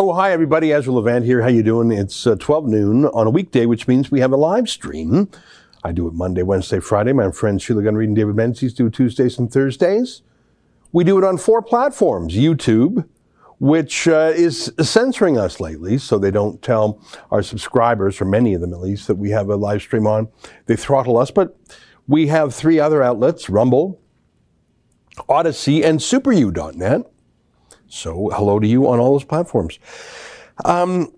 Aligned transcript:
Oh, 0.00 0.12
hi 0.12 0.30
everybody. 0.30 0.72
Ezra 0.72 0.92
Levant 0.92 1.24
here. 1.24 1.42
How 1.42 1.48
you 1.48 1.64
doing? 1.64 1.90
It's 1.90 2.24
uh, 2.24 2.36
12 2.36 2.68
noon 2.68 3.06
on 3.06 3.26
a 3.26 3.30
weekday, 3.30 3.66
which 3.66 3.88
means 3.88 4.12
we 4.12 4.20
have 4.20 4.30
a 4.30 4.36
live 4.36 4.68
stream. 4.68 5.28
I 5.82 5.90
do 5.90 6.06
it 6.06 6.14
Monday, 6.14 6.44
Wednesday, 6.44 6.78
Friday. 6.78 7.12
My 7.12 7.32
friends 7.32 7.64
Sheila 7.64 7.82
Gunn 7.82 7.96
Reid 7.96 8.10
and 8.10 8.14
David 8.14 8.36
Menzies 8.36 8.72
do 8.72 8.90
Tuesdays 8.90 9.40
and 9.40 9.52
Thursdays. 9.52 10.22
We 10.92 11.02
do 11.02 11.18
it 11.18 11.24
on 11.24 11.36
four 11.36 11.62
platforms. 11.62 12.36
YouTube, 12.36 13.08
which 13.58 14.06
uh, 14.06 14.32
is 14.36 14.72
censoring 14.80 15.36
us 15.36 15.58
lately, 15.58 15.98
so 15.98 16.16
they 16.16 16.30
don't 16.30 16.62
tell 16.62 17.02
our 17.32 17.42
subscribers, 17.42 18.20
or 18.20 18.24
many 18.24 18.54
of 18.54 18.60
them 18.60 18.72
at 18.72 18.78
least, 18.78 19.08
that 19.08 19.16
we 19.16 19.30
have 19.30 19.48
a 19.48 19.56
live 19.56 19.82
stream 19.82 20.06
on. 20.06 20.28
They 20.66 20.76
throttle 20.76 21.18
us, 21.18 21.32
but 21.32 21.58
we 22.06 22.28
have 22.28 22.54
three 22.54 22.78
other 22.78 23.02
outlets, 23.02 23.50
Rumble, 23.50 24.00
Odysee, 25.28 25.82
and 25.82 25.98
SuperU.net. 25.98 27.10
So 27.88 28.28
hello 28.34 28.58
to 28.58 28.66
you 28.66 28.86
on 28.88 28.98
all 28.98 29.12
those 29.12 29.24
platforms. 29.24 29.78
Um, 30.64 31.12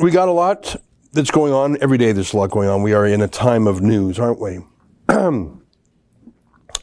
we 0.00 0.10
got 0.10 0.28
a 0.28 0.32
lot 0.32 0.76
that's 1.12 1.30
going 1.30 1.52
on 1.52 1.76
every 1.82 1.98
day. 1.98 2.12
There's 2.12 2.32
a 2.32 2.36
lot 2.36 2.50
going 2.50 2.68
on. 2.68 2.82
We 2.82 2.94
are 2.94 3.06
in 3.06 3.20
a 3.20 3.28
time 3.28 3.66
of 3.66 3.82
news, 3.82 4.18
aren't 4.18 4.40
we? 4.40 4.60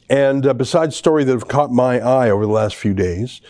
and 0.09 0.45
uh, 0.45 0.53
besides 0.53 0.95
story 0.95 1.23
that 1.23 1.31
have 1.31 1.47
caught 1.47 1.71
my 1.71 1.99
eye 1.99 2.30
over 2.30 2.45
the 2.45 2.52
last 2.52 2.75
few 2.75 2.93
days, 2.93 3.41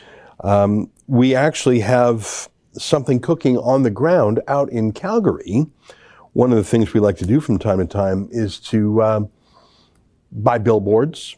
um, 0.43 0.89
we 1.07 1.35
actually 1.35 1.81
have 1.81 2.49
something 2.73 3.19
cooking 3.19 3.57
on 3.57 3.83
the 3.83 3.89
ground 3.89 4.41
out 4.47 4.69
in 4.69 4.94
Calgary. 4.94 5.66
One 6.33 6.52
of 6.52 6.57
the 6.57 6.63
things 6.63 6.94
we 6.94 7.02
like 7.02 7.17
to 7.17 7.25
do 7.25 7.41
from 7.41 7.59
time 7.59 7.80
to 7.80 7.85
time 7.85 8.30
is 8.31 8.59
to 8.61 9.02
uh, 9.02 9.22
buy 10.31 10.57
billboards 10.57 11.35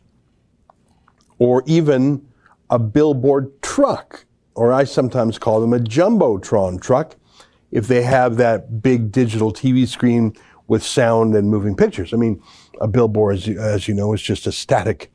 or 1.40 1.64
even 1.66 2.28
a 2.70 2.78
billboard 2.78 3.62
truck 3.62 4.26
or 4.58 4.74
I 4.74 4.86
sometimes 4.86 5.38
call 5.38 5.62
them 5.62 5.72
a 5.72 5.78
jumbotron 5.78 6.82
truck, 6.82 7.16
if 7.70 7.88
they 7.88 8.02
have 8.02 8.38
that 8.38 8.82
big 8.82 9.12
digital 9.12 9.54
TV 9.54 9.88
screen 9.88 10.36
with 10.68 10.82
sound 10.82 11.36
and 11.36 11.48
moving 11.48 11.76
pictures. 11.76 12.12
I 12.12 12.18
mean, 12.18 12.42
a 12.82 12.88
billboard, 12.88 13.36
as 13.36 13.48
you, 13.48 13.60
as 13.60 13.88
you 13.88 13.94
know, 13.94 14.14
is 14.14 14.22
just 14.22 14.48
a 14.48 14.52
static 14.52 15.12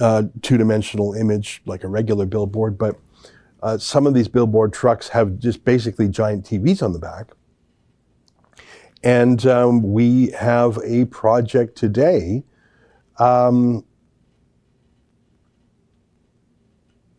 uh, 0.00 0.24
two-dimensional 0.42 1.14
image, 1.14 1.62
like 1.64 1.84
a 1.84 1.88
regular 1.88 2.26
billboard. 2.26 2.76
But 2.76 2.98
uh, 3.62 3.78
some 3.78 4.04
of 4.04 4.14
these 4.14 4.26
billboard 4.26 4.72
trucks 4.72 5.08
have 5.08 5.38
just 5.38 5.64
basically 5.64 6.08
giant 6.08 6.44
TVs 6.44 6.82
on 6.82 6.92
the 6.92 6.98
back. 6.98 7.30
And 9.04 9.46
um, 9.46 9.92
we 9.92 10.30
have 10.32 10.76
a 10.84 11.04
project 11.04 11.78
today 11.78 12.42
um, 13.20 13.84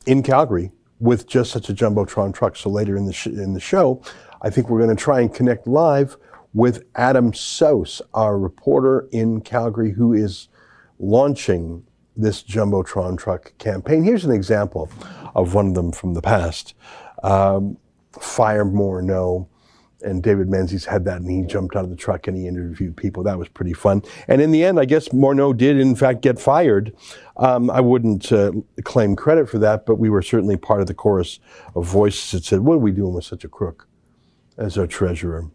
in 0.06 0.24
Calgary 0.24 0.74
with 1.04 1.28
just 1.28 1.52
such 1.52 1.70
a 1.70 1.74
jumbotron 1.74 2.34
truck. 2.34 2.56
So 2.56 2.70
later 2.70 2.96
in 2.96 3.06
the 3.06 3.14
sh- 3.14 3.28
in 3.28 3.54
the 3.54 3.60
show, 3.60 4.02
I 4.42 4.50
think 4.50 4.70
we're 4.70 4.82
going 4.82 4.96
to 4.96 5.04
try 5.04 5.20
and 5.20 5.34
connect 5.34 5.68
live 5.68 6.16
with 6.54 6.86
Adam 6.96 7.34
Soos, 7.34 8.02
our 8.14 8.40
reporter 8.40 9.10
in 9.12 9.42
Calgary, 9.42 9.92
who 9.92 10.14
is 10.14 10.48
launching 11.00 11.86
this 12.16 12.42
jumbotron 12.42 13.18
truck 13.18 13.52
campaign. 13.58 14.04
Here's 14.04 14.24
an 14.24 14.32
example 14.32 14.90
of 15.36 15.54
one 15.54 15.68
of 15.68 15.74
them 15.74 15.92
from 15.92 16.14
the 16.14 16.22
past. 16.22 16.74
Um, 17.22 17.78
fire 18.12 18.64
Morneau 18.64 19.48
and 20.04 20.22
David 20.22 20.50
Menzies 20.50 20.86
had 20.86 21.06
that, 21.06 21.22
and 21.22 21.30
he 21.30 21.42
jumped 21.44 21.76
out 21.76 21.84
of 21.84 21.90
the 21.90 21.96
truck 21.96 22.28
and 22.28 22.38
he 22.38 22.48
interviewed 22.48 22.96
people. 22.96 23.24
That 23.24 23.38
was 23.38 23.48
pretty 23.48 23.74
fun. 23.74 24.04
And 24.28 24.42
in 24.42 24.52
the 24.52 24.64
end, 24.64 24.80
I 24.80 24.86
guess 24.86 25.10
Morneau 25.10 25.56
did, 25.56 25.80
in 25.80 25.96
fact, 25.96 26.22
get 26.22 26.40
fired. 26.40 26.96
Um, 27.38 27.70
I 27.70 27.82
wouldn't 27.82 28.32
uh, 28.32 28.52
claim 28.84 29.16
credit 29.16 29.50
for 29.50 29.60
that, 29.60 29.86
but 29.86 29.96
we 29.96 30.10
were 30.10 30.22
certainly 30.22 30.58
part 30.58 30.82
of 30.82 30.88
the 30.88 30.94
chorus 30.94 31.40
of 31.76 31.86
voices 31.86 32.32
that 32.32 32.44
said, 32.44 32.62
"What 32.62 32.76
are 32.76 32.80
we 32.80 32.92
doing 32.92 33.14
with 33.14 33.26
such 33.26 33.44
a 33.44 33.50
crook 33.50 33.88
as 34.58 34.78
our 34.78 34.88
treasurer, 34.88 35.50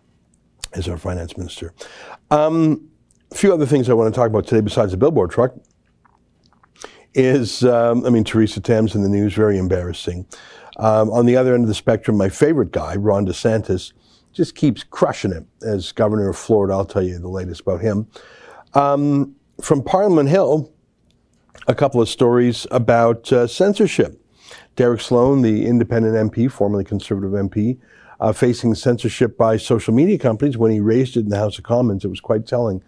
as 0.72 0.88
our 0.88 0.98
finance 0.98 1.36
minister?" 1.36 1.72
Um, 2.30 2.88
a 3.30 3.34
few 3.34 3.53
other 3.53 3.66
things 3.66 3.88
I 3.88 3.94
want 3.94 4.12
to 4.12 4.19
talk 4.19 4.28
about 4.28 4.47
today, 4.47 4.60
besides 4.60 4.92
the 4.92 4.97
billboard 4.97 5.30
truck, 5.30 5.54
is 7.15 7.65
um, 7.65 8.04
I 8.04 8.10
mean 8.10 8.25
Theresa 8.25 8.60
Tam's 8.60 8.94
in 8.94 9.03
the 9.03 9.09
news, 9.09 9.34
very 9.34 9.59
embarrassing. 9.59 10.26
Um, 10.78 11.10
on 11.10 11.26
the 11.26 11.36
other 11.36 11.54
end 11.54 11.65
of 11.65 11.69
the 11.69 11.75
spectrum, 11.75 12.16
my 12.16 12.28
favorite 12.28 12.70
guy, 12.70 12.94
Ron 12.94 13.26
DeSantis 13.26 13.92
just 14.38 14.54
keeps 14.54 14.84
crushing 14.84 15.32
it 15.32 15.44
as 15.62 15.91
governor 15.91 16.28
of 16.28 16.38
Florida. 16.38 16.72
I'll 16.72 16.84
tell 16.84 17.03
you 17.03 17.19
the 17.19 17.28
latest 17.28 17.62
about 17.62 17.81
him. 17.81 18.06
Um, 18.72 19.34
from 19.60 19.82
Parliament 19.82 20.28
Hill, 20.28 20.72
a 21.66 21.75
couple 21.75 22.00
of 22.00 22.09
stories 22.09 22.65
about 22.71 23.32
uh, 23.32 23.48
censorship. 23.48 24.25
Derek 24.77 25.00
Sloan, 25.00 25.43
the 25.43 25.66
independent 25.66 26.15
MP, 26.32 26.48
formerly 26.48 26.84
conservative 26.84 27.32
MP, 27.32 27.81
uh, 28.21 28.32
facing 28.32 28.77
censorship 28.77 29.37
by 29.37 29.56
social 29.56 29.93
media 29.93 30.16
companies 30.16 30.56
when 30.56 30.71
he 30.71 30.78
raised 30.78 31.16
it 31.16 31.21
in 31.21 31.31
the 31.31 31.37
House 31.37 31.59
of 31.59 31.65
Commons. 31.65 32.04
It 32.04 32.09
was 32.09 32.21
quite 32.21 32.47
telling 32.47 32.81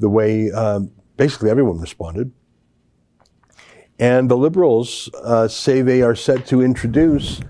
the 0.00 0.08
way 0.08 0.50
um, 0.50 0.90
basically 1.16 1.48
everyone 1.48 1.78
responded. 1.78 2.32
And 4.00 4.28
the 4.28 4.36
Liberals 4.36 5.08
uh, 5.22 5.46
say 5.46 5.80
they 5.80 6.02
are 6.02 6.16
set 6.16 6.44
to 6.46 6.60
introduce 6.60 7.40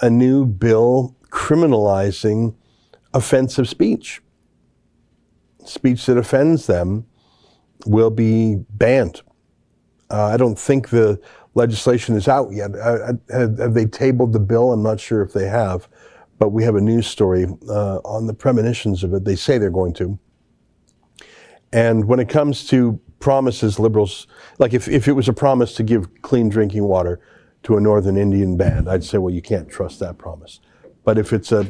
a 0.00 0.08
new 0.08 0.46
bill 0.46 1.16
criminalizing 1.30 2.54
offensive 3.14 3.68
speech. 3.68 4.22
Speech 5.64 6.06
that 6.06 6.16
offends 6.16 6.66
them 6.66 7.06
will 7.86 8.10
be 8.10 8.56
banned. 8.70 9.22
Uh, 10.10 10.26
I 10.26 10.36
don't 10.36 10.58
think 10.58 10.90
the 10.90 11.20
legislation 11.54 12.16
is 12.16 12.28
out 12.28 12.52
yet. 12.52 12.74
Uh, 12.74 13.14
have, 13.30 13.58
have, 13.58 13.74
they 13.74 13.86
tabled 13.86 14.32
the 14.32 14.40
bill? 14.40 14.72
I'm 14.72 14.82
not 14.82 15.00
sure 15.00 15.22
if 15.22 15.32
they 15.32 15.46
have, 15.46 15.88
but 16.38 16.50
we 16.50 16.64
have 16.64 16.76
a 16.76 16.80
news 16.80 17.06
story 17.06 17.46
uh, 17.68 17.98
on 17.98 18.26
the 18.26 18.34
premonitions 18.34 19.04
of 19.04 19.14
it. 19.14 19.24
They 19.24 19.36
say 19.36 19.58
they're 19.58 19.70
going 19.70 19.94
to. 19.94 20.18
And 21.72 22.04
when 22.04 22.20
it 22.20 22.28
comes 22.28 22.66
to 22.68 23.00
promises, 23.18 23.78
liberals, 23.78 24.26
like 24.58 24.74
if, 24.74 24.88
if 24.88 25.08
it 25.08 25.12
was 25.12 25.28
a 25.28 25.32
promise 25.32 25.74
to 25.76 25.82
give 25.82 26.22
clean 26.22 26.48
drinking 26.48 26.84
water 26.84 27.20
to 27.62 27.76
a 27.76 27.80
Northern 27.80 28.16
Indian 28.16 28.56
band, 28.56 28.88
I'd 28.88 29.04
say, 29.04 29.18
well, 29.18 29.32
you 29.32 29.40
can't 29.40 29.70
trust 29.70 30.00
that 30.00 30.18
promise. 30.18 30.60
But 31.04 31.18
if 31.18 31.32
it's 31.32 31.50
a, 31.50 31.66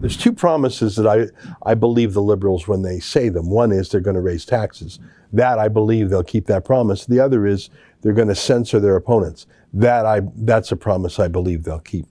there's 0.00 0.16
two 0.16 0.32
promises 0.32 0.96
that 0.96 1.06
I, 1.06 1.26
I 1.68 1.74
believe 1.74 2.12
the 2.12 2.22
liberals 2.22 2.68
when 2.68 2.82
they 2.82 3.00
say 3.00 3.28
them. 3.28 3.50
One 3.50 3.72
is 3.72 3.88
they're 3.88 4.00
going 4.00 4.14
to 4.14 4.22
raise 4.22 4.44
taxes. 4.44 5.00
That 5.32 5.58
I 5.58 5.68
believe 5.68 6.10
they'll 6.10 6.22
keep 6.22 6.46
that 6.46 6.64
promise. 6.64 7.06
The 7.06 7.20
other 7.20 7.46
is 7.46 7.70
they're 8.00 8.12
going 8.12 8.28
to 8.28 8.34
censor 8.34 8.78
their 8.80 8.96
opponents. 8.96 9.46
That 9.72 10.06
I, 10.06 10.22
that's 10.36 10.72
a 10.72 10.76
promise 10.76 11.18
I 11.18 11.28
believe 11.28 11.64
they'll 11.64 11.80
keep. 11.80 12.06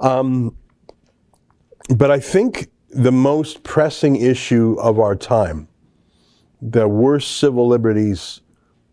Um, 0.00 0.56
but 1.94 2.10
I 2.10 2.20
think 2.20 2.68
the 2.90 3.12
most 3.12 3.64
pressing 3.64 4.16
issue 4.16 4.76
of 4.78 4.98
our 4.98 5.16
time, 5.16 5.68
the 6.62 6.88
worst 6.88 7.38
civil 7.38 7.66
liberties 7.66 8.40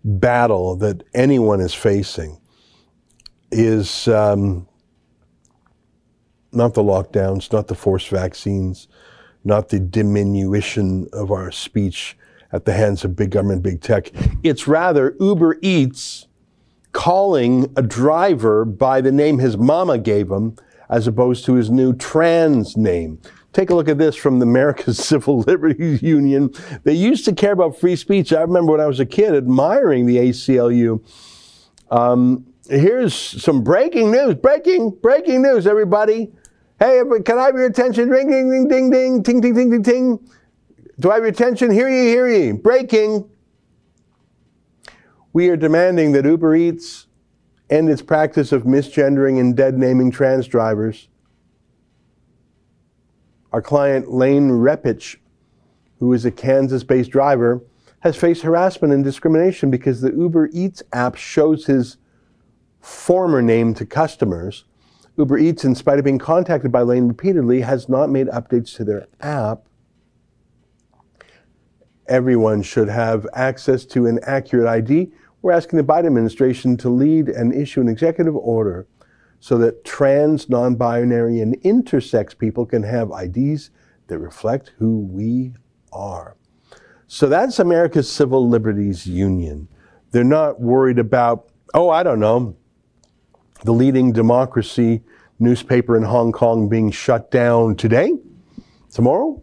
battle 0.03 0.75
that 0.77 1.03
anyone 1.13 1.61
is 1.61 1.73
facing, 1.73 2.39
is 3.51 4.07
um, 4.07 4.67
not 6.55 6.73
the 6.73 6.83
lockdowns, 6.83 7.51
not 7.51 7.67
the 7.67 7.75
forced 7.75 8.09
vaccines, 8.09 8.87
not 9.43 9.69
the 9.69 9.79
diminution 9.79 11.07
of 11.13 11.31
our 11.31 11.51
speech 11.51 12.17
at 12.51 12.65
the 12.65 12.73
hands 12.73 13.03
of 13.03 13.15
big 13.15 13.31
government, 13.31 13.61
big 13.63 13.81
tech. 13.81 14.11
It's 14.43 14.67
rather 14.67 15.15
Uber 15.19 15.57
Eats 15.61 16.27
calling 16.91 17.71
a 17.75 17.81
driver 17.81 18.63
by 18.63 19.01
the 19.01 19.11
name 19.11 19.39
his 19.39 19.57
mama 19.57 19.97
gave 19.97 20.31
him 20.31 20.55
as 20.89 21.07
opposed 21.07 21.45
to 21.45 21.55
his 21.55 21.69
new 21.69 21.93
trans 21.93 22.77
name. 22.77 23.19
Take 23.51 23.69
a 23.69 23.75
look 23.75 23.89
at 23.89 23.97
this 23.97 24.15
from 24.15 24.39
the 24.39 24.45
America's 24.45 24.97
Civil 25.05 25.39
Liberties 25.41 26.01
Union. 26.01 26.53
They 26.83 26.93
used 26.93 27.25
to 27.25 27.33
care 27.33 27.53
about 27.53 27.77
free 27.77 27.95
speech. 27.95 28.31
I 28.33 28.41
remember 28.41 28.73
when 28.73 28.81
I 28.81 28.85
was 28.85 28.99
a 28.99 29.05
kid 29.05 29.33
admiring 29.33 30.05
the 30.05 30.17
ACLU. 30.17 31.03
Um, 31.91 32.45
here's 32.69 33.13
some 33.13 33.63
breaking 33.63 34.11
news. 34.11 34.35
Breaking, 34.35 34.89
breaking 34.89 35.41
news, 35.41 35.67
everybody. 35.67 36.31
Hey, 36.77 37.01
can 37.23 37.37
I 37.37 37.45
have 37.45 37.55
your 37.55 37.67
attention? 37.67 38.09
Ring, 38.09 38.29
ding, 38.29 38.49
ding, 38.49 38.67
ding, 38.67 38.89
ding, 38.89 39.23
ting, 39.23 39.41
ting, 39.41 39.55
ting, 39.55 39.71
ting, 39.71 39.83
ting. 39.83 40.29
Do 40.99 41.09
I 41.09 41.15
have 41.15 41.23
your 41.23 41.31
attention? 41.31 41.71
Hear 41.71 41.87
ye, 41.87 42.07
hear 42.07 42.29
ye. 42.29 42.51
Breaking. 42.51 43.29
We 45.31 45.49
are 45.49 45.55
demanding 45.55 46.11
that 46.13 46.25
Uber 46.25 46.55
Eats 46.55 47.07
end 47.69 47.89
its 47.89 48.01
practice 48.01 48.51
of 48.51 48.63
misgendering 48.63 49.39
and 49.39 49.55
dead 49.55 49.77
naming 49.77 50.11
trans 50.11 50.47
drivers. 50.47 51.07
Our 53.53 53.61
client, 53.61 54.11
Lane 54.11 54.49
Repich, 54.49 55.15
who 55.99 56.11
is 56.11 56.25
a 56.25 56.31
Kansas 56.31 56.83
based 56.83 57.09
driver, 57.09 57.61
has 58.01 58.17
faced 58.17 58.41
harassment 58.41 58.93
and 58.93 59.03
discrimination 59.03 59.71
because 59.71 60.01
the 60.01 60.11
Uber 60.11 60.49
Eats 60.51 60.83
app 60.91 61.15
shows 61.15 61.65
his 61.65 61.97
former 62.81 63.41
name 63.41 63.73
to 63.75 63.85
customers 63.85 64.65
Uber 65.17 65.37
Eats, 65.37 65.63
in 65.63 65.75
spite 65.75 65.97
of 65.97 66.05
being 66.05 66.19
contacted 66.19 66.71
by 66.71 66.81
Lane 66.81 67.07
repeatedly, 67.07 67.61
has 67.61 67.87
not 67.87 68.09
made 68.09 68.27
updates 68.27 68.75
to 68.75 68.83
their 68.83 69.07
app. 69.21 69.67
Everyone 72.07 72.61
should 72.61 72.89
have 72.89 73.25
access 73.33 73.85
to 73.85 74.07
an 74.07 74.19
accurate 74.23 74.67
ID. 74.67 75.11
We're 75.41 75.53
asking 75.53 75.77
the 75.77 75.83
Biden 75.83 76.07
administration 76.07 76.75
to 76.77 76.89
lead 76.89 77.29
and 77.29 77.53
issue 77.53 77.81
an 77.81 77.87
executive 77.87 78.35
order 78.35 78.87
so 79.39 79.57
that 79.59 79.85
trans, 79.85 80.49
non 80.49 80.75
binary, 80.75 81.39
and 81.39 81.61
intersex 81.61 82.37
people 82.37 82.65
can 82.65 82.83
have 82.83 83.11
IDs 83.11 83.69
that 84.07 84.19
reflect 84.19 84.73
who 84.77 84.99
we 84.99 85.53
are. 85.93 86.35
So 87.07 87.27
that's 87.27 87.59
America's 87.59 88.11
Civil 88.11 88.49
Liberties 88.49 89.07
Union. 89.07 89.67
They're 90.11 90.23
not 90.23 90.59
worried 90.59 90.99
about, 90.99 91.49
oh, 91.73 91.89
I 91.89 92.03
don't 92.03 92.19
know, 92.19 92.55
the 93.65 93.73
leading 93.73 94.13
democracy 94.13 95.01
newspaper 95.39 95.97
in 95.97 96.03
Hong 96.03 96.31
Kong 96.31 96.69
being 96.69 96.91
shut 96.91 97.31
down 97.31 97.75
today, 97.75 98.13
tomorrow, 98.93 99.41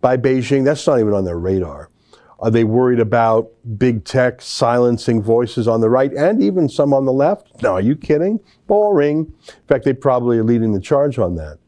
by 0.00 0.16
Beijing. 0.16 0.64
That's 0.64 0.86
not 0.86 0.98
even 0.98 1.12
on 1.12 1.24
their 1.24 1.38
radar. 1.38 1.90
Are 2.40 2.50
they 2.50 2.64
worried 2.64 3.00
about 3.00 3.50
big 3.76 4.04
tech 4.04 4.40
silencing 4.40 5.22
voices 5.22 5.68
on 5.68 5.82
the 5.82 5.90
right 5.90 6.10
and 6.14 6.42
even 6.42 6.70
some 6.70 6.94
on 6.94 7.04
the 7.04 7.12
left? 7.12 7.62
No, 7.62 7.74
are 7.74 7.82
you 7.82 7.96
kidding? 7.96 8.40
Boring. 8.66 9.30
In 9.46 9.66
fact, 9.68 9.84
they 9.84 9.92
probably 9.92 10.38
are 10.38 10.44
leading 10.44 10.72
the 10.72 10.80
charge 10.80 11.18
on 11.18 11.34
that. 11.36 11.58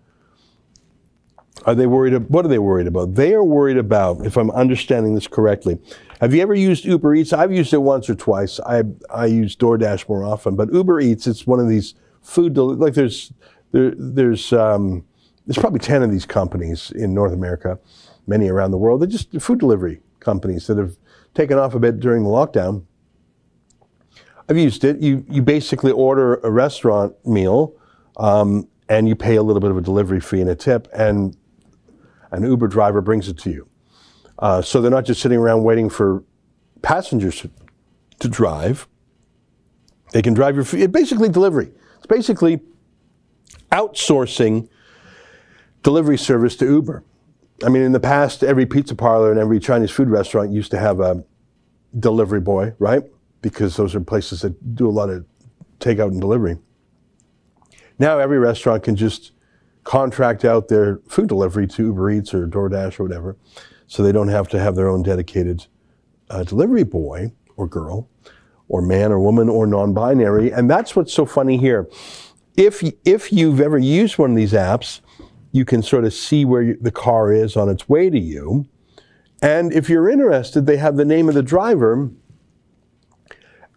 Are 1.67 1.75
they 1.75 1.87
worried? 1.87 2.15
What 2.31 2.47
are 2.47 2.49
they 2.49 2.59
worried 2.59 2.87
about? 2.87 3.15
They 3.15 3.35
are 3.35 3.45
worried 3.45 3.77
about, 3.77 4.25
if 4.25 4.39
I'm 4.39 4.51
understanding 4.53 5.15
this 5.15 5.29
correctly, 5.29 5.79
have 6.23 6.33
you 6.33 6.41
ever 6.41 6.55
used 6.55 6.85
Uber 6.85 7.17
Eats? 7.17 7.33
I've 7.33 7.53
used 7.53 7.75
it 7.75 7.83
once 7.83 8.09
or 8.09 8.15
twice. 8.15 8.61
I 8.61 8.85
I 9.11 9.27
use 9.27 9.57
DoorDash 9.57 10.09
more 10.09 10.25
often, 10.25 10.55
but 10.55 10.73
Uber 10.73 11.01
Eats, 11.01 11.27
it's 11.27 11.49
one 11.49 11.59
of 11.59 11.69
these 11.69 11.95
food 12.23 12.55
del- 12.55 12.77
like 12.77 12.95
there's 12.95 13.33
there 13.73 13.93
there's 13.97 14.53
um, 14.53 15.05
there's 15.47 15.59
probably 15.59 15.81
ten 15.81 16.01
of 16.01 16.13
these 16.13 16.25
companies 16.25 16.93
in 16.93 17.13
North 17.13 17.33
America, 17.33 17.77
many 18.29 18.49
around 18.49 18.71
the 18.71 18.79
world. 18.79 19.01
They're 19.01 19.09
just 19.09 19.33
food 19.41 19.59
delivery 19.59 20.01
companies 20.21 20.69
that 20.69 20.79
have 20.79 20.97
taken 21.35 21.59
off 21.59 21.75
a 21.75 21.81
bit 21.81 21.99
during 21.99 22.23
the 22.23 22.31
lockdown. 22.31 22.85
I've 24.49 24.59
used 24.59 24.85
it. 24.85 25.01
You 25.01 25.25
you 25.29 25.43
basically 25.43 25.91
order 25.91 26.37
a 26.45 26.53
restaurant 26.53 27.15
meal, 27.27 27.75
um, 28.17 28.69
and 28.89 29.09
you 29.09 29.17
pay 29.17 29.35
a 29.35 29.43
little 29.43 29.61
bit 29.61 29.73
of 29.73 29.77
a 29.77 29.83
delivery 29.83 30.21
fee 30.21 30.41
and 30.41 30.51
a 30.51 30.55
tip, 30.55 30.87
and 30.95 31.37
an 32.31 32.45
Uber 32.45 32.69
driver 32.69 33.01
brings 33.01 33.29
it 33.29 33.39
to 33.39 33.51
you. 33.51 33.69
Uh, 34.43 34.61
so 34.61 34.81
they're 34.81 34.91
not 34.91 35.05
just 35.05 35.23
sitting 35.23 35.39
around 35.39 35.63
waiting 35.63 35.89
for 35.89 36.25
passengers 36.83 37.41
to, 37.41 37.51
to 38.19 38.29
drive. 38.29 38.89
They 40.11 40.21
can 40.21 40.35
drive 40.35 40.57
your 40.57 40.65
food. 40.65 40.81
It's 40.81 40.93
basically 40.93 41.29
delivery. 41.29 41.71
It's 41.99 42.07
basically 42.07 42.61
outsourcing 43.71 44.69
delivery 45.85 46.19
service 46.19 46.57
to 46.57 46.67
Uber. 46.67 47.05
I 47.65 47.69
mean, 47.69 47.83
in 47.83 47.93
the 47.93 48.01
past, 48.01 48.43
every 48.43 48.67
pizza 48.67 48.97
parlor 48.97 49.31
and 49.31 49.39
every 49.39 49.61
Chinese 49.61 49.93
food 49.93 50.09
restaurant 50.09 50.51
used 50.51 50.73
to 50.73 50.79
have 50.79 50.99
a 50.99 51.25
delivery 52.01 52.41
boy, 52.41 52.75
right? 52.81 53.05
Because 53.43 53.77
those 53.77 53.95
are 53.95 54.01
places 54.01 54.41
that 54.41 54.75
do 54.75 54.89
a 54.89 54.91
lot 54.91 55.09
of 55.09 55.25
takeout 55.79 56.09
and 56.09 56.21
delivery. 56.21 56.59
Now 58.01 58.19
every 58.19 58.41
restaurant 58.41 58.83
can 58.83 58.97
just 58.97 59.31
contract 59.85 60.45
out 60.45 60.67
their 60.67 60.99
food 61.09 61.29
delivery 61.29 61.69
to 61.69 61.87
Uber 61.87 62.11
Eats 62.11 62.35
or 62.35 62.49
DoorDash 62.49 62.99
or 62.99 63.05
whatever, 63.05 63.37
so 63.93 64.03
they 64.03 64.11
don't 64.11 64.29
have 64.29 64.49
to 64.49 64.59
have 64.59 64.75
their 64.75 64.89
own 64.89 65.03
dedicated 65.03 65.67
uh, 66.31 66.43
delivery 66.45 66.83
boy 66.83 67.31
or 67.57 67.67
girl 67.67 68.09
or 68.69 68.81
man 68.81 69.13
or 69.13 69.21
woman 69.21 69.51
or 69.51 69.67
non-binary. 69.67 70.51
And 70.51 70.71
that's 70.71 70.97
what's 70.97 71.13
so 71.13 71.27
funny 71.27 71.59
here. 71.59 71.87
If 72.57 72.83
if 73.05 73.31
you've 73.31 73.61
ever 73.61 73.77
used 73.77 74.17
one 74.17 74.31
of 74.31 74.37
these 74.37 74.55
apps, 74.55 75.03
you 75.51 75.67
can 75.67 75.83
sort 75.83 76.05
of 76.07 76.15
see 76.15 76.47
where 76.47 76.63
you, 76.63 76.79
the 76.81 76.91
car 76.91 77.35
is 77.35 77.55
on 77.55 77.69
its 77.69 77.87
way 77.87 78.09
to 78.09 78.19
you. 78.19 78.67
And 79.43 79.75
if 79.75 79.91
you're 79.91 80.09
interested, 80.09 80.65
they 80.65 80.79
have 80.79 80.97
the 80.97 81.05
name 81.05 81.29
of 81.29 81.35
the 81.35 81.43
driver. 81.43 82.09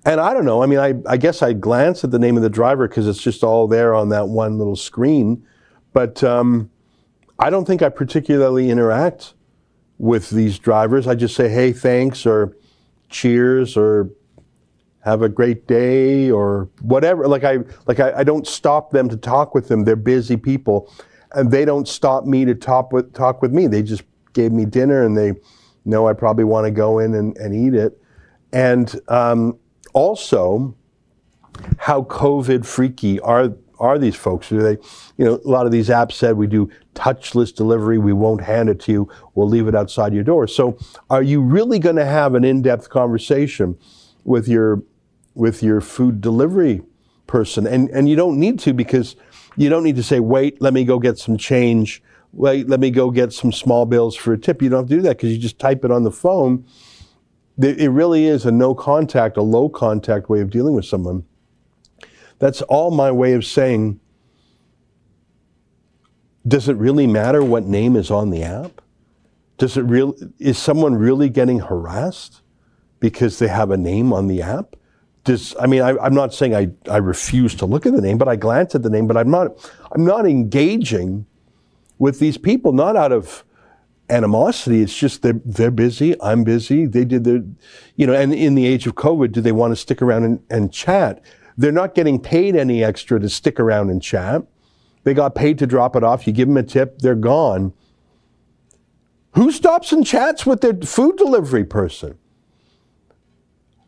And 0.06 0.22
I 0.22 0.34
don't 0.34 0.46
know, 0.46 0.64
I 0.64 0.66
mean, 0.66 0.80
I, 0.80 0.94
I 1.06 1.18
guess 1.18 1.42
I 1.42 1.52
glance 1.52 2.06
at 2.06 2.12
the 2.12 2.20
name 2.20 2.38
of 2.38 2.44
the 2.44 2.50
driver 2.50 2.88
because 2.88 3.06
it's 3.06 3.22
just 3.22 3.44
all 3.44 3.68
there 3.68 3.94
on 3.94 4.08
that 4.10 4.30
one 4.30 4.58
little 4.58 4.78
screen. 4.78 5.46
But 5.92 6.24
um, 6.24 6.70
I 7.38 7.50
don't 7.50 7.66
think 7.66 7.82
I 7.82 7.90
particularly 7.90 8.70
interact 8.70 9.35
with 9.98 10.30
these 10.30 10.60
drivers. 10.60 11.08
I 11.08 11.16
just 11.16 11.36
say, 11.36 11.50
hey, 11.50 11.72
thanks, 11.72 12.26
or 12.26 12.56
cheers, 13.10 13.78
or 13.78 14.10
have 15.02 15.22
a 15.22 15.30
great 15.30 15.68
day, 15.68 16.32
or 16.32 16.70
whatever. 16.82 17.28
Like 17.28 17.44
I, 17.44 17.60
like 17.86 18.00
I, 18.00 18.20
I 18.20 18.24
don't 18.24 18.48
stop 18.48 18.92
them 18.92 19.10
to 19.10 19.18
talk 19.18 19.54
with 19.54 19.68
them. 19.68 19.84
They're 19.84 19.96
busy 19.96 20.38
people, 20.38 20.92
and 21.34 21.52
they 21.52 21.66
don't 21.66 21.88
stop 21.88 22.26
me 22.26 22.46
to 22.46 22.56
talk 22.56 22.92
with 22.92 23.14
talk 23.14 23.42
with 23.42 23.52
me. 23.52 23.68
They 23.68 23.84
just 23.84 24.04
gave 24.34 24.52
me 24.52 24.66
dinner, 24.66 25.06
and 25.06 25.18
they 25.18 25.34
know 25.86 26.08
I 26.08 26.14
probably 26.14 26.44
want 26.44 26.66
to 26.66 26.72
go 26.72 27.00
in 27.00 27.14
and, 27.14 27.38
and 27.38 27.56
eat 27.56 27.78
it. 27.78 28.02
And 28.52 29.00
um, 29.08 29.60
also, 29.94 30.76
how 31.78 32.04
COVID 32.04 32.66
freaky 32.66 33.20
are 33.20 33.54
are 33.80 34.00
these 34.00 34.16
folks? 34.16 34.52
Are 34.52 34.62
they, 34.62 34.82
you 35.18 35.26
know, 35.26 35.40
a 35.44 35.50
lot 35.50 35.66
of 35.66 35.72
these 35.72 35.90
apps 35.90 36.14
said 36.14 36.38
we 36.38 36.48
do 36.48 36.70
touchless 36.96 37.54
delivery. 37.54 37.98
We 37.98 38.14
won't 38.14 38.42
hand 38.42 38.70
it 38.70 38.80
to 38.82 38.92
you. 38.92 39.10
We'll 39.36 39.48
leave 39.48 39.68
it 39.68 39.76
outside 39.76 40.14
your 40.14 40.24
door. 40.24 40.48
So, 40.48 40.78
are 41.10 41.22
you 41.22 41.42
really 41.42 41.78
going 41.78 41.98
to 41.98 42.06
have 42.06 42.34
an 42.34 42.44
in-depth 42.44 42.90
conversation 42.90 43.78
with 44.24 44.48
your 44.48 44.82
with 45.36 45.62
your 45.62 45.82
food 45.82 46.22
delivery 46.22 46.82
person? 47.28 47.68
And 47.68 47.90
and 47.90 48.10
you 48.10 48.16
don't 48.16 48.40
need 48.40 48.58
to 48.60 48.74
because 48.74 49.16
you 49.58 49.70
don't 49.70 49.84
need 49.84 49.96
to 49.98 50.04
say, 50.04 50.20
wait, 50.20 50.62
let 50.62 50.74
me 50.74 50.84
go 50.84 51.00
get 51.00 51.18
some 51.18 51.38
change. 51.38 52.02
Wait, 52.34 52.68
let 52.68 52.80
me 52.80 52.92
go 52.92 53.12
get 53.12 53.32
some 53.32 53.52
small 53.52 53.86
bills 53.86 54.16
for 54.16 54.34
a 54.34 54.38
tip. 54.38 54.62
You 54.62 54.70
don't 54.70 54.82
have 54.82 54.90
to 54.90 54.96
do 54.96 55.02
that 55.04 55.18
because 55.18 55.32
you 55.32 55.38
just 55.38 55.60
type 55.60 55.86
it 55.86 55.92
on 55.92 56.04
the 56.04 56.12
phone. 56.12 56.66
It 57.58 57.90
really 57.90 58.26
is 58.26 58.46
a 58.46 58.52
no 58.52 58.76
contact, 58.76 59.38
a 59.38 59.42
low 59.42 59.70
contact 59.70 60.30
way 60.30 60.42
of 60.42 60.50
dealing 60.50 60.74
with 60.74 60.84
someone. 60.84 61.24
That's 62.40 62.62
all 62.64 62.92
my 62.92 63.12
way 63.12 63.32
of 63.32 63.46
saying, 63.46 64.02
does 66.48 66.70
it 66.70 66.76
really 66.78 67.08
matter 67.08 67.44
what 67.44 67.64
name 67.66 67.96
is 67.96 68.12
on 68.12 68.30
the 68.30 68.44
app? 68.44 68.82
Does 69.58 69.78
it 69.78 69.82
real 69.82 70.16
is 70.38 70.58
someone 70.58 70.96
really 70.96 71.30
getting 71.30 71.60
harassed 71.60 72.42
because 73.00 73.40
they 73.40 73.48
have 73.48 73.72
a 73.72 73.78
name 73.78 74.12
on 74.14 74.28
the 74.28 74.42
app? 74.42 74.76
Does 75.24 75.56
I 75.60 75.66
mean 75.66 75.82
I, 75.82 76.06
am 76.06 76.14
not 76.14 76.34
saying 76.34 76.56
I, 76.56 76.70
I 76.90 76.98
refuse 76.98 77.56
to 77.56 77.66
look 77.66 77.86
at 77.86 77.94
the 77.94 78.02
name, 78.02 78.18
but 78.18 78.28
I 78.28 78.36
glance 78.36 78.76
at 78.76 78.84
the 78.84 78.90
name, 78.90 79.08
but 79.08 79.18
I'm 79.18 79.32
not 79.32 79.72
I'm 79.94 80.06
not 80.06 80.26
engaging 80.26 81.26
with 81.98 82.20
these 82.20 82.38
people, 82.38 82.74
not 82.74 82.96
out 82.96 83.12
of 83.12 83.44
animosity. 84.10 84.82
It's 84.82 84.96
just 84.96 85.22
they're 85.22 85.42
they're 85.46 85.72
busy. 85.72 86.20
I'm 86.22 86.44
busy. 86.44 86.86
They 86.86 87.06
did 87.06 87.24
their, 87.24 87.44
you 87.96 88.06
know. 88.06 88.14
And 88.14 88.34
in 88.34 88.56
the 88.56 88.66
age 88.66 88.86
of 88.88 88.96
COVID, 88.96 89.32
do 89.32 89.42
they 89.42 89.52
want 89.52 89.72
to 89.72 89.76
stick 89.76 90.02
around 90.02 90.26
and, 90.26 90.44
and 90.50 90.72
chat? 90.72 91.24
They're 91.58 91.72
not 91.72 91.96
getting 91.96 92.20
paid 92.20 92.56
any 92.56 92.84
extra 92.84 93.20
to 93.20 93.30
stick 93.30 93.60
around 93.60 93.90
and 93.90 94.02
chat. 94.02 94.44
They 95.06 95.14
got 95.14 95.36
paid 95.36 95.60
to 95.60 95.68
drop 95.68 95.96
it 95.96 96.04
off. 96.04 96.26
You 96.28 96.34
give 96.34 96.48
them 96.48 96.58
a 96.58 96.64
tip, 96.64 97.00
they're 97.00 97.16
gone. 97.16 97.74
Who 99.36 99.52
stops 99.52 99.92
and 99.92 100.06
chats 100.06 100.46
with 100.46 100.62
their 100.62 100.74
food 100.74 101.16
delivery 101.18 101.64
person? 101.64 102.18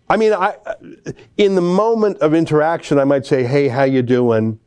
I 0.10 0.16
mean, 0.16 0.32
I, 0.32 0.56
in 1.36 1.56
the 1.56 1.62
moment 1.62 2.20
of 2.20 2.34
interaction, 2.34 3.00
I 3.00 3.04
might 3.04 3.26
say, 3.26 3.44
"Hey, 3.44 3.68
how 3.68 3.84
you 3.84 4.04
doing? 4.04 4.60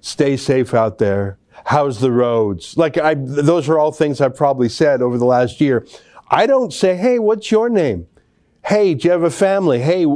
Stay 0.00 0.36
safe 0.36 0.72
out 0.72 0.98
there. 0.98 1.38
How's 1.66 2.00
the 2.00 2.12
roads?" 2.12 2.76
Like, 2.76 2.96
I, 2.96 3.14
those 3.14 3.68
are 3.68 3.78
all 3.78 3.92
things 3.92 4.20
I've 4.20 4.36
probably 4.36 4.68
said 4.68 5.02
over 5.02 5.18
the 5.18 5.26
last 5.26 5.60
year. 5.60 5.86
I 6.30 6.46
don't 6.46 6.72
say, 6.72 6.96
"Hey, 6.96 7.18
what's 7.18 7.50
your 7.50 7.68
name?" 7.68 8.06
Hey, 8.64 8.94
do 8.94 9.08
you 9.08 9.12
have 9.12 9.22
a 9.22 9.30
family? 9.30 9.80
Hey, 9.80 10.06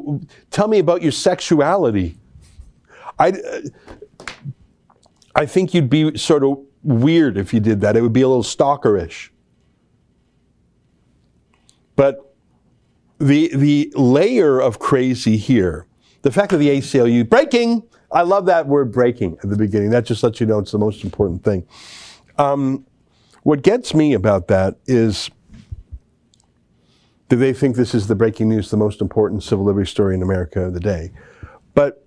tell 0.51 0.69
me 0.69 0.79
about 0.79 1.03
your 1.03 1.13
sexuality. 1.13 2.17
I, 3.19 3.33
I 5.35 5.47
think 5.47 5.75
you'd 5.75 5.91
be 5.91 6.17
sort 6.17 6.45
of 6.45 6.59
weird 6.83 7.37
if 7.37 7.53
you 7.53 7.61
did 7.61 7.81
that. 7.81 7.97
It 7.97 8.03
would 8.03 8.13
be 8.13 8.23
a 8.23 8.29
little 8.29 8.45
stalkerish. 8.45 9.31
But 11.97 12.35
the, 13.19 13.55
the 13.55 13.93
layer 13.97 14.61
of 14.61 14.79
crazy 14.79 15.37
here, 15.37 15.87
the 16.23 16.31
fact 16.31 16.51
that 16.51 16.59
the 16.59 16.69
ACLU, 16.69 17.29
breaking, 17.29 17.85
I 18.13 18.23
love 18.23 18.47
that 18.47 18.67
word 18.67 18.93
breaking 18.93 19.39
at 19.43 19.51
the 19.51 19.57
beginning. 19.57 19.91
That 19.91 20.05
just 20.05 20.23
lets 20.23 20.41
you 20.41 20.47
know 20.47 20.59
it's 20.59 20.73
the 20.73 20.79
most 20.79 21.05
important 21.05 21.43
thing. 21.43 21.67
Um, 22.39 22.87
what 23.43 23.63
gets 23.63 23.95
me 23.95 24.15
about 24.15 24.49
that 24.49 24.77
is 24.87 25.31
do 27.29 27.37
they 27.37 27.53
think 27.53 27.77
this 27.77 27.95
is 27.95 28.07
the 28.07 28.15
breaking 28.15 28.49
news, 28.49 28.71
the 28.71 28.77
most 28.77 29.01
important 29.01 29.43
civil 29.43 29.65
liberty 29.65 29.89
story 29.91 30.15
in 30.15 30.23
America 30.23 30.63
of 30.63 30.75
the 30.75 30.81
day? 30.81 31.13
But 31.75 32.04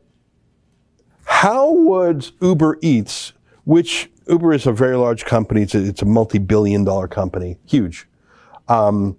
how 1.38 1.72
would 1.72 2.32
Uber 2.42 2.80
Eats, 2.82 3.34
which 3.64 4.10
Uber 4.28 4.54
is 4.54 4.66
a 4.66 4.72
very 4.72 4.96
large 4.96 5.24
company, 5.24 5.62
it's 5.62 5.76
a, 5.76 5.86
it's 5.86 6.02
a 6.02 6.06
multi 6.06 6.40
billion 6.40 6.84
dollar 6.84 7.08
company, 7.08 7.60
huge. 7.64 8.08
Um, 8.68 9.16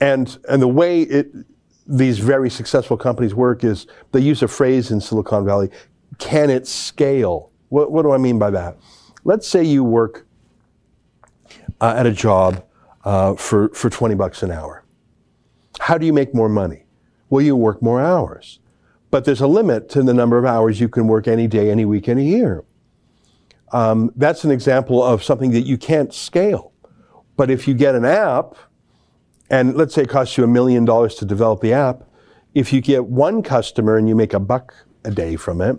and, 0.00 0.38
and 0.48 0.62
the 0.62 0.68
way 0.68 1.02
it, 1.02 1.32
these 1.84 2.20
very 2.20 2.48
successful 2.48 2.96
companies 2.96 3.34
work 3.34 3.64
is 3.64 3.88
they 4.12 4.20
use 4.20 4.40
a 4.44 4.46
phrase 4.46 4.92
in 4.92 5.00
Silicon 5.00 5.44
Valley 5.44 5.70
can 6.18 6.48
it 6.48 6.68
scale? 6.68 7.50
What, 7.70 7.90
what 7.90 8.02
do 8.02 8.12
I 8.12 8.18
mean 8.18 8.38
by 8.38 8.50
that? 8.50 8.76
Let's 9.24 9.48
say 9.48 9.64
you 9.64 9.82
work 9.82 10.28
uh, 11.80 11.94
at 11.96 12.06
a 12.06 12.12
job 12.12 12.64
uh, 13.04 13.34
for, 13.34 13.70
for 13.70 13.90
20 13.90 14.14
bucks 14.14 14.44
an 14.44 14.52
hour. 14.52 14.84
How 15.80 15.98
do 15.98 16.06
you 16.06 16.12
make 16.12 16.36
more 16.36 16.48
money? 16.48 16.84
Well, 17.30 17.42
you 17.42 17.56
work 17.56 17.82
more 17.82 18.00
hours. 18.00 18.60
But 19.10 19.24
there's 19.24 19.40
a 19.40 19.46
limit 19.46 19.88
to 19.90 20.02
the 20.02 20.14
number 20.14 20.38
of 20.38 20.44
hours 20.44 20.80
you 20.80 20.88
can 20.88 21.06
work 21.06 21.26
any 21.26 21.46
day, 21.46 21.70
any 21.70 21.84
week, 21.84 22.08
any 22.08 22.26
year. 22.26 22.64
Um, 23.72 24.12
that's 24.16 24.44
an 24.44 24.50
example 24.50 25.02
of 25.02 25.22
something 25.22 25.50
that 25.52 25.62
you 25.62 25.78
can't 25.78 26.12
scale. 26.12 26.72
But 27.36 27.50
if 27.50 27.66
you 27.66 27.74
get 27.74 27.94
an 27.94 28.04
app, 28.04 28.54
and 29.48 29.76
let's 29.76 29.94
say 29.94 30.02
it 30.02 30.08
costs 30.08 30.36
you 30.36 30.44
a 30.44 30.48
million 30.48 30.84
dollars 30.84 31.14
to 31.16 31.24
develop 31.24 31.60
the 31.60 31.72
app, 31.72 32.04
if 32.54 32.72
you 32.72 32.80
get 32.80 33.06
one 33.06 33.42
customer 33.42 33.96
and 33.96 34.08
you 34.08 34.14
make 34.14 34.32
a 34.32 34.40
buck 34.40 34.74
a 35.04 35.10
day 35.10 35.36
from 35.36 35.60
it, 35.60 35.76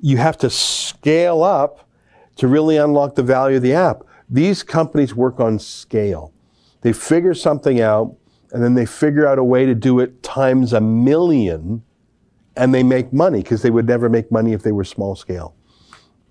you 0.00 0.16
have 0.16 0.36
to 0.38 0.50
scale 0.50 1.42
up 1.42 1.88
to 2.36 2.48
really 2.48 2.76
unlock 2.76 3.14
the 3.14 3.22
value 3.22 3.56
of 3.56 3.62
the 3.62 3.72
app. 3.72 4.02
These 4.28 4.62
companies 4.62 5.14
work 5.14 5.40
on 5.40 5.58
scale. 5.58 6.32
They 6.80 6.92
figure 6.92 7.34
something 7.34 7.80
out 7.80 8.16
and 8.50 8.62
then 8.62 8.74
they 8.74 8.86
figure 8.86 9.26
out 9.26 9.38
a 9.38 9.44
way 9.44 9.64
to 9.66 9.74
do 9.74 10.00
it 10.00 10.22
times 10.22 10.72
a 10.72 10.80
million 10.80 11.82
and 12.56 12.74
they 12.74 12.82
make 12.82 13.12
money 13.12 13.42
because 13.42 13.62
they 13.62 13.70
would 13.70 13.86
never 13.86 14.08
make 14.08 14.30
money 14.30 14.52
if 14.52 14.62
they 14.62 14.72
were 14.72 14.84
small 14.84 15.16
scale. 15.16 15.54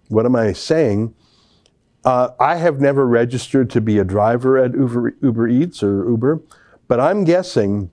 What 0.09 0.25
am 0.25 0.35
I 0.35 0.53
saying? 0.53 1.13
Uh, 2.03 2.29
I 2.39 2.55
have 2.55 2.79
never 2.79 3.07
registered 3.07 3.69
to 3.71 3.81
be 3.81 3.97
a 3.97 4.03
driver 4.03 4.57
at 4.57 4.73
Uber, 4.73 5.15
Uber 5.21 5.47
Eats 5.47 5.83
or 5.83 6.09
Uber, 6.09 6.41
but 6.87 6.99
I'm 6.99 7.23
guessing 7.23 7.91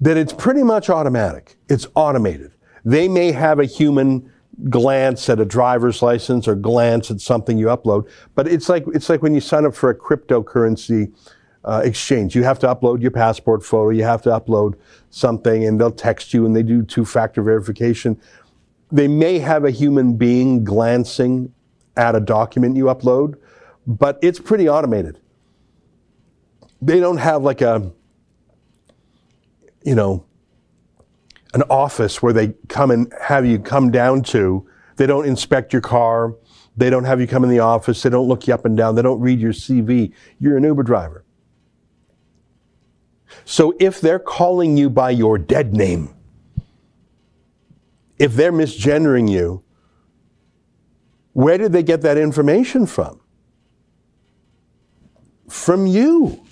that 0.00 0.16
it's 0.16 0.32
pretty 0.32 0.62
much 0.62 0.88
automatic. 0.88 1.56
It's 1.68 1.86
automated. 1.94 2.52
They 2.84 3.08
may 3.08 3.32
have 3.32 3.58
a 3.58 3.64
human 3.64 4.32
glance 4.70 5.28
at 5.28 5.38
a 5.38 5.44
driver's 5.44 6.02
license 6.02 6.48
or 6.48 6.54
glance 6.54 7.10
at 7.10 7.20
something 7.20 7.58
you 7.58 7.66
upload, 7.66 8.08
but 8.34 8.48
it's 8.48 8.68
like 8.68 8.84
it's 8.94 9.08
like 9.08 9.22
when 9.22 9.34
you 9.34 9.40
sign 9.40 9.66
up 9.66 9.74
for 9.74 9.90
a 9.90 9.94
cryptocurrency 9.94 11.12
uh, 11.68 11.82
exchange. 11.84 12.34
You 12.34 12.44
have 12.44 12.58
to 12.60 12.66
upload 12.66 13.02
your 13.02 13.10
passport 13.10 13.62
photo. 13.62 13.90
You 13.90 14.02
have 14.04 14.22
to 14.22 14.30
upload 14.30 14.76
something, 15.10 15.66
and 15.66 15.78
they'll 15.78 15.90
text 15.90 16.32
you, 16.32 16.46
and 16.46 16.56
they 16.56 16.62
do 16.62 16.82
two-factor 16.82 17.42
verification. 17.42 18.18
They 18.90 19.06
may 19.06 19.38
have 19.38 19.66
a 19.66 19.70
human 19.70 20.16
being 20.16 20.64
glancing 20.64 21.52
at 21.94 22.14
a 22.14 22.20
document 22.20 22.76
you 22.76 22.84
upload, 22.84 23.34
but 23.86 24.18
it's 24.22 24.40
pretty 24.40 24.66
automated. 24.66 25.20
They 26.80 27.00
don't 27.00 27.18
have 27.18 27.42
like 27.42 27.60
a, 27.60 27.92
you 29.84 29.94
know, 29.94 30.24
an 31.52 31.64
office 31.68 32.22
where 32.22 32.32
they 32.32 32.54
come 32.68 32.90
and 32.90 33.12
have 33.20 33.44
you 33.44 33.58
come 33.58 33.90
down 33.90 34.22
to. 34.22 34.66
They 34.96 35.06
don't 35.06 35.26
inspect 35.26 35.74
your 35.74 35.82
car. 35.82 36.34
They 36.78 36.88
don't 36.88 37.04
have 37.04 37.20
you 37.20 37.26
come 37.26 37.44
in 37.44 37.50
the 37.50 37.58
office. 37.58 38.02
They 38.02 38.10
don't 38.10 38.28
look 38.28 38.46
you 38.46 38.54
up 38.54 38.64
and 38.64 38.76
down. 38.76 38.94
They 38.94 39.02
don't 39.02 39.20
read 39.20 39.38
your 39.38 39.52
CV. 39.52 40.12
You're 40.38 40.56
an 40.56 40.64
Uber 40.64 40.84
driver. 40.84 41.24
So 43.50 43.74
if 43.80 44.02
they're 44.02 44.18
calling 44.18 44.76
you 44.76 44.90
by 44.90 45.08
your 45.08 45.38
dead 45.38 45.72
name, 45.72 46.10
if 48.18 48.34
they're 48.34 48.52
misgendering 48.52 49.26
you, 49.26 49.64
where 51.32 51.56
did 51.56 51.72
they 51.72 51.82
get 51.82 52.02
that 52.02 52.18
information 52.18 52.84
from? 52.84 53.22
From 55.48 55.86
you. 55.86 56.44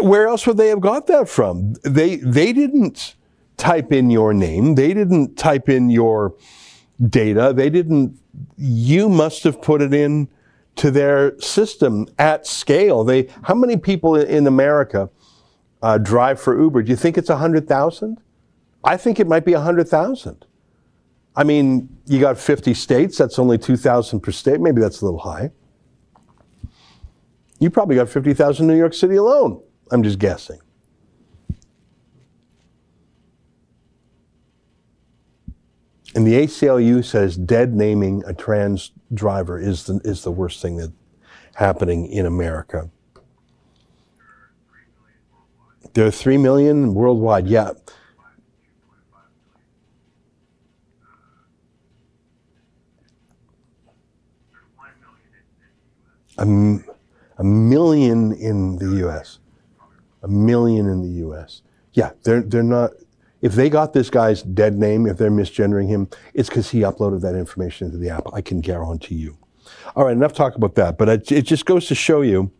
Where 0.00 0.26
else 0.26 0.46
would 0.46 0.56
they 0.56 0.68
have 0.68 0.80
got 0.80 1.06
that 1.08 1.28
from? 1.28 1.74
They, 1.82 2.16
they 2.16 2.54
didn't 2.54 3.14
type 3.58 3.92
in 3.92 4.08
your 4.08 4.32
name. 4.32 4.76
They 4.76 4.94
didn't 4.94 5.36
type 5.36 5.68
in 5.68 5.90
your 5.90 6.34
data. 7.10 7.52
They 7.54 7.68
didn't, 7.68 8.18
you 8.56 9.10
must 9.10 9.44
have 9.44 9.60
put 9.60 9.82
it 9.82 9.92
in 9.92 10.30
to 10.76 10.90
their 10.90 11.38
system 11.40 12.06
at 12.18 12.46
scale. 12.46 13.04
They, 13.04 13.28
how 13.42 13.54
many 13.54 13.76
people 13.76 14.16
in 14.16 14.46
America 14.46 15.10
uh, 15.84 15.98
drive 15.98 16.40
for 16.40 16.58
Uber? 16.58 16.82
Do 16.82 16.90
you 16.90 16.96
think 16.96 17.18
it's 17.18 17.28
100,000? 17.28 18.18
I 18.82 18.96
think 18.96 19.20
it 19.20 19.26
might 19.26 19.44
be 19.44 19.52
100,000. 19.52 20.46
I 21.36 21.44
mean, 21.44 21.94
you 22.06 22.20
got 22.20 22.38
50 22.38 22.72
states, 22.72 23.18
that's 23.18 23.38
only 23.38 23.58
2,000 23.58 24.20
per 24.20 24.32
state. 24.32 24.60
Maybe 24.60 24.80
that's 24.80 25.02
a 25.02 25.04
little 25.04 25.20
high. 25.20 25.50
You 27.58 27.68
probably 27.68 27.96
got 27.96 28.08
50,000 28.08 28.66
New 28.66 28.76
York 28.76 28.94
City 28.94 29.16
alone. 29.16 29.62
I'm 29.90 30.02
just 30.02 30.18
guessing. 30.18 30.58
And 36.14 36.26
the 36.26 36.32
ACLU 36.32 37.04
says 37.04 37.36
dead 37.36 37.74
naming 37.74 38.22
a 38.26 38.32
trans 38.32 38.92
driver 39.12 39.58
is 39.58 39.84
the, 39.84 40.00
is 40.02 40.22
the 40.22 40.30
worst 40.30 40.62
thing 40.62 40.76
that's 40.78 40.92
happening 41.56 42.06
in 42.06 42.24
America. 42.24 42.88
There 45.94 46.04
are 46.04 46.10
3 46.10 46.38
million 46.38 46.92
worldwide, 46.92 47.46
yeah. 47.46 47.70
A, 56.36 56.44
a 57.38 57.44
million 57.44 58.32
in 58.32 58.76
the 58.76 58.96
U.S. 58.98 59.38
A 60.24 60.28
million 60.28 60.88
in 60.88 61.02
the 61.02 61.20
U.S. 61.20 61.62
Yeah, 61.92 62.10
they're, 62.24 62.42
they're 62.42 62.64
not, 62.64 62.90
if 63.40 63.52
they 63.52 63.70
got 63.70 63.92
this 63.92 64.10
guy's 64.10 64.42
dead 64.42 64.76
name, 64.76 65.06
if 65.06 65.16
they're 65.16 65.30
misgendering 65.30 65.86
him, 65.86 66.08
it's 66.34 66.48
because 66.48 66.70
he 66.70 66.80
uploaded 66.80 67.20
that 67.20 67.36
information 67.36 67.86
into 67.86 67.98
the 67.98 68.10
app. 68.10 68.26
I 68.32 68.40
can 68.40 68.60
guarantee 68.60 69.14
you. 69.14 69.38
All 69.94 70.06
right, 70.06 70.12
enough 70.12 70.32
talk 70.32 70.56
about 70.56 70.74
that. 70.74 70.98
But 70.98 71.08
it, 71.08 71.30
it 71.30 71.42
just 71.42 71.66
goes 71.66 71.86
to 71.86 71.94
show 71.94 72.22
you 72.22 72.50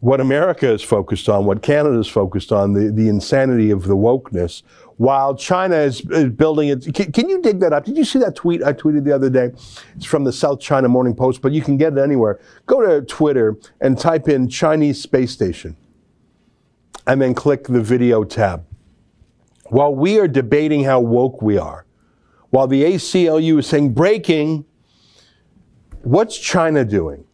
what 0.00 0.20
America 0.20 0.72
is 0.72 0.82
focused 0.82 1.28
on, 1.28 1.44
what 1.44 1.62
Canada 1.62 1.98
is 1.98 2.06
focused 2.06 2.52
on, 2.52 2.72
the, 2.72 2.90
the 2.92 3.08
insanity 3.08 3.70
of 3.70 3.84
the 3.84 3.96
wokeness, 3.96 4.62
while 4.96 5.34
China 5.34 5.76
is, 5.76 6.00
is 6.10 6.30
building 6.30 6.68
it. 6.68 6.94
Can, 6.94 7.10
can, 7.10 7.28
you 7.28 7.42
dig 7.42 7.60
that 7.60 7.72
up? 7.72 7.84
Did 7.84 7.96
you 7.96 8.04
see 8.04 8.18
that 8.20 8.36
tweet 8.36 8.62
I 8.62 8.72
tweeted 8.72 9.04
the 9.04 9.12
other 9.12 9.30
day? 9.30 9.52
It's 9.96 10.04
from 10.04 10.24
the 10.24 10.32
South 10.32 10.60
China 10.60 10.88
Morning 10.88 11.14
Post, 11.14 11.42
but 11.42 11.52
you 11.52 11.62
can 11.62 11.76
get 11.76 11.94
it 11.94 11.98
anywhere. 11.98 12.40
Go 12.66 12.80
to 12.80 13.04
Twitter 13.06 13.56
and 13.80 13.98
type 13.98 14.28
in 14.28 14.48
Chinese 14.48 15.02
space 15.02 15.32
station 15.32 15.76
and 17.06 17.20
then 17.20 17.34
click 17.34 17.64
the 17.64 17.80
video 17.80 18.22
tab. 18.22 18.64
While 19.66 19.94
we 19.94 20.18
are 20.18 20.28
debating 20.28 20.84
how 20.84 21.00
woke 21.00 21.42
we 21.42 21.58
are, 21.58 21.86
while 22.50 22.66
the 22.66 22.82
ACLU 22.84 23.58
is 23.58 23.66
saying 23.66 23.94
breaking, 23.94 24.64
what's 26.02 26.38
China 26.38 26.84
doing? 26.84 27.24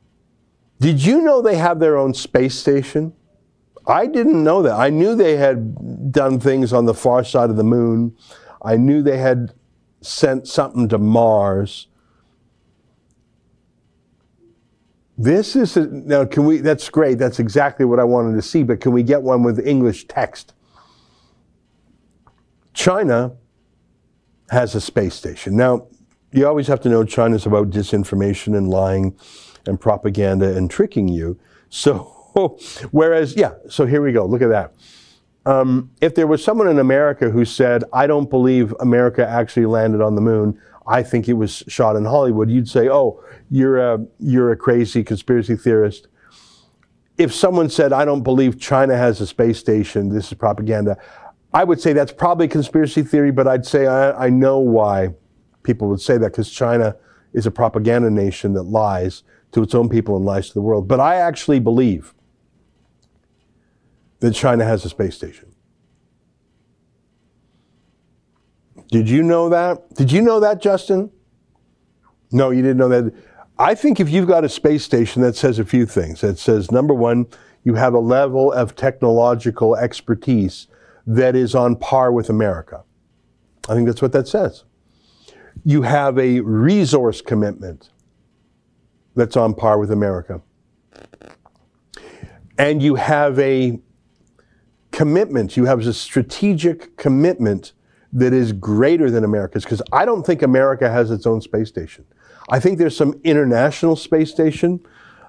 Did 0.80 1.04
you 1.04 1.20
know 1.22 1.40
they 1.40 1.56
have 1.56 1.78
their 1.78 1.96
own 1.96 2.14
space 2.14 2.58
station? 2.58 3.14
I 3.86 4.06
didn't 4.06 4.42
know 4.42 4.62
that. 4.62 4.74
I 4.74 4.90
knew 4.90 5.14
they 5.14 5.36
had 5.36 6.10
done 6.12 6.40
things 6.40 6.72
on 6.72 6.86
the 6.86 6.94
far 6.94 7.22
side 7.24 7.50
of 7.50 7.56
the 7.56 7.64
moon. 7.64 8.16
I 8.62 8.76
knew 8.76 9.02
they 9.02 9.18
had 9.18 9.52
sent 10.00 10.48
something 10.48 10.88
to 10.88 10.98
Mars. 10.98 11.88
This 15.16 15.54
is 15.54 15.76
a, 15.76 15.86
now 15.86 16.24
can 16.24 16.44
we 16.44 16.58
that's 16.58 16.88
great. 16.90 17.18
That's 17.18 17.38
exactly 17.38 17.84
what 17.84 18.00
I 18.00 18.04
wanted 18.04 18.34
to 18.34 18.42
see, 18.42 18.62
but 18.64 18.80
can 18.80 18.92
we 18.92 19.02
get 19.02 19.22
one 19.22 19.42
with 19.42 19.64
English 19.64 20.06
text? 20.08 20.54
China 22.72 23.32
has 24.50 24.74
a 24.74 24.80
space 24.80 25.14
station. 25.14 25.56
Now, 25.56 25.86
you 26.32 26.46
always 26.46 26.66
have 26.66 26.80
to 26.80 26.88
know 26.88 27.04
China's 27.04 27.46
about 27.46 27.70
disinformation 27.70 28.56
and 28.56 28.68
lying 28.68 29.16
and 29.66 29.80
propaganda 29.80 30.56
and 30.56 30.70
tricking 30.70 31.08
you. 31.08 31.38
So, 31.68 32.02
whereas, 32.90 33.36
yeah, 33.36 33.54
so 33.68 33.86
here 33.86 34.02
we 34.02 34.12
go. 34.12 34.26
Look 34.26 34.42
at 34.42 34.50
that. 34.50 34.74
Um, 35.46 35.90
if 36.00 36.14
there 36.14 36.26
was 36.26 36.42
someone 36.42 36.68
in 36.68 36.78
America 36.78 37.30
who 37.30 37.44
said, 37.44 37.84
I 37.92 38.06
don't 38.06 38.30
believe 38.30 38.74
America 38.80 39.26
actually 39.28 39.66
landed 39.66 40.00
on 40.00 40.14
the 40.14 40.20
moon, 40.20 40.58
I 40.86 41.02
think 41.02 41.28
it 41.28 41.34
was 41.34 41.62
shot 41.68 41.96
in 41.96 42.04
Hollywood, 42.04 42.50
you'd 42.50 42.68
say, 42.68 42.88
oh, 42.88 43.22
you're 43.50 43.78
a, 43.78 44.04
you're 44.18 44.52
a 44.52 44.56
crazy 44.56 45.04
conspiracy 45.04 45.56
theorist. 45.56 46.08
If 47.16 47.32
someone 47.32 47.70
said, 47.70 47.92
I 47.92 48.04
don't 48.04 48.22
believe 48.22 48.58
China 48.58 48.96
has 48.96 49.20
a 49.20 49.26
space 49.26 49.58
station, 49.58 50.08
this 50.08 50.32
is 50.32 50.34
propaganda, 50.34 50.96
I 51.52 51.62
would 51.62 51.80
say 51.80 51.92
that's 51.92 52.12
probably 52.12 52.48
conspiracy 52.48 53.02
theory, 53.02 53.30
but 53.30 53.46
I'd 53.46 53.64
say 53.64 53.86
I, 53.86 54.26
I 54.26 54.28
know 54.30 54.58
why 54.58 55.14
people 55.62 55.88
would 55.88 56.00
say 56.00 56.18
that 56.18 56.32
because 56.32 56.50
China 56.50 56.96
is 57.32 57.46
a 57.46 57.50
propaganda 57.50 58.10
nation 58.10 58.54
that 58.54 58.64
lies 58.64 59.22
to 59.54 59.62
its 59.62 59.74
own 59.74 59.88
people 59.88 60.16
and 60.16 60.24
lies 60.24 60.48
to 60.48 60.54
the 60.54 60.60
world. 60.60 60.86
But 60.88 61.00
I 61.00 61.14
actually 61.16 61.60
believe 61.60 62.12
that 64.18 64.32
China 64.32 64.64
has 64.64 64.84
a 64.84 64.88
space 64.88 65.14
station. 65.14 65.54
Did 68.90 69.08
you 69.08 69.22
know 69.22 69.48
that? 69.48 69.94
Did 69.94 70.10
you 70.10 70.22
know 70.22 70.40
that, 70.40 70.60
Justin? 70.60 71.10
No, 72.32 72.50
you 72.50 72.62
didn't 72.62 72.78
know 72.78 72.88
that. 72.88 73.14
I 73.56 73.76
think 73.76 74.00
if 74.00 74.10
you've 74.10 74.26
got 74.26 74.44
a 74.44 74.48
space 74.48 74.84
station 74.84 75.22
that 75.22 75.36
says 75.36 75.60
a 75.60 75.64
few 75.64 75.86
things. 75.86 76.24
It 76.24 76.38
says, 76.38 76.72
number 76.72 76.92
one, 76.92 77.26
you 77.62 77.74
have 77.74 77.94
a 77.94 78.00
level 78.00 78.52
of 78.52 78.74
technological 78.74 79.76
expertise 79.76 80.66
that 81.06 81.36
is 81.36 81.54
on 81.54 81.76
par 81.76 82.10
with 82.10 82.28
America. 82.28 82.82
I 83.68 83.74
think 83.74 83.86
that's 83.86 84.02
what 84.02 84.12
that 84.12 84.26
says. 84.26 84.64
You 85.64 85.82
have 85.82 86.18
a 86.18 86.40
resource 86.40 87.20
commitment 87.20 87.90
that's 89.14 89.36
on 89.36 89.54
par 89.54 89.78
with 89.78 89.90
America. 89.90 90.40
And 92.58 92.82
you 92.82 92.94
have 92.94 93.38
a 93.38 93.80
commitment. 94.92 95.56
You 95.56 95.64
have 95.64 95.80
a 95.86 95.92
strategic 95.92 96.96
commitment 96.96 97.72
that 98.12 98.32
is 98.32 98.52
greater 98.52 99.10
than 99.10 99.24
America's 99.24 99.64
because 99.64 99.82
I 99.92 100.04
don't 100.04 100.24
think 100.24 100.42
America 100.42 100.88
has 100.88 101.10
its 101.10 101.26
own 101.26 101.40
space 101.40 101.68
station. 101.68 102.04
I 102.48 102.60
think 102.60 102.78
there's 102.78 102.96
some 102.96 103.20
international 103.24 103.96
space 103.96 104.30
station 104.30 104.80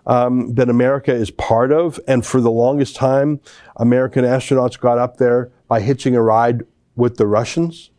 um, 0.05 0.53
that 0.53 0.69
America 0.69 1.11
is 1.11 1.31
part 1.31 1.71
of, 1.71 1.99
and 2.07 2.23
for 2.23 2.39
the 2.41 2.51
longest 2.51 2.95
time, 2.95 3.39
American 3.77 4.23
astronauts 4.23 4.79
got 4.79 4.99
up 4.99 5.17
there 5.17 5.51
by 5.67 5.79
hitching 5.79 6.15
a 6.15 6.21
ride 6.21 6.61
with 6.95 7.17
the 7.17 7.25
Russians, 7.25 7.89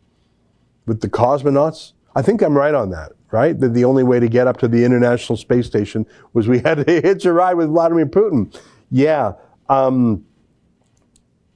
with 0.85 1.01
the 1.01 1.09
cosmonauts. 1.09 1.91
I 2.15 2.21
think 2.21 2.41
I'm 2.41 2.57
right 2.57 2.73
on 2.73 2.89
that, 2.91 3.11
right? 3.31 3.59
That 3.59 3.73
the 3.73 3.85
only 3.85 4.03
way 4.03 4.19
to 4.19 4.27
get 4.27 4.47
up 4.47 4.57
to 4.57 4.67
the 4.67 4.83
International 4.83 5.37
Space 5.37 5.67
Station 5.67 6.05
was 6.33 6.47
we 6.47 6.59
had 6.65 6.85
to 6.85 7.01
hitch 7.01 7.25
a 7.25 7.33
ride 7.33 7.55
with 7.55 7.69
Vladimir 7.69 8.05
Putin. 8.05 8.57
Yeah. 8.91 9.33
Um, 9.69 10.25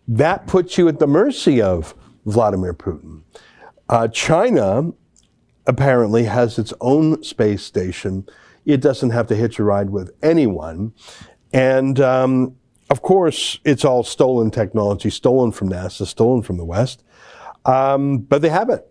that 0.08 0.48
puts 0.48 0.78
you 0.78 0.88
at 0.88 1.00
the 1.00 1.08
mercy 1.08 1.62
of 1.62 1.96
Vladimir 2.26 2.74
Putin. 2.74 3.22
Uh, 3.88 4.08
China 4.08 4.92
apparently 5.68 6.26
has 6.26 6.58
its 6.60 6.74
own 6.82 7.24
space 7.24 7.64
station. 7.64 8.28
It 8.66 8.82
doesn't 8.82 9.12
have 9.12 9.28
to 9.28 9.36
hitch 9.36 9.60
a 9.60 9.64
ride 9.64 9.90
with 9.90 10.12
anyone. 10.22 10.94
And 11.54 12.00
um, 12.00 12.56
of 12.90 13.02
course, 13.02 13.60
it's 13.64 13.86
all 13.86 14.04
stolen 14.04 14.52
technology, 14.52 15.10
stolen 15.10 15.52
from 15.52 15.70
NASA, 15.70 16.06
stolen 16.06 16.42
from 16.42 16.58
the 16.58 16.66
West. 16.66 17.04
Um, 17.66 18.20
but 18.20 18.42
they 18.42 18.50
have 18.50 18.70
it. 18.70 18.91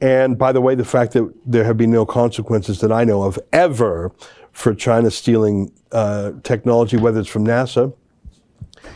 And 0.00 0.38
by 0.38 0.52
the 0.52 0.60
way, 0.60 0.74
the 0.74 0.84
fact 0.84 1.12
that 1.12 1.30
there 1.44 1.64
have 1.64 1.76
been 1.76 1.90
no 1.90 2.06
consequences 2.06 2.80
that 2.80 2.90
I 2.90 3.04
know 3.04 3.22
of 3.22 3.38
ever 3.52 4.12
for 4.52 4.74
China 4.74 5.10
stealing 5.10 5.72
uh, 5.92 6.32
technology, 6.42 6.96
whether 6.96 7.20
it's 7.20 7.28
from 7.28 7.46
NASA. 7.46 7.94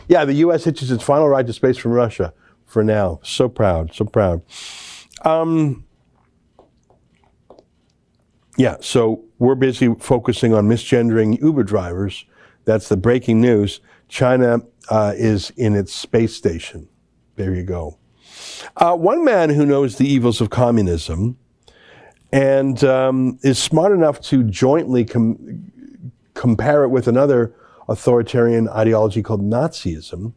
Yeah, 0.07 0.25
the 0.25 0.33
U.S. 0.33 0.63
hitches 0.63 0.91
its 0.91 1.03
final 1.03 1.29
ride 1.29 1.47
to 1.47 1.53
space 1.53 1.77
from 1.77 1.91
Russia 1.91 2.33
for 2.65 2.83
now. 2.83 3.19
So 3.23 3.47
proud, 3.47 3.93
so 3.93 4.05
proud. 4.05 4.41
Um, 5.23 5.85
yeah, 8.57 8.77
so 8.79 9.23
we're 9.37 9.55
busy 9.55 9.93
focusing 9.99 10.53
on 10.53 10.67
misgendering 10.67 11.41
Uber 11.41 11.63
drivers. 11.63 12.25
That's 12.65 12.89
the 12.89 12.97
breaking 12.97 13.41
news. 13.41 13.79
China 14.07 14.59
uh, 14.89 15.13
is 15.15 15.51
in 15.51 15.75
its 15.75 15.93
space 15.93 16.35
station. 16.35 16.87
There 17.35 17.53
you 17.53 17.63
go. 17.63 17.97
Uh, 18.77 18.95
one 18.95 19.23
man 19.23 19.49
who 19.49 19.65
knows 19.65 19.97
the 19.97 20.07
evils 20.07 20.41
of 20.41 20.49
communism 20.49 21.37
and 22.31 22.83
um, 22.83 23.39
is 23.43 23.57
smart 23.57 23.91
enough 23.91 24.19
to 24.19 24.43
jointly 24.43 25.05
com- 25.05 25.71
compare 26.33 26.83
it 26.83 26.89
with 26.89 27.07
another 27.07 27.55
authoritarian 27.87 28.67
ideology 28.69 29.21
called 29.21 29.41
Nazism 29.41 30.33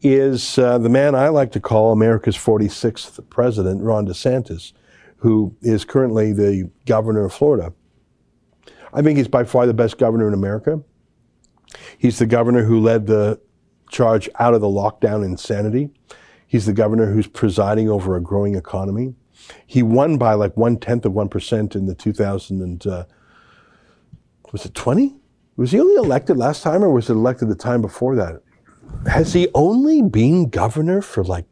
is 0.00 0.58
uh, 0.58 0.78
the 0.78 0.88
man 0.88 1.14
I 1.14 1.28
like 1.28 1.50
to 1.52 1.60
call 1.60 1.92
America's 1.92 2.36
46th 2.36 3.28
president, 3.30 3.82
Ron 3.82 4.06
DeSantis, 4.06 4.72
who 5.16 5.56
is 5.60 5.84
currently 5.84 6.32
the 6.32 6.70
governor 6.86 7.24
of 7.24 7.32
Florida. 7.32 7.72
I 8.92 9.02
think 9.02 9.18
he's 9.18 9.28
by 9.28 9.44
far 9.44 9.66
the 9.66 9.74
best 9.74 9.98
governor 9.98 10.28
in 10.28 10.34
America. 10.34 10.82
He's 11.98 12.18
the 12.18 12.26
governor 12.26 12.64
who 12.64 12.80
led 12.80 13.06
the 13.06 13.40
charge 13.90 14.28
out 14.38 14.54
of 14.54 14.60
the 14.60 14.68
lockdown 14.68 15.24
insanity. 15.24 15.90
He's 16.48 16.66
the 16.66 16.72
governor 16.72 17.12
who's 17.12 17.28
presiding 17.28 17.88
over 17.88 18.16
a 18.16 18.20
growing 18.20 18.56
economy. 18.56 19.14
He 19.66 19.82
won 19.82 20.18
by 20.18 20.32
like 20.34 20.56
one 20.56 20.78
tenth 20.78 21.04
of 21.04 21.12
one 21.12 21.28
percent 21.28 21.76
in 21.76 21.86
the 21.86 21.94
2000 21.94 22.60
and 22.60 22.86
uh, 22.86 23.04
was 24.50 24.64
it 24.64 24.74
20? 24.74 25.14
Was 25.56 25.72
he 25.72 25.80
only 25.80 25.96
elected 25.96 26.36
last 26.36 26.62
time, 26.62 26.82
or 26.82 26.90
was 26.90 27.10
it 27.10 27.14
elected 27.14 27.48
the 27.48 27.54
time 27.54 27.82
before 27.82 28.16
that? 28.16 28.40
Has 29.06 29.32
he 29.32 29.48
only 29.54 30.02
been 30.02 30.48
governor 30.48 31.02
for 31.02 31.22
like 31.22 31.44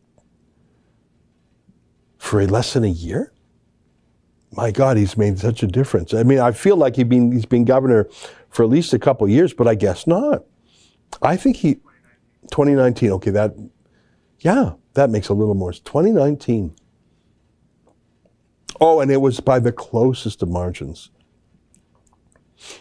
for 2.17 2.45
less 2.47 2.73
than 2.73 2.85
a 2.85 2.89
year? 2.89 3.33
My 4.53 4.71
God, 4.71 4.97
he's 4.97 5.17
made 5.17 5.39
such 5.39 5.63
a 5.63 5.67
difference. 5.67 6.15
I 6.15 6.23
mean, 6.23 6.39
I 6.39 6.53
feel 6.53 6.77
like 6.77 6.97
he's 6.97 7.05
been 7.05 7.33
he's 7.33 7.47
been 7.47 7.65
governor 7.65 8.09
for 8.49 8.63
at 8.63 8.71
least 8.71 8.95
a 8.95 8.99
couple 8.99 9.29
years, 9.29 9.53
but 9.53 9.69
I 9.69 9.75
guess 9.75 10.07
not. 10.07 10.45
I 11.21 11.37
think 11.37 11.57
he 11.57 11.75
2019. 12.51 13.11
Okay, 13.13 13.31
that 13.33 13.55
yeah, 14.41 14.73
that 14.97 15.11
makes 15.11 15.29
a 15.29 15.35
little 15.35 15.55
more. 15.55 15.73
2019. 15.73 16.75
Oh, 18.81 19.01
and 19.01 19.11
it 19.11 19.21
was 19.21 19.41
by 19.41 19.59
the 19.59 19.73
closest 19.73 20.43
of 20.43 20.49
margins. 20.49 21.11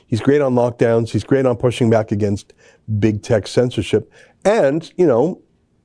He's 0.08 0.22
great 0.22 0.42
on 0.42 0.56
lockdowns. 0.56 1.10
He's 1.10 1.24
great 1.24 1.46
on 1.46 1.58
pushing 1.58 1.90
back 1.90 2.12
against 2.12 2.54
big 3.00 3.22
tech 3.22 3.48
censorship. 3.48 4.12
And, 4.44 4.92
you 4.98 5.06
know, 5.06 5.42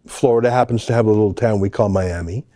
Florida 0.07 0.51
happens 0.51 0.87
to 0.87 0.93
have 0.93 1.07
a 1.07 1.11
little 1.11 1.35
town 1.35 1.61
we 1.61 1.71
call 1.71 1.89
Miami. 1.89 2.47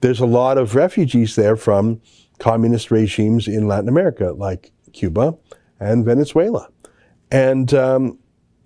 There's 0.00 0.20
a 0.20 0.26
lot 0.26 0.58
of 0.58 0.74
refugees 0.74 1.34
there 1.34 1.56
from 1.56 2.00
communist 2.38 2.90
regimes 2.90 3.48
in 3.48 3.66
Latin 3.66 3.88
America, 3.88 4.32
like 4.32 4.70
Cuba 4.92 5.36
and 5.80 6.04
Venezuela. 6.04 6.68
And 7.30 7.72
um, 7.72 8.18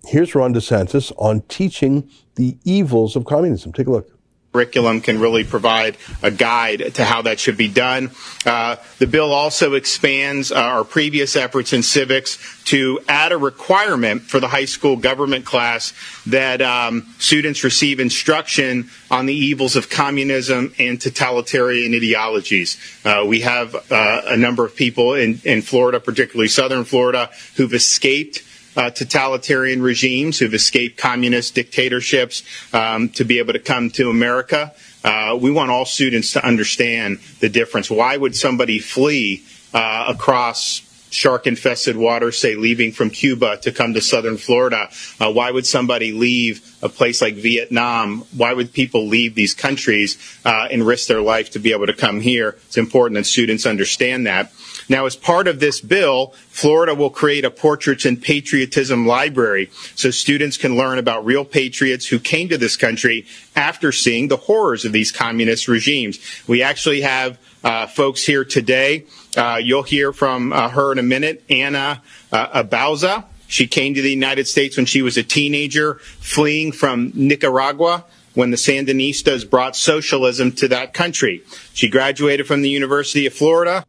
here's 0.05 0.35
Ron 0.35 0.53
DeSantis 0.53 1.13
on 1.17 1.41
teaching 1.43 2.09
the 2.35 2.57
evils 2.65 3.15
of 3.15 3.25
communism. 3.25 3.71
Take 3.71 3.87
a 3.87 3.91
look 3.91 4.18
curriculum 4.51 4.99
can 4.99 5.19
really 5.19 5.43
provide 5.43 5.95
a 6.23 6.31
guide 6.31 6.95
to 6.95 7.03
how 7.03 7.21
that 7.21 7.39
should 7.39 7.57
be 7.57 7.67
done. 7.67 8.09
Uh, 8.45 8.77
the 8.97 9.05
bill 9.05 9.31
also 9.31 9.73
expands 9.73 10.51
uh, 10.51 10.55
our 10.55 10.83
previous 10.83 11.35
efforts 11.35 11.71
in 11.71 11.83
civics 11.83 12.37
to 12.63 12.99
add 13.07 13.31
a 13.31 13.37
requirement 13.37 14.23
for 14.23 14.39
the 14.39 14.47
high 14.47 14.65
school 14.65 14.95
government 14.95 15.45
class 15.45 15.93
that 16.25 16.61
um, 16.61 17.13
students 17.19 17.63
receive 17.63 17.99
instruction 17.99 18.89
on 19.11 19.27
the 19.27 19.33
evils 19.33 19.75
of 19.75 19.89
communism 19.89 20.73
and 20.79 20.99
totalitarian 20.99 21.93
ideologies. 21.93 22.77
Uh, 23.05 23.23
we 23.27 23.41
have 23.41 23.75
uh, 23.91 24.21
a 24.25 24.37
number 24.37 24.65
of 24.65 24.75
people 24.75 25.13
in, 25.13 25.39
in 25.45 25.61
Florida, 25.61 25.99
particularly 25.99 26.47
southern 26.47 26.85
Florida, 26.85 27.29
who've 27.55 27.73
escaped 27.73 28.43
uh, 28.79 28.89
totalitarian 28.89 29.81
regimes 29.81 30.39
who've 30.39 30.53
escaped 30.53 30.97
communist 30.97 31.53
dictatorships 31.53 32.43
um, 32.73 33.09
to 33.09 33.25
be 33.25 33.39
able 33.39 33.51
to 33.51 33.59
come 33.59 33.89
to 33.89 34.09
America. 34.09 34.73
Uh, 35.03 35.37
we 35.39 35.51
want 35.51 35.69
all 35.69 35.85
students 35.85 36.31
to 36.33 36.45
understand 36.45 37.19
the 37.41 37.49
difference. 37.49 37.91
Why 37.91 38.15
would 38.15 38.35
somebody 38.37 38.79
flee 38.79 39.43
uh, 39.73 40.05
across 40.07 40.85
shark 41.11 41.45
infested 41.45 41.97
water, 41.97 42.31
say 42.31 42.55
leaving 42.55 42.93
from 42.93 43.09
Cuba 43.09 43.57
to 43.57 43.71
come 43.73 43.93
to 43.95 44.01
southern 44.01 44.37
Florida? 44.37 44.89
Uh, 45.19 45.31
why 45.31 45.51
would 45.51 45.67
somebody 45.67 46.13
leave 46.13 46.65
a 46.81 46.87
place 46.87 47.21
like 47.21 47.35
Vietnam? 47.35 48.23
Why 48.35 48.53
would 48.53 48.71
people 48.71 49.07
leave 49.07 49.35
these 49.35 49.53
countries 49.53 50.17
uh, 50.45 50.69
and 50.71 50.87
risk 50.87 51.09
their 51.09 51.21
life 51.21 51.51
to 51.51 51.59
be 51.59 51.73
able 51.73 51.87
to 51.87 51.93
come 51.93 52.21
here? 52.21 52.55
It's 52.67 52.77
important 52.77 53.17
that 53.17 53.25
students 53.25 53.65
understand 53.65 54.25
that. 54.27 54.53
Now, 54.89 55.05
as 55.05 55.15
part 55.15 55.47
of 55.47 55.59
this 55.59 55.79
bill, 55.79 56.33
Florida 56.47 56.95
will 56.95 57.11
create 57.11 57.45
a 57.45 57.51
Portraits 57.51 58.05
and 58.05 58.21
Patriotism 58.21 59.05
Library 59.05 59.69
so 59.95 60.09
students 60.09 60.57
can 60.57 60.75
learn 60.75 60.97
about 60.97 61.23
real 61.23 61.45
patriots 61.45 62.07
who 62.07 62.19
came 62.19 62.49
to 62.49 62.57
this 62.57 62.75
country 62.75 63.27
after 63.55 63.91
seeing 63.91 64.27
the 64.27 64.37
horrors 64.37 64.85
of 64.85 64.91
these 64.91 65.11
communist 65.11 65.67
regimes. 65.67 66.19
We 66.47 66.63
actually 66.63 67.01
have 67.01 67.37
uh, 67.63 67.85
folks 67.87 68.25
here 68.25 68.43
today. 68.43 69.05
Uh, 69.37 69.59
you'll 69.61 69.83
hear 69.83 70.11
from 70.11 70.51
uh, 70.51 70.69
her 70.69 70.91
in 70.91 70.97
a 70.97 71.03
minute, 71.03 71.43
Anna 71.49 72.01
uh, 72.31 72.63
Abauza. 72.63 73.25
She 73.47 73.67
came 73.67 73.93
to 73.93 74.01
the 74.01 74.11
United 74.11 74.47
States 74.47 74.77
when 74.77 74.85
she 74.85 75.01
was 75.01 75.17
a 75.17 75.23
teenager, 75.23 75.95
fleeing 75.95 76.71
from 76.71 77.11
Nicaragua 77.15 78.05
when 78.35 78.51
the 78.51 78.57
Sandinistas 78.57 79.49
brought 79.49 79.75
socialism 79.75 80.51
to 80.53 80.67
that 80.69 80.93
country. 80.93 81.41
She 81.73 81.89
graduated 81.89 82.47
from 82.47 82.61
the 82.61 82.69
University 82.69 83.25
of 83.25 83.33
Florida. 83.33 83.85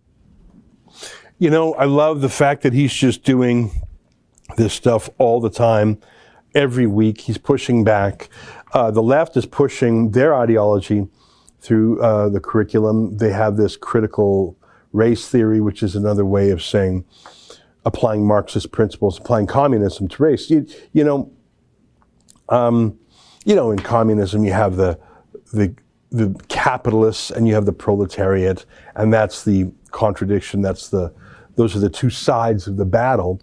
You 1.41 1.49
know, 1.49 1.73
I 1.73 1.87
love 1.87 2.21
the 2.21 2.29
fact 2.29 2.61
that 2.65 2.75
he's 2.75 2.93
just 2.93 3.25
doing 3.25 3.71
this 4.59 4.75
stuff 4.75 5.09
all 5.17 5.41
the 5.41 5.49
time, 5.49 5.99
every 6.55 6.87
week. 6.87 7.23
He's 7.23 7.39
pushing 7.39 7.83
back. 7.83 8.29
Uh, 8.75 8.91
the 8.91 9.03
left 9.03 9.39
is 9.39 9.47
pushing 9.47 10.11
their 10.11 10.35
ideology 10.35 11.09
through 11.59 11.99
uh, 12.03 12.29
the 12.29 12.41
curriculum. 12.41 13.17
They 13.17 13.33
have 13.33 13.57
this 13.57 13.75
critical 13.79 14.59
race 14.93 15.29
theory, 15.29 15.63
which 15.63 15.83
is 15.83 15.97
another 15.97 16.27
way 16.27 16.51
of 16.51 16.63
saying 16.63 17.07
applying 17.87 18.27
Marxist 18.27 18.71
principles, 18.71 19.17
applying 19.17 19.47
communism 19.47 20.09
to 20.09 20.23
race. 20.23 20.51
You, 20.51 20.67
you 20.93 21.05
know, 21.05 21.33
um, 22.51 22.99
you 23.47 23.55
know, 23.55 23.71
in 23.71 23.79
communism, 23.79 24.45
you 24.45 24.53
have 24.53 24.77
the 24.77 25.01
the 25.55 25.75
the 26.11 26.39
capitalists 26.49 27.31
and 27.31 27.49
you 27.49 27.55
have 27.55 27.65
the 27.65 27.73
proletariat, 27.73 28.67
and 28.95 29.11
that's 29.11 29.43
the 29.43 29.73
contradiction. 29.91 30.61
That's 30.61 30.91
the 30.91 31.15
those 31.61 31.77
are 31.77 31.81
the 31.81 31.91
two 31.91 32.09
sides 32.11 32.67
of 32.67 32.79
the 32.79 32.87
battle. 32.87 33.39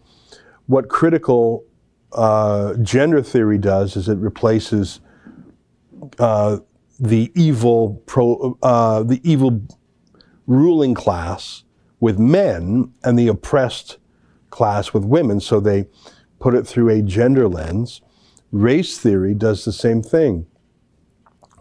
What 0.65 0.89
critical 0.89 1.63
uh, 2.13 2.73
gender 2.82 3.21
theory 3.21 3.60
does 3.60 3.95
is 3.95 4.10
it 4.10 4.17
replaces 4.17 5.01
uh, 6.17 6.58
the 6.99 7.32
evil 7.36 8.01
pro, 8.08 8.58
uh, 8.63 9.03
the 9.03 9.21
evil 9.23 9.62
ruling 10.47 10.95
class 10.95 11.63
with 11.99 12.17
men 12.17 12.91
and 13.03 13.19
the 13.19 13.27
oppressed 13.27 13.99
class 14.49 14.93
with 14.93 15.06
women. 15.06 15.39
So 15.39 15.60
they 15.60 15.86
put 16.39 16.56
it 16.56 16.65
through 16.65 16.89
a 16.89 17.03
gender 17.03 17.47
lens. 17.47 18.01
Race 18.51 18.97
theory 18.97 19.36
does 19.36 19.63
the 19.63 19.73
same 19.73 20.01
thing. 20.01 20.47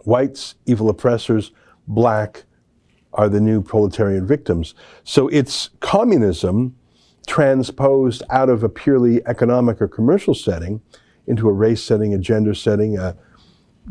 whites, 0.05 0.55
evil 0.67 0.89
oppressors, 0.89 1.53
black 1.87 2.45
are 3.17 3.29
the 3.29 3.41
new 3.41 3.61
proletarian 3.61 4.27
victims. 4.27 4.75
So 5.05 5.29
it's 5.29 5.71
communism 5.81 6.77
transposed 7.27 8.23
out 8.31 8.49
of 8.49 8.63
a 8.63 8.69
purely 8.69 9.27
economic 9.27 9.83
or 9.83 9.89
commercial 9.89 10.35
setting 10.35 10.81
into 11.27 11.49
a 11.49 11.53
race 11.53 11.83
setting, 11.83 12.15
a 12.15 12.19
gender 12.19 12.55
setting, 12.55 12.97
a 12.97 13.17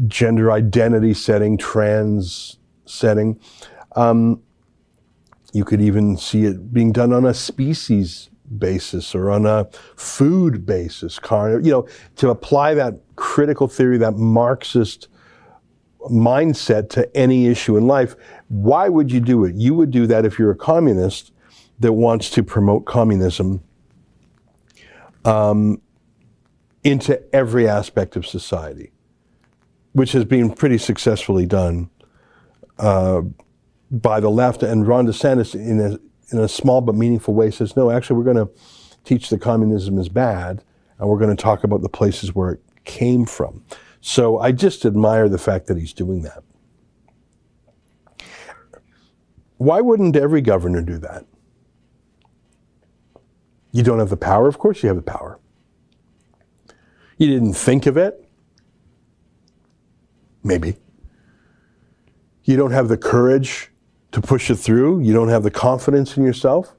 gender 0.07 0.51
identity 0.51 1.13
setting, 1.13 1.57
trans 1.57 2.57
setting. 2.85 3.39
Um, 3.95 4.41
you 5.53 5.65
could 5.65 5.81
even 5.81 6.17
see 6.17 6.45
it 6.45 6.73
being 6.73 6.91
done 6.91 7.11
on 7.11 7.25
a 7.25 7.33
species 7.33 8.29
basis 8.57 9.15
or 9.15 9.31
on 9.31 9.45
a 9.45 9.67
food 9.95 10.65
basis. 10.65 11.19
You 11.31 11.59
know, 11.61 11.87
to 12.17 12.29
apply 12.29 12.73
that 12.75 12.99
critical 13.15 13.67
theory, 13.67 13.97
that 13.97 14.15
Marxist 14.15 15.07
mindset 16.09 16.89
to 16.89 17.17
any 17.17 17.47
issue 17.47 17.77
in 17.77 17.87
life. 17.87 18.15
Why 18.47 18.89
would 18.89 19.11
you 19.11 19.19
do 19.19 19.45
it? 19.45 19.55
You 19.55 19.73
would 19.73 19.91
do 19.91 20.07
that 20.07 20.25
if 20.25 20.37
you're 20.37 20.51
a 20.51 20.55
communist 20.55 21.31
that 21.79 21.93
wants 21.93 22.29
to 22.31 22.43
promote 22.43 22.85
communism 22.85 23.63
um, 25.25 25.81
into 26.83 27.21
every 27.35 27.67
aspect 27.67 28.15
of 28.15 28.25
society, 28.25 28.91
which 29.93 30.11
has 30.11 30.23
been 30.23 30.51
pretty 30.51 30.77
successfully 30.77 31.45
done 31.45 31.89
uh, 32.77 33.21
by 33.91 34.19
the 34.19 34.29
left. 34.29 34.61
And 34.63 34.87
Ron 34.87 35.07
DeSantis, 35.07 35.55
in 35.55 35.79
a, 35.79 35.99
in 36.31 36.39
a 36.39 36.47
small 36.47 36.81
but 36.81 36.95
meaningful 36.95 37.33
way, 37.33 37.49
says, 37.51 37.75
no, 37.75 37.89
actually, 37.89 38.17
we're 38.17 38.33
going 38.33 38.47
to 38.47 38.53
teach 39.03 39.29
that 39.29 39.41
communism 39.41 39.97
is 39.97 40.09
bad, 40.09 40.63
and 40.99 41.09
we're 41.09 41.19
going 41.19 41.35
to 41.35 41.41
talk 41.41 41.63
about 41.63 41.81
the 41.81 41.89
places 41.89 42.35
where 42.35 42.51
it 42.51 42.61
came 42.85 43.25
from. 43.25 43.63
So 44.01 44.39
I 44.39 44.51
just 44.51 44.85
admire 44.85 45.27
the 45.27 45.39
fact 45.39 45.65
that 45.67 45.77
he's 45.77 45.93
doing 45.93 46.21
that. 46.21 46.43
Why 49.57 49.81
wouldn't 49.81 50.15
every 50.15 50.41
governor 50.41 50.81
do 50.81 50.97
that? 50.99 51.25
You 53.71 53.83
don't 53.83 53.99
have 53.99 54.09
the 54.09 54.17
power? 54.17 54.47
Of 54.47 54.57
course 54.57 54.83
you 54.83 54.87
have 54.87 54.95
the 54.95 55.01
power. 55.01 55.39
You 57.17 57.27
didn't 57.27 57.53
think 57.53 57.85
of 57.85 57.97
it? 57.97 58.27
Maybe. 60.43 60.77
You 62.43 62.57
don't 62.57 62.71
have 62.71 62.87
the 62.87 62.97
courage 62.97 63.71
to 64.11 64.21
push 64.21 64.49
it 64.49 64.55
through? 64.55 65.01
You 65.01 65.13
don't 65.13 65.29
have 65.29 65.43
the 65.43 65.51
confidence 65.51 66.15
in 66.17 66.23
yourself? 66.23 66.75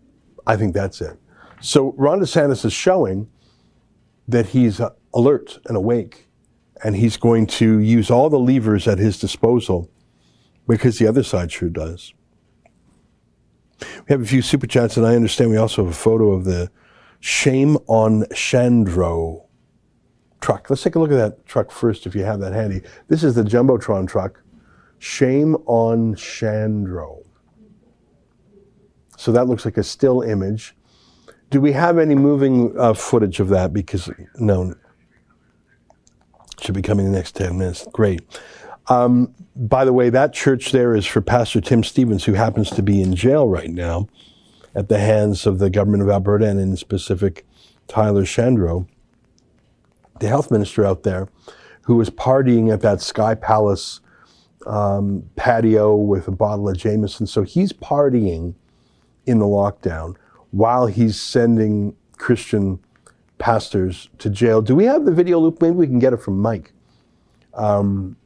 I 0.47 0.57
think 0.57 0.75
that's 0.75 1.01
it. 1.01 1.19
So 1.61 1.93
Ron 1.97 2.21
DeSantis 2.21 2.65
is 2.65 2.73
showing 2.73 3.29
that 4.29 4.47
he's 4.47 4.81
alert 5.15 5.59
and 5.67 5.77
awake 5.77 6.29
and 6.85 6.95
he's 6.95 7.17
going 7.17 7.47
to 7.47 7.79
use 7.79 8.11
all 8.11 8.31
the 8.31 8.39
levers 8.39 8.87
at 8.87 8.99
his 8.99 9.19
disposal 9.19 9.91
because 10.69 10.99
the 10.99 11.07
other 11.07 11.23
side 11.23 11.51
sure 11.51 11.69
does. 11.69 12.13
We 13.81 14.09
have 14.09 14.23
a 14.23 14.27
few 14.27 14.43
super 14.43 14.67
chats, 14.67 14.97
and 14.97 15.07
I 15.07 15.15
understand 15.15 15.51
we 15.51 15.57
also 15.57 15.85
have 15.85 15.93
a 15.93 15.97
photo 15.97 16.33
of 16.33 16.45
the 16.45 16.71
Shame 17.21 17.77
on 17.87 18.23
Shandro 18.33 19.47
truck. 20.41 20.71
Let's 20.71 20.83
take 20.83 20.95
a 20.95 20.99
look 20.99 21.11
at 21.11 21.17
that 21.17 21.47
truck 21.47 21.71
first 21.71 22.07
if 22.07 22.15
you 22.15 22.25
have 22.25 22.41
that 22.41 22.53
handy. 22.53 22.83
This 23.09 23.25
is 23.25 23.35
the 23.35 23.43
Jumbotron 23.43 24.07
truck. 24.07 24.43
Shame 24.99 25.57
on 25.67 26.15
Shandro. 26.15 27.25
So 29.17 29.33
that 29.33 29.47
looks 29.47 29.65
like 29.65 29.77
a 29.77 29.83
still 29.83 30.23
image. 30.23 30.77
Do 31.51 31.61
we 31.61 31.73
have 31.73 31.99
any 31.99 32.15
moving 32.15 32.79
uh, 32.79 32.95
footage 32.95 33.41
of 33.41 33.49
that? 33.49 33.73
Because, 33.73 34.11
no, 34.37 34.75
should 36.61 36.75
be 36.75 36.83
coming 36.83 37.07
in 37.07 37.13
the 37.13 37.19
next 37.19 37.35
10 37.37 37.57
minutes. 37.59 37.87
Great. 37.93 38.23
Um, 38.89 39.35
by 39.57 39.85
the 39.85 39.93
way, 39.93 40.11
that 40.11 40.33
church 40.33 40.73
there 40.73 40.95
is 40.95 41.07
for 41.07 41.21
Pastor 41.21 41.61
Tim 41.61 41.83
Stephens, 41.83 42.25
who 42.25 42.35
happens 42.35 42.71
to 42.71 42.83
be 42.83 43.03
in 43.03 43.17
jail 43.17 43.49
right 43.49 43.71
now 43.71 44.09
at 44.75 44.89
the 44.89 44.99
hands 44.99 45.47
of 45.47 45.59
the 45.59 45.71
government 45.71 46.03
of 46.03 46.09
Alberta 46.09 46.47
and 46.47 46.61
in 46.61 46.77
specific 46.77 47.47
Tyler 47.89 48.25
Shandro, 48.25 48.87
the 50.21 50.29
health 50.29 50.51
minister 50.51 50.85
out 50.85 51.03
there, 51.03 51.29
who 51.83 51.97
was 51.97 52.11
partying 52.11 52.73
at 52.73 52.81
that 52.83 53.01
Sky 53.01 53.35
Palace 53.35 54.01
um, 54.67 55.29
patio 55.37 55.95
with 55.95 56.29
a 56.29 56.33
bottle 56.33 56.69
of 56.69 56.77
Jameson. 56.77 57.27
So 57.27 57.43
he's 57.43 57.73
partying 57.73 58.55
in 59.25 59.39
the 59.39 59.47
lockdown 59.47 60.17
while 60.51 60.87
he's 60.87 61.21
sending 61.21 61.97
Christian 62.19 62.79
pastors 63.39 64.09
to 64.19 64.31
jail. 64.31 64.63
Do 64.63 64.75
we 64.75 64.85
have 64.85 65.05
the 65.05 65.13
video 65.13 65.39
loop? 65.39 65.61
Maybe 65.61 65.75
we 65.75 65.87
can 65.87 65.99
get 65.99 66.13
it 66.13 66.19
from 66.19 66.41
Mike. 66.41 66.73
Um, 67.55 68.17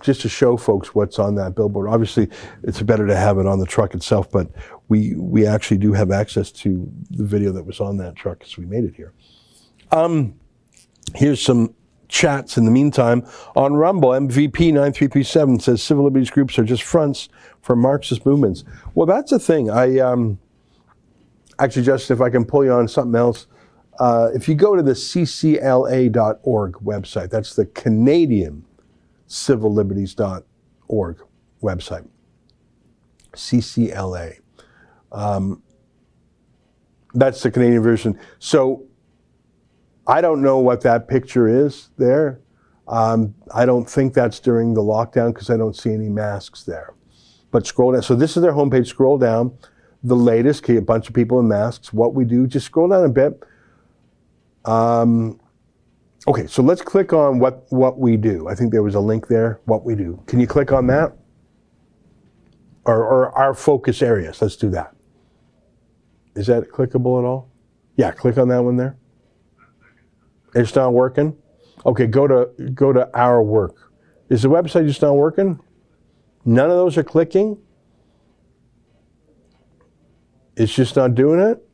just 0.00 0.20
to 0.22 0.28
show 0.28 0.56
folks 0.56 0.94
what's 0.94 1.18
on 1.18 1.34
that 1.36 1.54
billboard. 1.54 1.88
Obviously, 1.88 2.28
it's 2.62 2.80
better 2.82 3.06
to 3.06 3.16
have 3.16 3.38
it 3.38 3.46
on 3.46 3.58
the 3.58 3.66
truck 3.66 3.94
itself, 3.94 4.30
but 4.30 4.48
we 4.88 5.14
we 5.16 5.46
actually 5.46 5.78
do 5.78 5.92
have 5.92 6.10
access 6.10 6.50
to 6.52 6.90
the 7.10 7.24
video 7.24 7.52
that 7.52 7.64
was 7.64 7.80
on 7.80 7.96
that 7.98 8.16
truck 8.16 8.38
because 8.38 8.56
we 8.56 8.66
made 8.66 8.84
it 8.84 8.94
here. 8.94 9.12
Um, 9.90 10.34
here's 11.14 11.40
some 11.40 11.74
chats 12.08 12.56
in 12.56 12.64
the 12.64 12.70
meantime 12.70 13.26
on 13.54 13.74
Rumble. 13.74 14.10
MVP 14.10 14.72
9337 14.72 15.60
says 15.60 15.82
civil 15.82 16.04
liberties 16.04 16.30
groups 16.30 16.58
are 16.58 16.64
just 16.64 16.82
fronts 16.82 17.28
for 17.60 17.76
Marxist 17.76 18.24
movements. 18.24 18.64
Well, 18.94 19.06
that's 19.06 19.32
a 19.32 19.38
thing. 19.38 19.70
I 19.70 19.98
um, 19.98 20.38
actually, 21.58 21.84
just 21.84 22.10
if 22.10 22.20
I 22.20 22.30
can 22.30 22.44
pull 22.44 22.64
you 22.64 22.72
on 22.72 22.88
something 22.88 23.18
else. 23.18 23.46
Uh, 23.98 24.30
if 24.32 24.48
you 24.48 24.54
go 24.54 24.76
to 24.76 24.82
the 24.82 24.92
ccla.org 24.92 26.72
website, 26.74 27.30
that's 27.30 27.56
the 27.56 27.66
Canadian 27.66 28.64
Civil 29.28 29.72
Liberties.org 29.72 31.22
website, 31.62 32.08
CCLA. 33.34 34.40
Um, 35.12 35.62
that's 37.14 37.42
the 37.42 37.50
Canadian 37.50 37.82
version. 37.82 38.18
So 38.38 38.84
I 40.06 40.20
don't 40.20 40.42
know 40.42 40.58
what 40.58 40.80
that 40.82 41.08
picture 41.08 41.46
is 41.46 41.90
there. 41.98 42.40
Um, 42.88 43.34
I 43.54 43.66
don't 43.66 43.88
think 43.88 44.14
that's 44.14 44.40
during 44.40 44.72
the 44.72 44.80
lockdown 44.80 45.34
because 45.34 45.50
I 45.50 45.58
don't 45.58 45.76
see 45.76 45.92
any 45.92 46.08
masks 46.08 46.64
there. 46.64 46.94
But 47.50 47.66
scroll 47.66 47.92
down. 47.92 48.02
So 48.02 48.14
this 48.14 48.36
is 48.36 48.42
their 48.42 48.52
homepage. 48.52 48.86
Scroll 48.86 49.18
down. 49.18 49.56
The 50.02 50.16
latest, 50.16 50.68
a 50.70 50.80
bunch 50.80 51.08
of 51.08 51.14
people 51.14 51.38
in 51.40 51.48
masks. 51.48 51.92
What 51.92 52.14
we 52.14 52.24
do, 52.24 52.46
just 52.46 52.66
scroll 52.66 52.88
down 52.88 53.04
a 53.04 53.08
bit. 53.08 53.42
Um, 54.64 55.37
okay, 56.28 56.46
so 56.46 56.62
let's 56.62 56.82
click 56.82 57.12
on 57.12 57.38
what, 57.38 57.64
what 57.70 57.98
we 57.98 58.16
do. 58.16 58.48
I 58.48 58.54
think 58.54 58.70
there 58.70 58.82
was 58.82 58.94
a 58.94 59.00
link 59.00 59.28
there, 59.28 59.60
what 59.64 59.84
we 59.84 59.94
do. 59.94 60.22
Can 60.26 60.38
you 60.38 60.46
click 60.46 60.72
on 60.72 60.86
that? 60.88 61.16
Or, 62.84 63.02
or 63.02 63.36
our 63.36 63.54
focus 63.54 64.02
areas, 64.02 64.40
let's 64.40 64.56
do 64.56 64.70
that. 64.70 64.94
Is 66.36 66.46
that 66.46 66.70
clickable 66.70 67.18
at 67.18 67.24
all? 67.24 67.50
Yeah, 67.96 68.12
click 68.12 68.38
on 68.38 68.48
that 68.48 68.62
one 68.62 68.76
there. 68.76 68.96
It's 70.54 70.74
not 70.74 70.92
working? 70.92 71.36
Okay, 71.84 72.06
go 72.06 72.26
to, 72.26 72.70
go 72.74 72.92
to 72.92 73.08
our 73.16 73.42
work. 73.42 73.92
Is 74.28 74.42
the 74.42 74.48
website 74.48 74.86
just 74.86 75.02
not 75.02 75.14
working? 75.14 75.58
None 76.44 76.70
of 76.70 76.76
those 76.76 76.96
are 76.96 77.02
clicking? 77.02 77.58
It's 80.56 80.74
just 80.74 80.96
not 80.96 81.14
doing 81.14 81.40
it? 81.40 81.67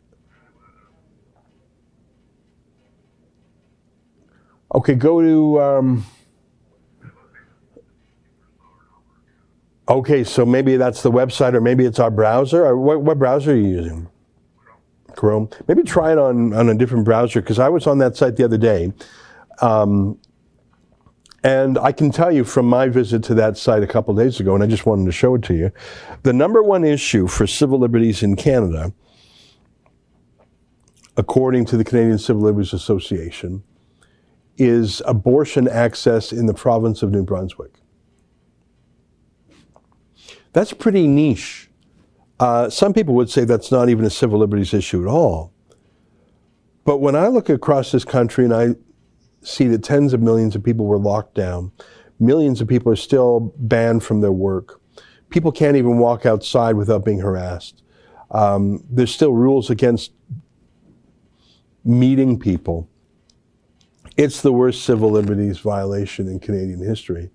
Okay, 4.75 4.95
go 4.95 5.21
to. 5.21 5.61
Um, 5.61 6.07
okay, 9.89 10.25
so 10.25 10.45
maybe 10.45 10.77
that's 10.77 11.03
the 11.03 11.13
website, 11.13 11.55
or 11.55 11.61
maybe 11.61 11.85
it's 11.85 12.01
our 12.01 12.11
browser. 12.11 12.67
Or 12.67 12.77
what, 12.77 13.03
what 13.03 13.19
browser 13.19 13.53
are 13.53 13.57
you 13.57 13.69
using? 13.69 14.09
Chrome. 15.15 15.49
Maybe 15.69 15.85
try 15.85 16.11
it 16.11 16.19
on, 16.19 16.53
on 16.55 16.69
a 16.69 16.75
different 16.75 17.05
browser 17.05 17.41
because 17.41 17.61
I 17.61 17.69
was 17.69 17.87
on 17.87 17.99
that 17.99 18.17
site 18.17 18.37
the 18.37 18.45
other 18.45 18.59
day. 18.59 18.93
Um, 19.61 20.19
and 21.45 21.79
I 21.79 21.93
can 21.93 22.11
tell 22.11 22.33
you 22.33 22.43
from 22.43 22.67
my 22.67 22.89
visit 22.89 23.23
to 23.25 23.35
that 23.35 23.59
site 23.59 23.83
a 23.83 23.87
couple 23.87 24.15
days 24.15 24.41
ago, 24.41 24.55
and 24.55 24.65
I 24.65 24.67
just 24.67 24.87
wanted 24.87 25.05
to 25.05 25.13
show 25.13 25.35
it 25.35 25.43
to 25.43 25.55
you, 25.55 25.71
the 26.23 26.33
number 26.33 26.63
one 26.63 26.85
issue 26.85 27.29
for 27.29 27.47
civil 27.47 27.79
liberties 27.79 28.23
in 28.23 28.35
Canada, 28.35 28.93
according 31.19 31.67
to 31.67 31.77
the 31.77 31.85
Canadian 31.85 32.19
Civil 32.19 32.43
Liberties 32.43 32.73
Association, 32.73 33.63
is 34.57 35.03
abortion 35.07 35.69
access 35.69 36.33
in 36.33 36.47
the 36.47 36.55
province 36.55 37.03
of 37.03 37.11
New 37.11 37.23
Brunswick. 37.23 37.73
That's 40.53 40.73
pretty 40.73 41.09
niche. 41.09 41.69
Uh, 42.39 42.71
some 42.71 42.93
people 42.93 43.15
would 43.15 43.31
say 43.31 43.45
that's 43.45 43.73
not 43.73 43.89
even 43.89 44.05
a 44.05 44.11
civil 44.11 44.39
liberties 44.39 44.73
issue 44.73 45.03
at 45.03 45.09
all. 45.09 45.53
But 46.85 46.99
when 46.99 47.17
I 47.17 47.29
look 47.29 47.49
across 47.49 47.91
this 47.93 48.05
country 48.05 48.45
and 48.45 48.55
I 48.55 48.75
see 49.43 49.67
that 49.69 49.83
tens 49.83 50.13
of 50.13 50.21
millions 50.21 50.55
of 50.55 50.63
people 50.63 50.87
were 50.87 50.99
locked 50.99 51.35
down, 51.35 51.73
millions 52.21 52.61
of 52.61 52.69
people 52.69 52.93
are 52.93 52.97
still 52.97 53.53
banned 53.59 54.03
from 54.05 54.21
their 54.21 54.33
work, 54.33 54.81
people 55.31 55.51
can't 55.51 55.77
even 55.77 55.99
walk 55.99 56.27
outside 56.27 56.77
without 56.77 57.05
being 57.05 57.21
harassed. 57.21 57.83
Um, 58.31 58.85
there's 58.91 59.13
still 59.13 59.33
rules 59.33 59.71
against 59.71 60.13
meeting 61.85 62.39
people. 62.39 62.89
It's 64.17 64.43
the 64.43 64.53
worst 64.53 64.85
civil 64.85 65.11
liberties 65.11 65.59
violation 65.59 66.29
in 66.29 66.39
Canadian 66.39 66.81
history. 66.81 67.31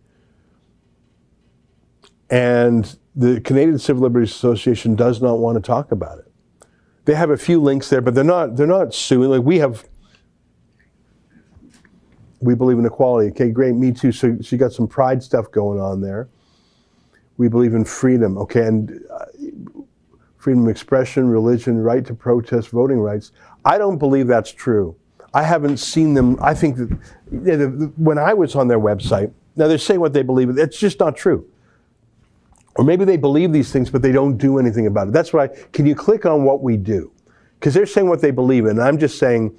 And 2.30 2.98
the 3.16 3.42
Canadian 3.42 3.80
Civil 3.80 4.04
Liberties 4.04 4.32
Association 4.32 4.96
does 4.96 5.22
not 5.22 5.40
want 5.40 5.58
to 5.58 5.62
talk 5.62 5.92
about 5.92 6.20
it. 6.20 6.32
They 7.06 7.16
have 7.16 7.32
a 7.32 7.38
few 7.38 7.60
links 7.60 7.90
there, 7.90 8.02
but 8.02 8.14
they're 8.14 8.24
not 8.24 8.56
they're 8.56 8.68
not 8.68 8.94
suing. 8.94 9.30
Like 9.30 9.42
we 9.42 9.58
have 9.58 9.84
we 12.40 12.56
believe 12.56 12.78
in 12.78 12.86
equality. 12.86 13.32
Okay, 13.32 13.50
great, 13.50 13.76
me 13.76 13.92
too. 13.92 14.12
So 14.12 14.38
she 14.42 14.58
got 14.58 14.72
some 14.72 14.88
pride 14.88 15.24
stuff 15.24 15.52
going 15.52 15.80
on 15.80 16.02
there. 16.02 16.30
We 17.38 17.50
believe 17.50 17.74
in 17.74 17.84
freedom. 17.84 18.38
Okay, 18.38 18.66
and 18.68 19.02
uh, 19.12 19.26
freedom 20.38 20.64
of 20.64 20.70
expression, 20.70 21.28
religion, 21.30 21.80
right 21.80 22.06
to 22.06 22.14
protest, 22.14 22.70
voting 22.70 23.00
rights. 23.00 23.32
I 23.66 23.78
don't 23.78 23.98
believe 23.98 24.28
that's 24.28 24.52
true. 24.52 24.96
I 25.34 25.44
haven't 25.44 25.78
seen 25.78 26.14
them. 26.14 26.38
I 26.42 26.54
think 26.54 26.78
that 26.78 27.94
when 27.98 28.18
I 28.18 28.34
was 28.34 28.56
on 28.56 28.68
their 28.68 28.80
website, 28.80 29.32
now 29.56 29.68
they're 29.68 29.78
saying 29.78 30.00
what 30.00 30.14
they 30.14 30.24
believe. 30.24 30.58
It's 30.58 30.80
just 30.80 31.00
not 31.00 31.16
true. 31.16 31.48
Or 32.76 32.84
maybe 32.84 33.06
they 33.06 33.18
believe 33.18 33.52
these 33.52 33.72
things, 33.72 33.90
but 33.90 34.02
they 34.02 34.12
don't 34.12 34.38
do 34.38 34.58
anything 34.58 34.88
about 34.88 35.10
it. 35.10 35.14
That's 35.14 35.34
why. 35.34 35.48
Can 35.74 35.86
you 35.86 35.96
click 35.96 36.26
on 36.26 36.44
what 36.46 36.62
we 36.62 36.78
do? 36.78 37.12
Because 37.60 37.74
they're 37.74 37.86
saying 37.86 38.08
what 38.08 38.22
they 38.22 38.32
believe 38.32 38.66
in. 38.66 38.72
And 38.72 38.82
I'm 38.82 38.98
just 38.98 39.20
saying 39.20 39.56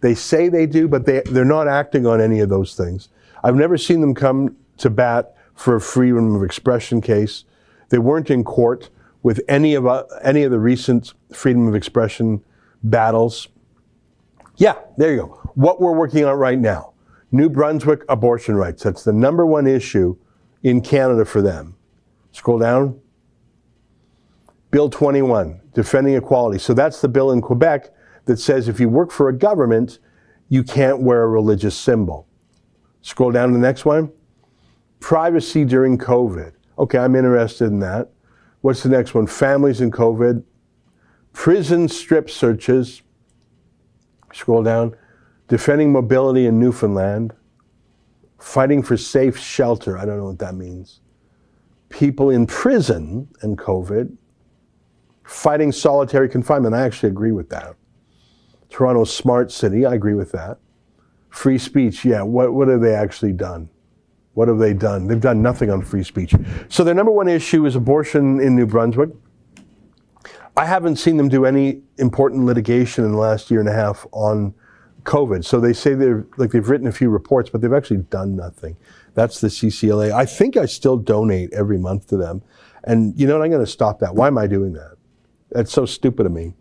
they 0.00 0.14
say 0.14 0.48
they 0.48 0.66
do, 0.66 0.88
but 0.88 1.06
they, 1.06 1.22
they're 1.26 1.44
not 1.44 1.68
acting 1.68 2.06
on 2.06 2.20
any 2.20 2.40
of 2.40 2.48
those 2.48 2.74
things. 2.74 3.08
I've 3.44 3.54
never 3.54 3.78
seen 3.78 4.00
them 4.00 4.14
come 4.14 4.56
to 4.78 4.90
bat 4.90 5.36
for 5.54 5.76
a 5.76 5.80
freedom 5.80 6.34
of 6.34 6.42
expression 6.42 7.00
case. 7.00 7.44
They 7.90 7.98
weren't 7.98 8.28
in 8.28 8.42
court 8.42 8.90
with 9.22 9.40
any 9.46 9.74
of, 9.74 9.86
uh, 9.86 10.04
any 10.22 10.42
of 10.42 10.50
the 10.50 10.58
recent 10.58 11.14
freedom 11.32 11.68
of 11.68 11.74
expression 11.74 12.42
battles. 12.82 13.48
Yeah, 14.56 14.76
there 14.96 15.12
you 15.12 15.18
go. 15.18 15.50
What 15.54 15.80
we're 15.80 15.96
working 15.96 16.24
on 16.24 16.38
right 16.38 16.58
now 16.58 16.94
New 17.32 17.48
Brunswick 17.48 18.04
abortion 18.08 18.54
rights. 18.54 18.84
That's 18.84 19.02
the 19.02 19.12
number 19.12 19.44
one 19.44 19.66
issue 19.66 20.16
in 20.62 20.80
Canada 20.80 21.24
for 21.24 21.42
them. 21.42 21.74
Scroll 22.30 22.58
down. 22.58 23.00
Bill 24.70 24.88
21, 24.88 25.60
defending 25.72 26.14
equality. 26.14 26.58
So 26.58 26.74
that's 26.74 27.00
the 27.00 27.08
bill 27.08 27.32
in 27.32 27.40
Quebec 27.40 27.92
that 28.26 28.38
says 28.38 28.68
if 28.68 28.78
you 28.78 28.88
work 28.88 29.10
for 29.10 29.28
a 29.28 29.32
government, 29.32 29.98
you 30.48 30.62
can't 30.62 31.00
wear 31.00 31.22
a 31.22 31.28
religious 31.28 31.76
symbol. 31.76 32.28
Scroll 33.02 33.32
down 33.32 33.48
to 33.48 33.54
the 33.54 33.60
next 33.60 33.84
one. 33.84 34.12
Privacy 35.00 35.64
during 35.64 35.98
COVID. 35.98 36.52
Okay, 36.78 36.98
I'm 36.98 37.14
interested 37.14 37.66
in 37.66 37.80
that. 37.80 38.10
What's 38.62 38.82
the 38.82 38.88
next 38.88 39.14
one? 39.14 39.26
Families 39.26 39.80
in 39.80 39.90
COVID. 39.90 40.42
Prison 41.32 41.88
strip 41.88 42.30
searches. 42.30 43.02
Scroll 44.34 44.64
down. 44.64 44.96
Defending 45.48 45.92
mobility 45.92 46.46
in 46.46 46.58
Newfoundland. 46.58 47.32
Fighting 48.38 48.82
for 48.82 48.96
safe 48.96 49.38
shelter. 49.38 49.96
I 49.96 50.04
don't 50.04 50.18
know 50.18 50.26
what 50.26 50.40
that 50.40 50.54
means. 50.54 51.00
People 51.88 52.30
in 52.30 52.46
prison 52.46 53.28
and 53.42 53.56
COVID. 53.56 54.16
Fighting 55.22 55.72
solitary 55.72 56.28
confinement. 56.28 56.74
I 56.74 56.82
actually 56.82 57.10
agree 57.10 57.32
with 57.32 57.48
that. 57.50 57.76
Toronto 58.68 59.04
smart 59.04 59.52
city. 59.52 59.86
I 59.86 59.94
agree 59.94 60.14
with 60.14 60.32
that. 60.32 60.58
Free 61.30 61.56
speech. 61.56 62.04
Yeah. 62.04 62.22
What, 62.22 62.52
what 62.52 62.68
have 62.68 62.80
they 62.80 62.94
actually 62.94 63.32
done? 63.32 63.68
What 64.34 64.48
have 64.48 64.58
they 64.58 64.74
done? 64.74 65.06
They've 65.06 65.20
done 65.20 65.42
nothing 65.42 65.70
on 65.70 65.82
free 65.82 66.02
speech. 66.02 66.34
So 66.68 66.82
their 66.82 66.94
number 66.94 67.12
one 67.12 67.28
issue 67.28 67.66
is 67.66 67.76
abortion 67.76 68.40
in 68.40 68.56
New 68.56 68.66
Brunswick. 68.66 69.10
I 70.56 70.66
haven't 70.66 70.96
seen 70.96 71.16
them 71.16 71.28
do 71.28 71.44
any 71.44 71.82
important 71.98 72.44
litigation 72.44 73.04
in 73.04 73.12
the 73.12 73.18
last 73.18 73.50
year 73.50 73.60
and 73.60 73.68
a 73.68 73.72
half 73.72 74.06
on 74.12 74.54
COVID. 75.02 75.44
So 75.44 75.60
they 75.60 75.72
say 75.72 75.94
they're 75.94 76.26
like 76.36 76.50
they've 76.50 76.68
written 76.68 76.86
a 76.86 76.92
few 76.92 77.10
reports, 77.10 77.50
but 77.50 77.60
they've 77.60 77.72
actually 77.72 77.98
done 77.98 78.36
nothing. 78.36 78.76
That's 79.14 79.40
the 79.40 79.48
CCLA. 79.48 80.12
I 80.12 80.26
think 80.26 80.56
I 80.56 80.66
still 80.66 80.96
donate 80.96 81.52
every 81.52 81.78
month 81.78 82.08
to 82.08 82.16
them. 82.16 82.42
And 82.84 83.18
you 83.18 83.26
know 83.26 83.38
what? 83.38 83.44
I'm 83.44 83.50
going 83.50 83.64
to 83.64 83.70
stop 83.70 83.98
that. 84.00 84.14
Why 84.14 84.26
am 84.26 84.38
I 84.38 84.46
doing 84.46 84.72
that? 84.74 84.96
That's 85.50 85.72
so 85.72 85.86
stupid 85.86 86.26
of 86.26 86.32
me. 86.32 86.54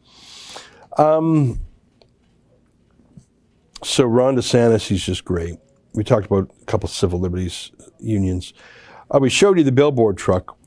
Um, 0.98 1.60
so 3.84 4.06
Ron 4.06 4.36
DeSantis, 4.36 4.88
he's 4.88 5.04
just 5.04 5.26
great. 5.26 5.58
We 5.94 6.04
talked 6.04 6.26
about 6.26 6.50
a 6.62 6.66
couple 6.66 6.88
civil 6.90 7.20
liberties 7.20 7.72
unions. 8.00 8.54
Uh, 9.14 9.20
we 9.20 9.30
showed 9.30 9.58
you 9.58 9.64
the 9.64 9.72
billboard 9.72 10.18
truck. 10.18 10.58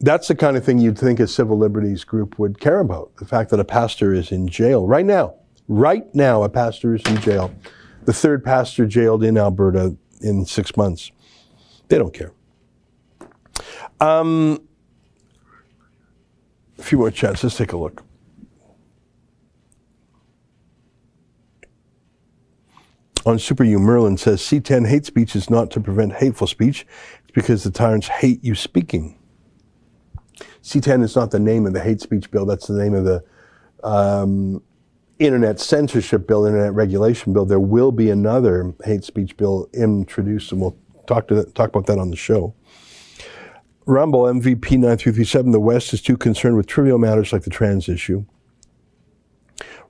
That's 0.00 0.28
the 0.28 0.34
kind 0.34 0.56
of 0.56 0.64
thing 0.64 0.78
you'd 0.78 0.98
think 0.98 1.20
a 1.20 1.26
civil 1.26 1.56
liberties 1.56 2.04
group 2.04 2.38
would 2.38 2.60
care 2.60 2.80
about. 2.80 3.16
The 3.16 3.24
fact 3.24 3.50
that 3.50 3.60
a 3.60 3.64
pastor 3.64 4.12
is 4.12 4.30
in 4.30 4.48
jail 4.48 4.86
right 4.86 5.06
now. 5.06 5.36
Right 5.68 6.12
now, 6.14 6.42
a 6.42 6.48
pastor 6.48 6.94
is 6.94 7.02
in 7.06 7.20
jail. 7.20 7.52
The 8.04 8.12
third 8.12 8.44
pastor 8.44 8.86
jailed 8.86 9.24
in 9.24 9.38
Alberta 9.38 9.96
in 10.20 10.44
six 10.44 10.76
months. 10.76 11.10
They 11.88 11.98
don't 11.98 12.12
care. 12.12 12.32
Um, 14.00 14.60
a 16.78 16.82
few 16.82 16.98
more 16.98 17.10
chats. 17.10 17.42
Let's 17.42 17.56
take 17.56 17.72
a 17.72 17.76
look. 17.76 18.02
On 23.24 23.40
Super 23.40 23.64
U, 23.64 23.80
Merlin 23.80 24.16
says 24.16 24.40
C10 24.40 24.86
hate 24.86 25.04
speech 25.04 25.34
is 25.34 25.50
not 25.50 25.70
to 25.72 25.80
prevent 25.80 26.12
hateful 26.12 26.46
speech. 26.46 26.86
It's 27.22 27.32
because 27.32 27.64
the 27.64 27.72
tyrants 27.72 28.06
hate 28.06 28.44
you 28.44 28.54
speaking. 28.54 29.15
C10 30.66 31.04
is 31.04 31.14
not 31.14 31.30
the 31.30 31.38
name 31.38 31.64
of 31.64 31.74
the 31.74 31.80
hate 31.80 32.00
speech 32.00 32.28
bill. 32.32 32.44
That's 32.44 32.66
the 32.66 32.74
name 32.74 32.92
of 32.92 33.04
the 33.04 33.24
um, 33.84 34.60
internet 35.20 35.60
censorship 35.60 36.26
bill, 36.26 36.44
internet 36.44 36.74
regulation 36.74 37.32
bill. 37.32 37.44
There 37.44 37.60
will 37.60 37.92
be 37.92 38.10
another 38.10 38.74
hate 38.84 39.04
speech 39.04 39.36
bill 39.36 39.68
introduced, 39.72 40.50
and 40.50 40.60
we'll 40.60 40.76
talk 41.06 41.28
to 41.28 41.44
talk 41.44 41.68
about 41.68 41.86
that 41.86 42.00
on 42.00 42.10
the 42.10 42.16
show. 42.16 42.52
Rumble 43.86 44.24
MVP 44.24 44.72
9337. 44.72 45.52
The 45.52 45.60
West 45.60 45.92
is 45.94 46.02
too 46.02 46.16
concerned 46.16 46.56
with 46.56 46.66
trivial 46.66 46.98
matters 46.98 47.32
like 47.32 47.42
the 47.42 47.50
trans 47.50 47.88
issue. 47.88 48.24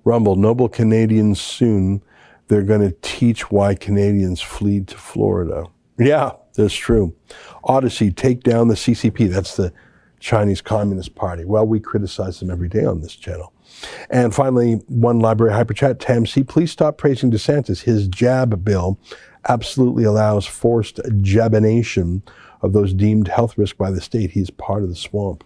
Rumble, 0.04 0.36
noble 0.36 0.68
Canadians 0.68 1.40
soon 1.40 2.02
they're 2.48 2.62
going 2.62 2.82
to 2.82 2.94
teach 3.00 3.50
why 3.50 3.74
Canadians 3.74 4.42
flee 4.42 4.82
to 4.82 4.96
Florida. 4.96 5.64
Yeah, 5.98 6.32
that's 6.54 6.74
true. 6.74 7.16
Odysee, 7.64 8.10
take 8.12 8.42
down 8.42 8.68
the 8.68 8.74
CCP. 8.74 9.30
That's 9.30 9.56
the 9.56 9.72
Chinese 10.26 10.60
Communist 10.60 11.14
Party. 11.14 11.44
Well, 11.44 11.64
we 11.64 11.78
criticize 11.78 12.40
them 12.40 12.50
every 12.50 12.68
day 12.68 12.84
on 12.84 13.00
this 13.00 13.14
channel. 13.14 13.52
And 14.10 14.34
finally, 14.34 14.74
one 14.88 15.20
library 15.20 15.52
hyperchat, 15.52 16.00
Tam 16.00 16.26
C, 16.26 16.42
please 16.42 16.72
stop 16.72 16.98
praising 16.98 17.30
DeSantis. 17.30 17.82
His 17.82 18.08
jab 18.08 18.64
bill 18.64 18.98
absolutely 19.48 20.02
allows 20.02 20.44
forced 20.44 20.98
jabination 21.22 22.22
of 22.60 22.72
those 22.72 22.92
deemed 22.92 23.28
health 23.28 23.56
risk 23.56 23.76
by 23.76 23.92
the 23.92 24.00
state. 24.00 24.32
He's 24.32 24.50
part 24.50 24.82
of 24.82 24.88
the 24.88 24.96
swamp. 24.96 25.44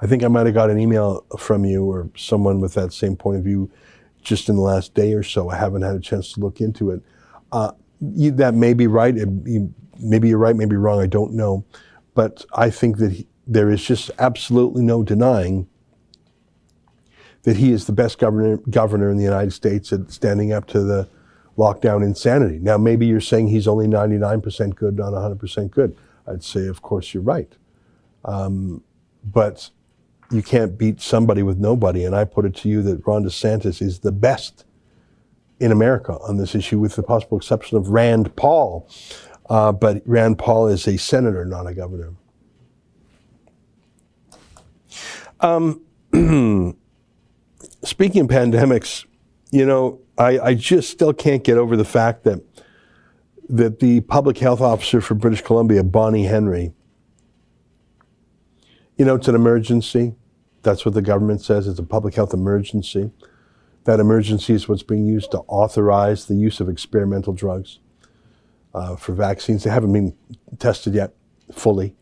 I 0.00 0.06
think 0.06 0.22
I 0.22 0.28
might 0.28 0.46
have 0.46 0.54
got 0.54 0.70
an 0.70 0.78
email 0.78 1.24
from 1.36 1.64
you 1.64 1.84
or 1.84 2.08
someone 2.16 2.60
with 2.60 2.74
that 2.74 2.92
same 2.92 3.16
point 3.16 3.38
of 3.38 3.44
view 3.44 3.68
just 4.22 4.48
in 4.48 4.54
the 4.54 4.62
last 4.62 4.94
day 4.94 5.14
or 5.14 5.24
so. 5.24 5.50
I 5.50 5.56
haven't 5.56 5.82
had 5.82 5.96
a 5.96 6.00
chance 6.00 6.32
to 6.34 6.40
look 6.40 6.60
into 6.60 6.92
it. 6.92 7.02
Uh, 7.50 7.72
you, 8.00 8.30
that 8.30 8.54
may 8.54 8.72
be 8.72 8.86
right. 8.86 9.16
It, 9.16 9.28
you, 9.44 9.74
maybe 9.98 10.28
you're 10.28 10.38
right, 10.38 10.54
maybe 10.54 10.76
wrong. 10.76 11.00
I 11.00 11.08
don't 11.08 11.32
know. 11.32 11.64
But 12.16 12.44
I 12.54 12.70
think 12.70 12.96
that 12.96 13.12
he, 13.12 13.28
there 13.46 13.70
is 13.70 13.84
just 13.84 14.10
absolutely 14.18 14.82
no 14.82 15.04
denying 15.04 15.68
that 17.42 17.58
he 17.58 17.70
is 17.70 17.86
the 17.86 17.92
best 17.92 18.18
governor, 18.18 18.56
governor 18.70 19.08
in 19.08 19.18
the 19.18 19.22
United 19.22 19.52
States 19.52 19.92
at 19.92 20.10
standing 20.10 20.52
up 20.52 20.66
to 20.68 20.82
the 20.82 21.08
lockdown 21.56 22.02
insanity. 22.02 22.58
Now, 22.58 22.78
maybe 22.78 23.06
you're 23.06 23.20
saying 23.20 23.48
he's 23.48 23.68
only 23.68 23.86
99% 23.86 24.74
good, 24.74 24.96
not 24.96 25.12
100% 25.12 25.70
good. 25.70 25.96
I'd 26.26 26.42
say, 26.42 26.66
of 26.66 26.82
course, 26.82 27.14
you're 27.14 27.22
right. 27.22 27.52
Um, 28.24 28.82
but 29.22 29.70
you 30.30 30.42
can't 30.42 30.76
beat 30.76 31.00
somebody 31.00 31.42
with 31.42 31.58
nobody. 31.58 32.04
And 32.04 32.16
I 32.16 32.24
put 32.24 32.46
it 32.46 32.56
to 32.56 32.68
you 32.68 32.82
that 32.82 33.06
Ron 33.06 33.24
DeSantis 33.24 33.80
is 33.80 34.00
the 34.00 34.10
best 34.10 34.64
in 35.60 35.70
America 35.70 36.18
on 36.20 36.36
this 36.36 36.54
issue, 36.54 36.78
with 36.78 36.96
the 36.96 37.02
possible 37.02 37.38
exception 37.38 37.78
of 37.78 37.90
Rand 37.90 38.34
Paul. 38.36 38.88
Uh, 39.48 39.72
but 39.72 40.02
Rand 40.06 40.38
Paul 40.38 40.68
is 40.68 40.86
a 40.88 40.96
senator, 40.96 41.44
not 41.44 41.66
a 41.66 41.74
governor. 41.74 42.14
Um, 45.40 45.82
speaking 47.84 48.22
of 48.22 48.28
pandemics, 48.28 49.04
you 49.50 49.64
know, 49.64 50.00
I, 50.18 50.38
I 50.38 50.54
just 50.54 50.90
still 50.90 51.12
can't 51.12 51.44
get 51.44 51.58
over 51.58 51.76
the 51.76 51.84
fact 51.84 52.24
that 52.24 52.42
that 53.48 53.78
the 53.78 54.00
public 54.00 54.38
health 54.38 54.60
officer 54.60 55.00
for 55.00 55.14
British 55.14 55.40
Columbia, 55.40 55.84
Bonnie 55.84 56.24
Henry, 56.24 56.72
you 58.96 59.04
know, 59.04 59.14
it's 59.14 59.28
an 59.28 59.36
emergency. 59.36 60.16
That's 60.62 60.84
what 60.84 60.94
the 60.94 61.02
government 61.02 61.42
says. 61.42 61.68
It's 61.68 61.78
a 61.78 61.84
public 61.84 62.14
health 62.14 62.34
emergency. 62.34 63.12
That 63.84 64.00
emergency 64.00 64.54
is 64.54 64.68
what's 64.68 64.82
being 64.82 65.06
used 65.06 65.30
to 65.30 65.38
authorize 65.46 66.26
the 66.26 66.34
use 66.34 66.58
of 66.58 66.68
experimental 66.68 67.32
drugs 67.32 67.78
uh, 68.76 68.94
for 68.94 69.12
vaccines. 69.12 69.64
They 69.64 69.70
haven't 69.70 69.92
been 69.92 70.14
tested 70.58 70.94
yet 70.94 71.14
fully. 71.52 71.96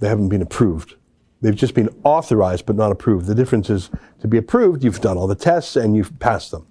They 0.00 0.08
haven't 0.08 0.28
been 0.28 0.42
approved. 0.42 0.96
They've 1.40 1.54
just 1.54 1.74
been 1.74 1.88
authorized 2.02 2.66
but 2.66 2.76
not 2.76 2.90
approved. 2.90 3.26
The 3.26 3.34
difference 3.34 3.70
is 3.70 3.90
to 4.20 4.28
be 4.28 4.36
approved, 4.36 4.82
you've 4.82 5.00
done 5.00 5.16
all 5.16 5.28
the 5.28 5.34
tests 5.36 5.76
and 5.76 5.96
you've 5.96 6.18
passed 6.18 6.50
them. 6.50 6.66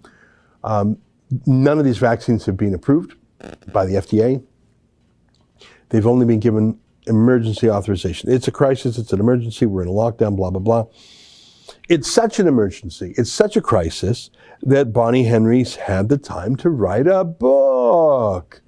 Um, 0.63 0.97
none 1.47 1.79
of 1.79 1.85
these 1.85 1.97
vaccines 1.97 2.45
have 2.45 2.57
been 2.57 2.73
approved 2.73 3.15
by 3.71 3.85
the 3.85 3.93
FDA. 3.93 4.43
They've 5.87 6.05
only 6.05 6.25
been 6.25 6.39
given 6.39 6.77
emergency 7.07 7.69
authorization. 7.69 8.31
It's 8.31 8.47
a 8.47 8.51
crisis, 8.51 8.97
it's 8.97 9.13
an 9.13 9.19
emergency, 9.19 9.65
we're 9.65 9.83
in 9.83 9.87
a 9.87 9.91
lockdown, 9.91 10.35
blah, 10.35 10.51
blah, 10.51 10.59
blah. 10.59 10.85
It's 11.87 12.11
such 12.11 12.39
an 12.39 12.47
emergency, 12.47 13.15
it's 13.17 13.31
such 13.31 13.55
a 13.55 13.61
crisis 13.61 14.29
that 14.61 14.91
Bonnie 14.91 15.23
Henry's 15.23 15.75
had 15.75 16.09
the 16.09 16.17
time 16.17 16.55
to 16.57 16.69
write 16.69 17.07
a 17.07 17.23
book. 17.23 18.61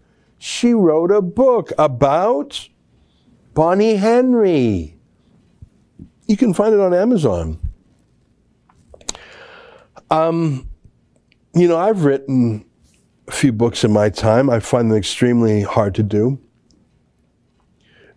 She 0.44 0.74
wrote 0.74 1.12
a 1.12 1.22
book 1.22 1.72
about 1.78 2.68
Bonnie 3.54 3.98
Henry. 3.98 4.98
You 6.26 6.36
can 6.36 6.56
find 6.56 6.74
it 6.74 6.80
on 6.80 6.96
Amazon. 6.96 7.60
Um, 10.10 10.68
you 11.54 11.68
know, 11.68 11.78
I've 11.78 12.06
written 12.06 12.66
a 13.28 13.32
few 13.32 13.52
books 13.52 13.84
in 13.84 13.94
my 13.94 14.10
time. 14.10 14.50
I 14.50 14.60
find 14.60 14.90
them 14.90 14.98
extremely 14.98 15.62
hard 15.62 15.94
to 15.94 16.02
do. 16.02 16.40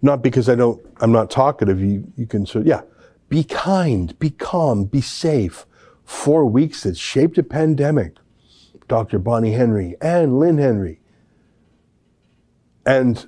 Not 0.01 0.23
because 0.23 0.49
I 0.49 0.55
don't, 0.55 0.81
I'm 1.03 1.13
not 1.13 1.31
talkative. 1.31 1.83
You, 1.83 2.11
you 2.17 2.27
can 2.27 2.47
sort 2.47 2.65
yeah, 2.65 2.81
be 3.29 3.45
kind, 3.45 4.19
be 4.19 4.31
calm, 4.31 4.85
be 4.85 5.03
safe. 5.03 5.67
Four 6.05 6.47
weeks 6.47 6.85
that 6.85 6.97
shaped 6.97 7.37
a 7.37 7.43
pandemic. 7.43 8.17
Dr. 8.89 9.19
Bonnie 9.19 9.53
Henry 9.53 9.97
and 10.01 10.39
Lynn 10.39 10.57
Henry. 10.57 11.01
And 12.87 13.27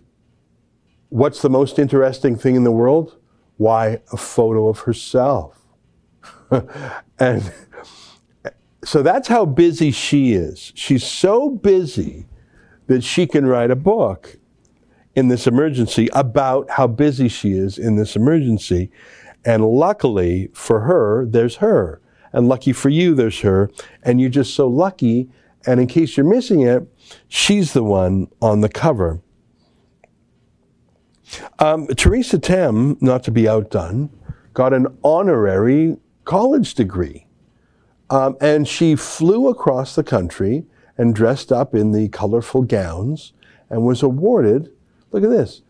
what's 1.09 1.43
the 1.43 1.51
most 1.51 1.79
interesting 1.79 2.37
thing 2.37 2.57
in 2.57 2.65
the 2.65 2.73
world? 2.73 3.19
Why, 3.57 4.01
a 4.13 4.17
photo 4.17 4.69
of 4.69 4.81
herself. 4.81 5.63
and 7.19 7.53
so 8.85 9.03
that's 9.03 9.29
how 9.29 9.47
busy 9.47 9.91
she 9.91 10.33
is. 10.33 10.73
She's 10.75 11.05
so 11.05 11.51
busy 11.51 12.27
that 12.87 13.03
she 13.03 13.27
can 13.27 13.47
write 13.47 13.71
a 13.71 13.77
book 13.77 14.39
in 15.15 15.29
this 15.29 15.47
emergency 15.47 16.09
about 16.13 16.71
how 16.71 16.87
busy 16.87 17.29
she 17.29 17.53
is 17.53 17.79
in 17.79 17.97
this 17.97 18.15
emergency. 18.15 18.91
And 19.45 19.65
luckily 19.65 20.51
for 20.53 20.81
her, 20.81 21.25
there's 21.27 21.57
her. 21.57 22.01
And 22.33 22.49
lucky 22.49 22.73
for 22.73 22.91
you, 22.91 23.15
there's 23.15 23.41
her. 23.41 23.71
And 24.03 24.21
you're 24.21 24.31
just 24.31 24.55
so 24.55 24.69
lucky. 24.69 25.31
And 25.67 25.81
in 25.81 25.87
case 25.87 26.17
you're 26.17 26.27
missing 26.27 26.61
it, 26.61 26.87
she's 27.29 27.73
the 27.73 27.83
one 27.83 28.29
on 28.43 28.61
the 28.61 28.69
cover. 28.69 29.21
Um, 31.59 31.87
Theresa 31.89 32.39
Tam, 32.39 32.97
not 33.01 33.25
to 33.25 33.31
be 33.31 33.49
outdone, 33.49 34.11
got 34.55 34.73
an 34.73 34.87
honorary 35.03 35.97
college 36.25 36.75
degree. 36.75 37.27
Um, 38.11 38.37
and 38.41 38.69
she 38.69 38.95
flew 38.95 39.49
across 39.49 39.95
the 39.95 40.05
country 40.05 40.65
and 40.97 41.15
dressed 41.15 41.53
up 41.53 41.75
in 41.75 41.93
the 41.93 42.09
colorful 42.09 42.63
gowns 42.63 43.33
and 43.69 43.85
was 43.85 44.03
awarded, 44.03 44.71
look 45.11 45.25
at 45.25 45.31
this. 45.31 45.63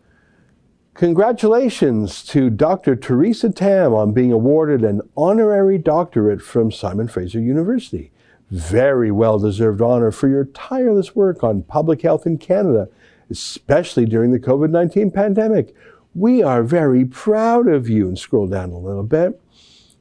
Congratulations 0.93 2.23
to 2.23 2.49
Dr. 2.49 2.95
Theresa 2.95 3.51
Tam 3.51 3.93
on 3.93 4.13
being 4.13 4.31
awarded 4.31 4.83
an 4.83 5.01
honorary 5.15 5.77
doctorate 5.77 6.41
from 6.41 6.71
Simon 6.71 7.07
Fraser 7.07 7.39
University. 7.39 8.11
Very 8.49 9.11
well 9.11 9.37
deserved 9.37 9.81
honor 9.81 10.11
for 10.11 10.27
your 10.27 10.45
tireless 10.45 11.15
work 11.15 11.43
on 11.43 11.61
public 11.63 12.01
health 12.01 12.25
in 12.25 12.37
Canada 12.37 12.87
especially 13.29 14.05
during 14.05 14.31
the 14.31 14.39
COVID 14.39 14.69
19 14.69 15.11
pandemic. 15.11 15.75
We 16.15 16.41
are 16.41 16.63
very 16.63 17.05
proud 17.05 17.67
of 17.67 17.89
you. 17.89 18.07
And 18.07 18.17
scroll 18.17 18.47
down 18.47 18.71
a 18.71 18.79
little 18.79 19.03
bit. 19.03 19.39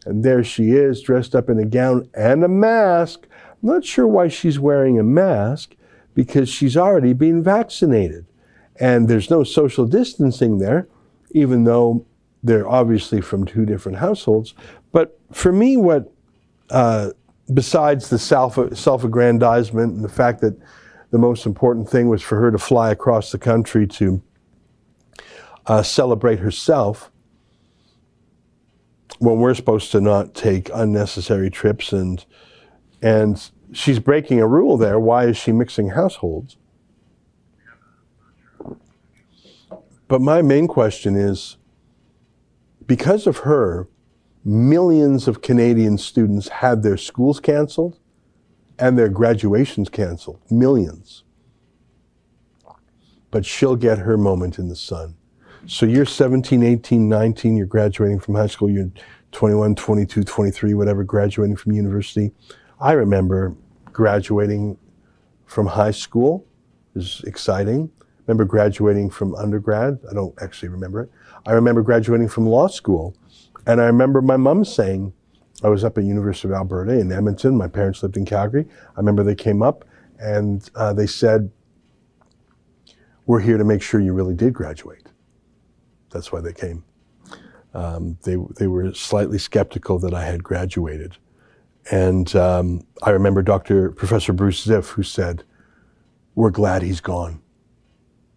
And 0.05 0.25
there 0.25 0.45
she 0.45 0.71
is, 0.71 1.03
dressed 1.03 1.35
up 1.35 1.51
in 1.51 1.59
a 1.59 1.65
gown 1.65 2.09
and 2.15 2.45
a 2.45 2.49
mask. 2.49 3.27
I'm 3.63 3.69
not 3.69 3.85
sure 3.85 4.07
why 4.07 4.29
she's 4.29 4.59
wearing 4.59 4.99
a 4.99 5.05
mask 5.05 5.75
because 6.15 6.49
she's 6.49 6.77
already 6.77 7.13
been 7.13 7.43
vaccinated. 7.43 8.25
And 8.79 9.09
there's 9.09 9.31
no 9.31 9.43
social 9.43 9.85
distancing 9.85 10.59
there, 10.59 10.89
even 11.33 11.65
though 11.65 12.07
they're 12.43 12.69
obviously 12.69 13.21
from 13.21 13.45
two 13.45 13.67
different 13.67 13.99
households. 13.99 14.55
But 14.93 15.19
for 15.33 15.53
me, 15.53 15.77
what, 15.77 16.13
uh, 16.71 17.11
besides 17.53 18.09
the 18.09 18.19
self 18.19 19.05
aggrandizement 19.05 19.95
and 19.95 20.05
the 20.05 20.09
fact 20.09 20.41
that 20.41 20.57
the 21.11 21.19
most 21.19 21.47
important 21.47 21.89
thing 21.89 22.09
was 22.09 22.23
for 22.23 22.41
her 22.41 22.51
to 22.51 22.59
fly 22.59 22.91
across 22.91 23.31
the 23.31 23.39
country 23.39 23.87
to 23.87 24.23
uh, 25.67 25.83
celebrate 25.83 26.39
herself 26.39 27.11
when 29.19 29.39
we're 29.39 29.55
supposed 29.55 29.93
to 29.93 30.01
not 30.01 30.35
take 30.35 30.71
unnecessary 30.75 31.51
trips 31.51 31.93
and 31.93 32.25
and 33.03 33.51
she's 33.73 33.99
breaking 33.99 34.41
a 34.41 34.47
rule 34.47 34.77
there. 34.77 34.99
Why 34.99 35.27
is 35.27 35.37
she 35.37 35.53
mixing 35.53 35.91
households? 35.91 36.57
But 40.09 40.21
my 40.21 40.41
main 40.41 40.67
question 40.69 41.17
is 41.17 41.57
because 42.87 43.27
of 43.27 43.39
her 43.39 43.89
millions 44.45 45.27
of 45.27 45.43
canadian 45.43 45.99
students 45.99 46.49
had 46.49 46.83
their 46.83 46.97
schools 46.97 47.41
canceled 47.41 47.99
and 48.79 48.99
their 48.99 49.09
graduations 49.09 49.89
canceled, 49.89 50.41
millions. 50.51 51.25
But 53.31 53.45
she'll 53.45 53.77
get 53.77 53.99
her 53.99 54.17
moment 54.17 54.59
in 54.59 54.69
the 54.69 54.77
sun. 54.77 55.17
So 55.67 55.85
you're 55.85 56.07
17, 56.07 56.63
18, 56.63 57.09
19, 57.09 57.57
you're 57.57 57.67
graduating 57.67 58.21
from 58.21 58.35
high 58.35 58.47
school, 58.47 58.71
you're 58.71 58.91
21, 59.33 59.75
22, 59.75 60.23
23, 60.23 60.75
whatever, 60.75 61.05
graduating 61.05 61.57
from 61.57 61.73
university. 61.73 62.31
I 62.81 62.93
remember 62.93 63.55
graduating 63.93 64.79
from 65.47 65.67
high 65.67 65.91
school. 65.91 66.47
Was 66.95 67.23
exciting. 67.27 67.91
I 68.01 68.05
remember 68.27 68.45
graduating 68.45 69.11
from 69.11 69.35
undergrad. 69.35 69.99
I 70.11 70.15
don't 70.15 70.35
actually 70.41 70.71
remember 70.71 71.03
it. 71.03 71.11
I 71.47 71.53
remember 71.53 71.83
graduating 71.83 72.29
from 72.29 72.47
law 72.47 72.69
school. 72.69 73.15
And 73.67 73.81
I 73.81 73.85
remember 73.85 74.23
my 74.23 74.37
mom 74.37 74.65
saying, 74.65 75.13
I 75.63 75.69
was 75.69 75.85
up 75.85 75.97
at 75.97 76.05
University 76.05 76.49
of 76.49 76.55
Alberta 76.55 76.99
in 76.99 77.11
Edmonton. 77.11 77.57
My 77.57 77.69
parents 77.69 78.03
lived 78.03 78.17
in 78.17 78.25
Calgary. 78.25 78.67
I 78.95 78.99
remember 78.99 79.23
they 79.23 79.35
came 79.35 79.63
up 79.63 79.85
and 80.19 80.69
uh, 80.75 80.93
they 80.93 81.07
said, 81.07 81.51
"We're 83.27 83.41
here 83.41 83.57
to 83.59 83.65
make 83.65 83.83
sure 83.83 84.01
you 84.01 84.13
really 84.13 84.35
did 84.35 84.53
graduate." 84.53 85.09
That's 86.11 86.31
why 86.31 86.41
they 86.41 86.53
came. 86.53 86.85
Um, 87.75 88.19
they 88.23 88.37
they 88.59 88.67
were 88.67 88.93
slightly 88.95 89.39
skeptical 89.39 89.99
that 90.01 90.15
I 90.15 90.25
had 90.25 90.43
graduated, 90.43 91.17
and 91.91 92.35
um, 92.37 92.87
I 93.03 93.11
remember 93.11 93.43
Dr. 93.43 93.91
Professor 93.93 94.33
Bruce 94.33 94.67
Ziff 94.67 94.91
who 94.91 95.03
said, 95.03 95.43
"We're 96.35 96.51
glad 96.51 96.83
he's 96.83 97.01
gone," 97.01 97.41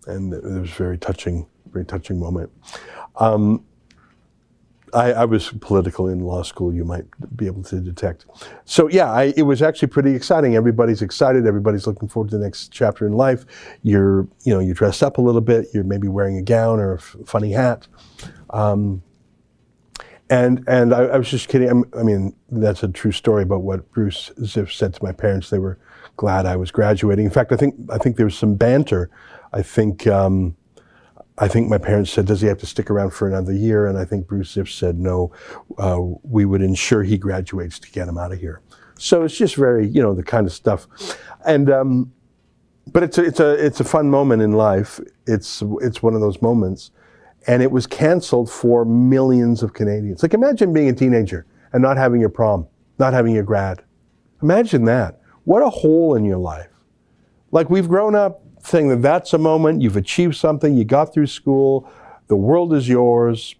and 0.08 0.34
it 0.34 0.44
was 0.44 0.72
a 0.72 0.74
very 0.74 0.98
touching, 0.98 1.48
very 1.72 1.86
touching 1.86 2.20
moment. 2.20 2.52
Um, 3.18 3.66
I, 4.94 5.14
I, 5.14 5.26
was 5.26 5.50
political 5.62 6.08
in 6.08 6.20
law 6.20 6.44
school, 6.44 6.74
you 6.74 6.86
might 6.86 7.06
be 7.36 7.46
able 7.46 7.64
to 7.64 7.80
detect. 7.80 8.26
So, 8.66 8.90
yeah, 8.90 9.12
I, 9.12 9.34
it 9.36 9.44
was 9.44 9.62
actually 9.62 9.90
pretty 9.90 10.16
exciting. 10.16 10.56
Everybody's 10.56 11.02
excited. 11.02 11.46
Everybody's 11.46 11.88
looking 11.88 12.08
forward 12.08 12.32
to 12.32 12.38
the 12.38 12.44
next 12.44 12.72
chapter 12.72 13.06
in 13.06 13.14
life. 13.14 13.46
You're, 13.84 14.28
you 14.44 14.54
know, 14.54 14.60
you 14.60 14.74
dressed 14.74 15.04
up 15.04 15.18
a 15.18 15.22
little 15.22 15.42
bit. 15.42 15.68
You're 15.74 15.84
maybe 15.84 16.08
wearing 16.08 16.38
a 16.38 16.42
gown 16.42 16.80
or 16.80 16.94
a 16.94 16.98
f- 16.98 17.16
funny 17.26 17.52
hat. 17.52 17.88
Um, 18.50 19.04
and 20.30 20.64
and 20.68 20.94
I, 20.94 21.06
I, 21.06 21.18
was 21.18 21.30
just 21.30 21.50
kidding. 21.50 21.70
I'm, 21.70 21.86
i 21.98 22.04
mean, 22.04 22.36
that's 22.52 22.84
a 22.84 22.88
true 22.88 23.12
story 23.12 23.44
about 23.44 23.64
what 23.64 23.92
Bruce 23.92 24.32
Ziff 24.40 24.72
said 24.72 24.94
to 24.94 25.04
my 25.04 25.12
parents. 25.12 25.50
They 25.50 25.58
were 25.58 25.80
glad 26.18 26.46
I 26.46 26.56
was 26.56 26.70
graduating. 26.70 27.26
In 27.26 27.32
fact, 27.32 27.52
I 27.52 27.56
think 27.56 27.76
I 27.90 27.98
think 27.98 28.18
there 28.18 28.28
was 28.28 28.38
some 28.38 28.56
banter. 28.56 29.10
I 29.54 29.64
think. 29.64 30.06
Um, 30.08 30.56
I 31.40 31.48
think 31.48 31.70
my 31.70 31.78
parents 31.78 32.12
said, 32.12 32.26
"Does 32.26 32.42
he 32.42 32.48
have 32.48 32.58
to 32.60 32.66
stick 32.66 32.90
around 32.90 33.12
for 33.12 33.28
another 33.28 33.54
year?" 33.54 33.88
And 33.88 33.98
I 33.98 34.06
think 34.06 34.28
Bruce 34.28 34.56
Ziff 34.56 34.70
said, 34.70 35.00
"No, 35.00 35.32
uh, 35.78 36.00
we 36.24 36.46
would 36.46 36.62
ensure 36.62 37.04
he 37.04 37.18
graduates 37.18 37.80
to 37.80 37.92
get 37.92 38.08
him 38.08 38.18
out 38.18 38.34
of 38.34 38.40
here." 38.40 38.62
So 38.98 39.24
it's 39.24 39.38
just 39.38 39.56
very, 39.56 39.88
you 39.88 40.02
know, 40.02 40.14
the 40.14 40.24
kind 40.24 40.46
of 40.46 40.52
stuff, 40.52 40.88
and 41.46 41.70
um, 41.70 42.12
but 42.92 43.04
it's 43.04 43.18
a, 43.18 43.24
it's 43.24 43.40
a 43.40 43.66
it's 43.66 43.80
a 43.80 43.84
fun 43.86 44.10
moment 44.10 44.42
in 44.42 44.52
life. 44.52 45.00
It's 45.26 45.64
it's 45.82 46.04
one 46.04 46.14
of 46.14 46.22
those 46.22 46.42
moments, 46.42 46.92
and 47.48 47.64
it 47.64 47.72
was 47.72 47.88
canceled 47.88 48.52
for 48.52 48.84
millions 48.84 49.64
of 49.64 49.74
Canadians. 49.74 50.22
Like 50.22 50.34
imagine 50.34 50.74
being 50.74 50.90
a 50.90 50.94
teenager 50.94 51.46
and 51.72 51.82
not 51.82 51.96
having 51.96 52.20
your 52.20 52.30
prom, 52.30 52.68
not 52.98 53.14
having 53.14 53.34
your 53.34 53.44
grad. 53.44 53.84
Imagine 54.42 54.86
that. 54.86 55.22
What 55.46 55.62
a 55.62 55.70
hole 55.70 56.16
in 56.16 56.26
your 56.26 56.38
life. 56.38 56.70
Like 57.52 57.70
we've 57.70 57.88
grown 57.88 58.16
up 58.16 58.42
saying 58.64 58.90
that 58.90 59.02
that's 59.02 59.34
a 59.34 59.38
moment, 59.38 59.82
you've 59.82 59.98
achieved 59.98 60.36
something, 60.36 60.76
you 60.76 60.86
got 60.86 61.14
through 61.14 61.28
school, 61.28 61.90
the 62.28 62.36
world 62.36 62.74
is 62.74 62.88
yours. 62.88 63.56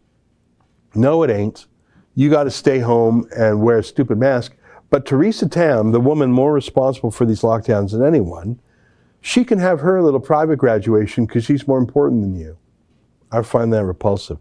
No, 0.96 1.24
it 1.24 1.30
ain't. 1.30 1.68
You 2.16 2.30
got 2.30 2.44
to 2.44 2.52
stay 2.52 2.80
home 2.80 3.28
and 3.36 3.62
wear 3.62 3.80
a 3.80 3.84
stupid 3.84 4.18
mask. 4.18 4.56
But 4.90 5.06
Theresa 5.06 5.48
Tam, 5.48 5.92
the 5.92 6.00
woman 6.00 6.32
more 6.32 6.54
responsible 6.54 7.12
for 7.12 7.26
these 7.26 7.42
lockdowns 7.42 7.92
than 7.92 8.04
anyone, 8.04 8.60
she 9.22 9.44
can 9.44 9.60
have 9.60 9.82
her 9.82 10.02
little 10.02 10.20
private 10.20 10.58
graduation 10.58 11.26
because 11.26 11.46
she's 11.46 11.68
more 11.68 11.78
important 11.78 12.22
than 12.22 12.36
you. 12.36 12.58
I 13.32 13.44
find 13.44 13.72
that 13.74 13.86
repulsive. 13.86 14.40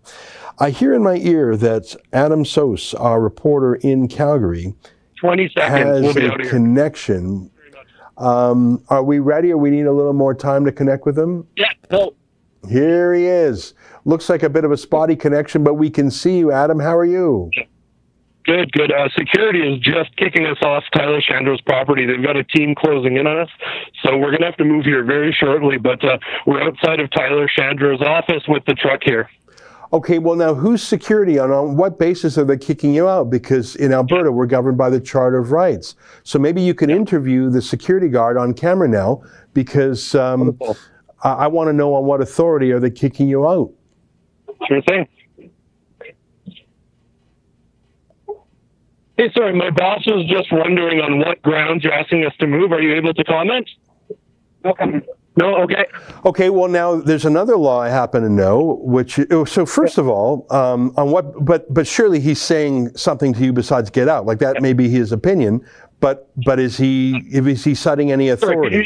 I 0.58 0.70
hear 0.70 0.94
in 0.94 1.02
my 1.02 1.16
ear 1.16 1.56
that 1.56 1.94
Adam 2.12 2.44
Soos, 2.44 2.98
our 2.98 3.20
reporter 3.20 3.74
in 3.76 4.08
Calgary, 4.08 4.74
20 5.20 5.52
seconds. 5.54 6.06
has 6.06 6.14
we'll 6.14 6.32
a 6.32 6.48
connection 6.48 7.50
um, 8.18 8.82
are 8.88 9.02
we 9.02 9.18
ready 9.20 9.52
or 9.52 9.56
we 9.56 9.70
need 9.70 9.86
a 9.86 9.92
little 9.92 10.12
more 10.12 10.34
time 10.34 10.64
to 10.64 10.72
connect 10.72 11.06
with 11.06 11.18
him? 11.18 11.46
Yeah, 11.56 11.70
so 11.90 12.14
Here 12.68 13.14
he 13.14 13.26
is. 13.26 13.74
Looks 14.04 14.28
like 14.28 14.42
a 14.42 14.48
bit 14.50 14.64
of 14.64 14.72
a 14.72 14.76
spotty 14.76 15.16
connection, 15.16 15.62
but 15.64 15.74
we 15.74 15.90
can 15.90 16.10
see 16.10 16.38
you, 16.38 16.50
Adam. 16.52 16.80
How 16.80 16.96
are 16.96 17.04
you? 17.04 17.50
Good, 18.44 18.72
good. 18.72 18.90
Uh, 18.90 19.08
security 19.16 19.60
is 19.60 19.78
just 19.80 20.16
kicking 20.16 20.46
us 20.46 20.56
off 20.62 20.82
Tyler 20.94 21.20
Shandro's 21.20 21.60
property. 21.60 22.06
They've 22.06 22.22
got 22.22 22.36
a 22.36 22.44
team 22.44 22.74
closing 22.74 23.18
in 23.18 23.26
on 23.26 23.40
us, 23.40 23.50
so 24.02 24.16
we're 24.16 24.30
going 24.30 24.40
to 24.40 24.46
have 24.46 24.56
to 24.56 24.64
move 24.64 24.86
here 24.86 25.04
very 25.04 25.32
shortly. 25.38 25.76
But 25.76 26.02
uh, 26.02 26.18
we're 26.46 26.62
outside 26.62 26.98
of 26.98 27.10
Tyler 27.10 27.46
Shandro's 27.48 28.00
office 28.00 28.42
with 28.48 28.64
the 28.64 28.72
truck 28.74 29.00
here. 29.04 29.28
Okay, 29.90 30.18
well, 30.18 30.36
now 30.36 30.54
who's 30.54 30.82
security 30.82 31.38
on, 31.38 31.50
on 31.50 31.76
what 31.76 31.98
basis 31.98 32.36
are 32.36 32.44
they 32.44 32.58
kicking 32.58 32.92
you 32.92 33.08
out? 33.08 33.30
Because 33.30 33.74
in 33.76 33.92
Alberta, 33.92 34.30
we're 34.30 34.46
governed 34.46 34.76
by 34.76 34.90
the 34.90 35.00
Charter 35.00 35.38
of 35.38 35.50
Rights. 35.50 35.94
So 36.24 36.38
maybe 36.38 36.60
you 36.60 36.74
can 36.74 36.90
interview 36.90 37.48
the 37.48 37.62
security 37.62 38.08
guard 38.08 38.36
on 38.36 38.52
camera 38.52 38.88
now 38.88 39.22
because 39.54 40.14
um, 40.14 40.58
I, 41.22 41.30
I 41.32 41.46
want 41.46 41.68
to 41.68 41.72
know 41.72 41.94
on 41.94 42.04
what 42.04 42.20
authority 42.20 42.70
are 42.72 42.80
they 42.80 42.90
kicking 42.90 43.28
you 43.28 43.48
out? 43.48 43.72
Sure 44.66 44.82
thing. 44.82 45.08
Hey, 49.16 49.32
sorry, 49.34 49.52
my 49.52 49.70
boss 49.70 50.06
was 50.06 50.26
just 50.26 50.52
wondering 50.52 51.00
on 51.00 51.18
what 51.18 51.42
grounds 51.42 51.82
you're 51.82 51.92
asking 51.92 52.24
us 52.24 52.32
to 52.38 52.46
move. 52.46 52.72
Are 52.72 52.80
you 52.80 52.94
able 52.94 53.14
to 53.14 53.24
comment? 53.24 53.68
Okay. 54.64 55.00
No, 55.38 55.54
okay. 55.62 55.86
Okay, 56.24 56.50
well 56.50 56.68
now 56.68 56.96
there's 56.96 57.24
another 57.24 57.56
law 57.56 57.80
I 57.80 57.90
happen 57.90 58.22
to 58.22 58.28
know, 58.28 58.80
which 58.82 59.20
oh, 59.30 59.44
so 59.44 59.64
first 59.64 59.96
of 59.96 60.08
all, 60.08 60.46
um, 60.50 60.92
on 60.96 61.12
what, 61.12 61.44
but 61.44 61.72
but 61.72 61.86
surely 61.86 62.18
he's 62.18 62.40
saying 62.40 62.96
something 62.96 63.32
to 63.34 63.44
you 63.44 63.52
besides 63.52 63.88
get 63.88 64.08
out, 64.08 64.26
like 64.26 64.40
that 64.40 64.60
may 64.60 64.72
be 64.72 64.88
his 64.88 65.12
opinion, 65.12 65.64
but 66.00 66.28
but 66.44 66.58
is 66.58 66.76
he 66.76 67.18
is 67.30 67.62
he 67.64 67.74
citing 67.76 68.10
any 68.10 68.30
authority? 68.30 68.76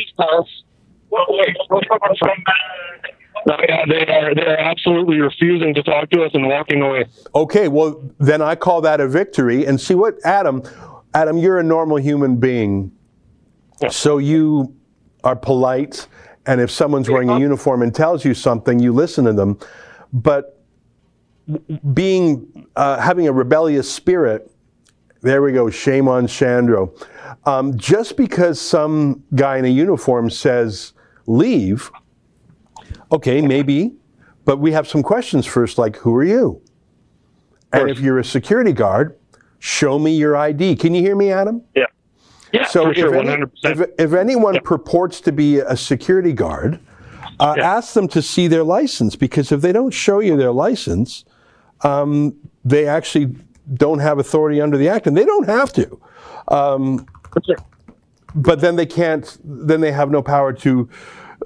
Yeah, 3.47 3.85
they 3.89 4.07
are 4.07 4.35
they 4.35 4.43
are 4.47 4.57
absolutely 4.59 5.21
refusing 5.21 5.75
to 5.75 5.83
talk 5.83 6.11
to 6.11 6.23
us 6.23 6.31
and 6.35 6.47
walking 6.47 6.83
away. 6.83 7.07
Okay, 7.35 7.69
well 7.69 8.03
then 8.19 8.43
I 8.43 8.55
call 8.57 8.83
that 8.83 9.01
a 9.01 9.09
victory. 9.09 9.65
And 9.67 9.81
see 9.81 9.95
what 9.95 10.15
Adam, 10.25 10.63
Adam, 11.15 11.39
you're 11.39 11.59
a 11.59 11.63
normal 11.65 11.97
human 11.97 12.37
being, 12.37 12.93
Yeah. 13.81 13.89
so 13.89 14.19
you 14.19 14.75
are 15.25 15.35
polite, 15.37 16.07
and 16.47 16.61
if 16.61 16.71
someone's 16.71 17.09
wearing 17.09 17.31
a 17.31 17.39
uniform 17.39 17.83
and 17.83 17.95
tells 17.95 18.25
you 18.25 18.35
something, 18.35 18.79
you 18.79 18.93
listen 18.93 19.25
to 19.27 19.33
them. 19.33 19.59
But 20.13 20.61
being 21.95 22.67
uh, 22.77 23.01
having 23.01 23.29
a 23.29 23.33
rebellious 23.33 23.93
spirit, 23.93 24.51
there 25.23 25.43
we 25.43 25.53
go. 25.53 25.71
Shame 25.71 26.09
on 26.09 26.27
Shandro. 26.27 26.93
Um, 27.47 27.77
just 27.79 28.17
because 28.17 28.61
some 28.61 29.23
guy 29.35 29.57
in 29.59 29.65
a 29.65 29.69
uniform 29.69 30.31
says 30.31 30.93
leave, 31.27 31.91
okay, 33.11 33.41
maybe, 33.41 33.95
but 34.45 34.59
we 34.59 34.73
have 34.73 34.89
some 34.89 35.03
questions 35.03 35.47
first, 35.47 35.79
like 35.79 35.97
who 35.97 36.15
are 36.15 36.25
you? 36.25 36.61
And 37.73 37.89
if 37.89 38.01
you're 38.01 38.19
a 38.19 38.25
security 38.25 38.73
guard, 38.73 39.19
show 39.59 39.99
me 39.99 40.15
your 40.17 40.37
ID. 40.37 40.77
Can 40.77 40.95
you 40.95 41.01
hear 41.01 41.17
me, 41.17 41.31
Adam? 41.31 41.63
Yeah. 41.75 41.87
Yeah, 42.53 42.67
So 42.67 42.85
for 42.85 42.91
if, 42.93 42.97
sure, 42.99 43.15
any- 43.15 43.29
100%. 43.29 43.49
if, 43.65 43.91
if 43.99 44.13
anyone 44.13 44.61
purports 44.63 45.21
to 45.23 45.33
be 45.33 45.59
a 45.59 45.77
security 45.77 46.33
guard, 46.33 46.79
uh, 47.41 47.55
Yeah. 47.57 47.77
ask 47.77 47.95
them 47.95 48.09
to 48.09 48.21
see 48.23 48.47
their 48.47 48.63
license 48.63 49.17
because 49.17 49.51
if 49.53 49.61
they 49.63 49.73
don't 49.73 49.93
show 49.93 50.21
you 50.21 50.37
their 50.37 50.53
license, 50.53 51.25
um, 51.83 52.37
they 52.65 52.87
actually 52.87 53.35
don't 53.75 54.01
have 54.01 54.19
authority 54.19 54.61
under 54.61 54.77
the 54.77 54.89
act, 54.89 55.07
and 55.07 55.17
they 55.17 55.25
don't 55.25 55.47
have 55.49 55.73
to. 55.73 56.01
Um, 56.49 57.07
but 58.35 58.61
then 58.61 58.77
they 58.77 58.87
can't. 58.87 59.37
Then 59.45 59.81
they 59.81 59.93
have 59.93 60.11
no 60.11 60.23
power 60.23 60.53
to. 60.53 60.89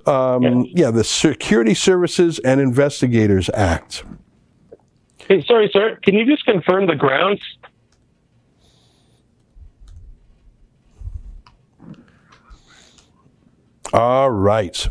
Um, 0.06 0.66
yeah, 0.70 0.90
the 0.90 1.04
Security 1.04 1.74
Services 1.74 2.38
and 2.40 2.60
Investigators 2.60 3.48
Act. 3.54 4.04
Hey, 5.28 5.42
sorry, 5.44 5.68
sir. 5.72 5.98
Can 6.02 6.14
you 6.14 6.24
just 6.26 6.44
confirm 6.44 6.86
the 6.86 6.94
grounds? 6.94 7.40
All 13.96 14.30
right. 14.30 14.88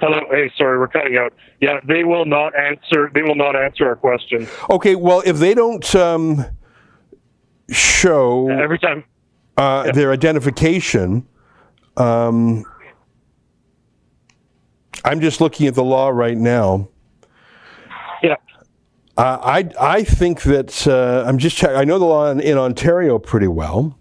Hello. 0.00 0.20
Hey, 0.30 0.50
sorry, 0.56 0.78
we're 0.78 0.88
cutting 0.88 1.16
out. 1.16 1.32
Yeah, 1.60 1.78
they 1.86 2.04
will 2.04 2.24
not 2.24 2.58
answer. 2.58 3.10
They 3.14 3.22
will 3.22 3.34
not 3.36 3.54
answer 3.54 3.86
our 3.86 3.96
question 3.96 4.48
Okay. 4.68 4.94
Well, 4.96 5.22
if 5.24 5.38
they 5.38 5.54
don't 5.54 5.94
um, 5.94 6.44
show 7.70 8.48
every 8.48 8.78
time. 8.78 9.04
uh, 9.56 9.92
their 9.92 10.10
identification. 10.10 11.26
Um, 11.96 12.64
I'm 15.04 15.20
just 15.20 15.40
looking 15.40 15.66
at 15.66 15.74
the 15.74 15.84
law 15.84 16.08
right 16.08 16.36
now. 16.36 16.88
Yeah. 18.22 18.36
Uh, 19.16 19.38
I 19.42 19.68
I 19.78 20.02
think 20.04 20.42
that 20.42 20.86
uh, 20.88 21.24
I'm 21.26 21.38
just 21.38 21.56
check. 21.56 21.70
I 21.76 21.84
know 21.84 21.98
the 21.98 22.04
law 22.06 22.30
in, 22.30 22.40
in 22.40 22.56
Ontario 22.58 23.18
pretty 23.18 23.48
well. 23.48 23.98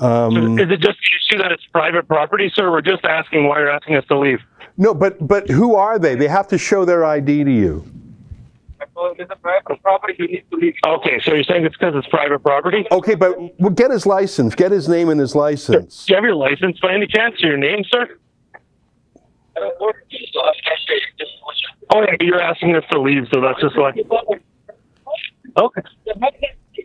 Um, 0.00 0.58
Is 0.58 0.70
it 0.70 0.80
just 0.80 0.98
the 0.98 1.34
issue 1.36 1.42
that 1.42 1.52
it's 1.52 1.64
private 1.66 2.08
property, 2.08 2.50
sir? 2.54 2.70
We're 2.70 2.80
just 2.80 3.04
asking 3.04 3.46
why 3.46 3.58
you're 3.60 3.70
asking 3.70 3.96
us 3.96 4.04
to 4.06 4.18
leave. 4.18 4.38
no, 4.76 4.94
but 4.94 5.26
but 5.26 5.48
who 5.48 5.74
are 5.76 5.98
they? 5.98 6.14
They 6.14 6.28
have 6.28 6.48
to 6.48 6.58
show 6.58 6.84
their 6.84 7.04
ID 7.04 7.44
to 7.44 7.50
you. 7.52 7.84
It's 9.18 9.30
a 9.30 9.36
private 9.36 9.82
property. 9.82 10.14
You 10.18 10.26
need 10.28 10.44
to 10.50 10.56
leave. 10.56 10.74
Okay, 10.86 11.20
so 11.24 11.32
you're 11.34 11.44
saying 11.44 11.64
it's 11.64 11.76
because 11.76 11.94
it's 11.96 12.06
private 12.08 12.40
property? 12.42 12.86
Okay, 12.90 13.14
but 13.14 13.38
well, 13.58 13.70
get 13.70 13.90
his 13.90 14.04
license. 14.04 14.54
Get 14.54 14.72
his 14.72 14.88
name 14.88 15.08
and 15.08 15.18
his 15.20 15.34
license. 15.34 16.04
Do 16.06 16.12
you 16.12 16.16
have 16.16 16.24
your 16.24 16.34
license 16.34 16.78
by 16.80 16.92
any 16.94 17.06
chance? 17.06 17.40
Your 17.40 17.56
name, 17.56 17.82
sir? 17.90 18.18
Oh 21.92 22.02
yeah, 22.02 22.14
you're 22.20 22.40
asking 22.40 22.76
us 22.76 22.84
to 22.92 23.00
leave, 23.00 23.24
so 23.32 23.40
that's 23.40 23.60
just 23.60 23.76
like 23.76 23.96
okay. 25.56 25.82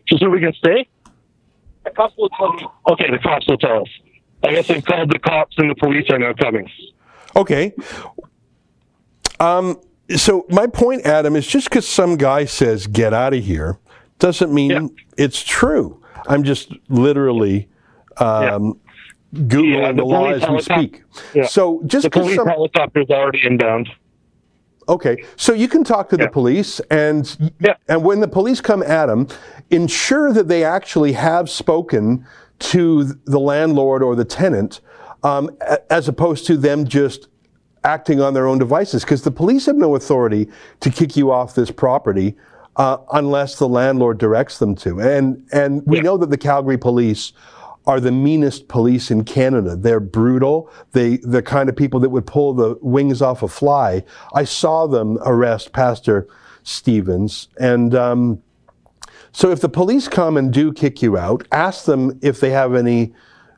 Just 0.07 0.21
so 0.21 0.29
we 0.29 0.39
can 0.39 0.53
stay. 0.53 0.87
The 1.85 1.91
cops 1.91 2.15
will 2.17 2.29
tell 2.29 2.53
me. 2.53 2.67
Okay, 2.91 3.09
the 3.09 3.19
cops 3.19 3.47
will 3.47 3.57
tell 3.57 3.81
us. 3.81 3.87
I 4.43 4.51
guess 4.51 4.67
they've 4.67 4.83
called 4.83 5.09
the 5.11 5.19
cops 5.19 5.55
and 5.57 5.69
the 5.69 5.75
police 5.75 6.05
are 6.09 6.19
now 6.19 6.33
coming. 6.33 6.69
Okay. 7.35 7.73
Um, 9.39 9.79
so 10.15 10.45
my 10.49 10.67
point, 10.67 11.05
Adam, 11.05 11.35
is 11.35 11.47
just 11.47 11.69
because 11.69 11.87
some 11.87 12.15
guy 12.17 12.45
says 12.45 12.87
"get 12.87 13.13
out 13.13 13.33
of 13.33 13.43
here" 13.43 13.79
doesn't 14.19 14.53
mean 14.53 14.71
Yeah. 14.71 14.87
it's 15.17 15.43
true. 15.43 16.01
I'm 16.27 16.43
just 16.43 16.71
literally 16.89 17.67
um, 18.17 18.79
googling 19.33 19.81
Yeah, 19.81 19.91
the, 19.91 19.97
the 19.97 20.05
law 20.05 20.27
as 20.29 20.47
we 20.47 20.61
speak. 20.61 21.03
Yeah. 21.33 21.45
So 21.47 21.81
just 21.85 22.03
The 22.03 22.09
because 22.09 22.23
police 22.23 22.35
some 22.37 22.47
helicopter's 22.47 23.09
already 23.09 23.45
inbound. 23.45 23.89
Okay, 24.87 25.23
so 25.35 25.53
you 25.53 25.67
can 25.67 25.83
talk 25.83 26.09
to 26.09 26.17
the 26.17 26.27
police, 26.29 26.79
and 26.91 27.35
Yeah. 27.59 27.73
and 27.87 28.03
when 28.03 28.19
the 28.19 28.27
police 28.27 28.61
come 28.61 28.83
at 28.83 29.07
them, 29.07 29.27
ensure 29.71 30.31
that 30.31 30.47
they 30.47 30.63
actually 30.63 31.13
have 31.13 31.49
spoken 31.49 32.25
to 32.59 33.03
the 33.25 33.39
landlord 33.39 34.03
or 34.03 34.15
the 34.15 34.25
tenant, 34.25 34.81
um, 35.23 35.49
as 35.89 36.07
opposed 36.07 36.45
to 36.47 36.55
them 36.57 36.85
just 36.85 37.27
acting 37.83 38.21
on 38.21 38.33
their 38.33 38.47
own 38.47 38.57
devices, 38.59 39.03
because 39.03 39.23
the 39.23 39.31
police 39.31 39.65
have 39.65 39.75
no 39.75 39.95
authority 39.95 40.47
to 40.79 40.89
kick 40.89 41.15
you 41.17 41.31
off 41.31 41.55
this 41.55 41.71
property 41.71 42.35
uh, 42.77 42.97
unless 43.13 43.57
the 43.57 43.67
landlord 43.67 44.17
directs 44.17 44.59
them 44.59 44.75
to. 44.75 44.99
And 45.01 45.43
and 45.51 45.81
we 45.85 45.97
Yeah. 45.97 46.03
know 46.03 46.17
that 46.17 46.29
the 46.29 46.37
Calgary 46.37 46.77
police 46.77 47.33
are 47.87 47.99
the 47.99 48.11
meanest 48.11 48.67
police 48.67 49.11
in 49.11 49.23
Canada. 49.23 49.75
They're 49.75 49.99
brutal. 49.99 50.69
They 50.91 51.17
the 51.17 51.41
kind 51.41 51.69
of 51.69 51.75
people 51.75 51.99
that 52.01 52.09
would 52.09 52.25
pull 52.25 52.53
the 52.53 52.77
wings 52.81 53.21
off 53.21 53.43
a 53.43 53.47
fly. 53.47 54.03
I 54.33 54.43
saw 54.43 54.87
them 54.87 55.17
arrest 55.25 55.73
Pastor 55.73 56.27
Stephens, 56.63 57.47
and 57.59 57.93
um, 57.93 58.41
so 59.31 59.51
if 59.51 59.61
the 59.61 59.69
police 59.69 60.07
come 60.07 60.37
and 60.37 60.51
do 60.51 60.73
kick 60.73 61.01
you 61.01 61.17
out, 61.17 61.47
ask 61.51 61.85
them 61.85 62.17
if 62.21 62.39
they 62.39 62.51
have 62.51 62.73
any 62.73 63.13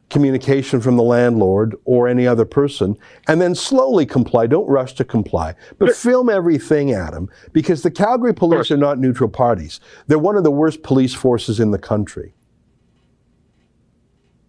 communication 0.09 0.79
from 0.79 0.95
the 0.95 1.03
landlord 1.03 1.75
or 1.83 2.07
any 2.07 2.25
other 2.25 2.45
person, 2.45 2.97
and 3.27 3.41
then 3.41 3.53
slowly 3.53 4.05
comply. 4.05 4.47
Don't 4.47 4.67
rush 4.67 4.93
to 4.93 5.05
comply, 5.05 5.53
but 5.77 5.95
film 5.95 6.29
everything, 6.29 6.93
Adam, 6.93 7.29
because 7.51 7.83
the 7.83 7.91
Calgary 7.91 8.33
police 8.33 8.71
are 8.71 8.77
not 8.77 8.99
neutral 8.99 9.29
parties. 9.29 9.79
They're 10.07 10.17
one 10.17 10.37
of 10.37 10.43
the 10.43 10.51
worst 10.51 10.81
police 10.81 11.13
forces 11.13 11.59
in 11.59 11.71
the 11.71 11.77
country. 11.77 12.33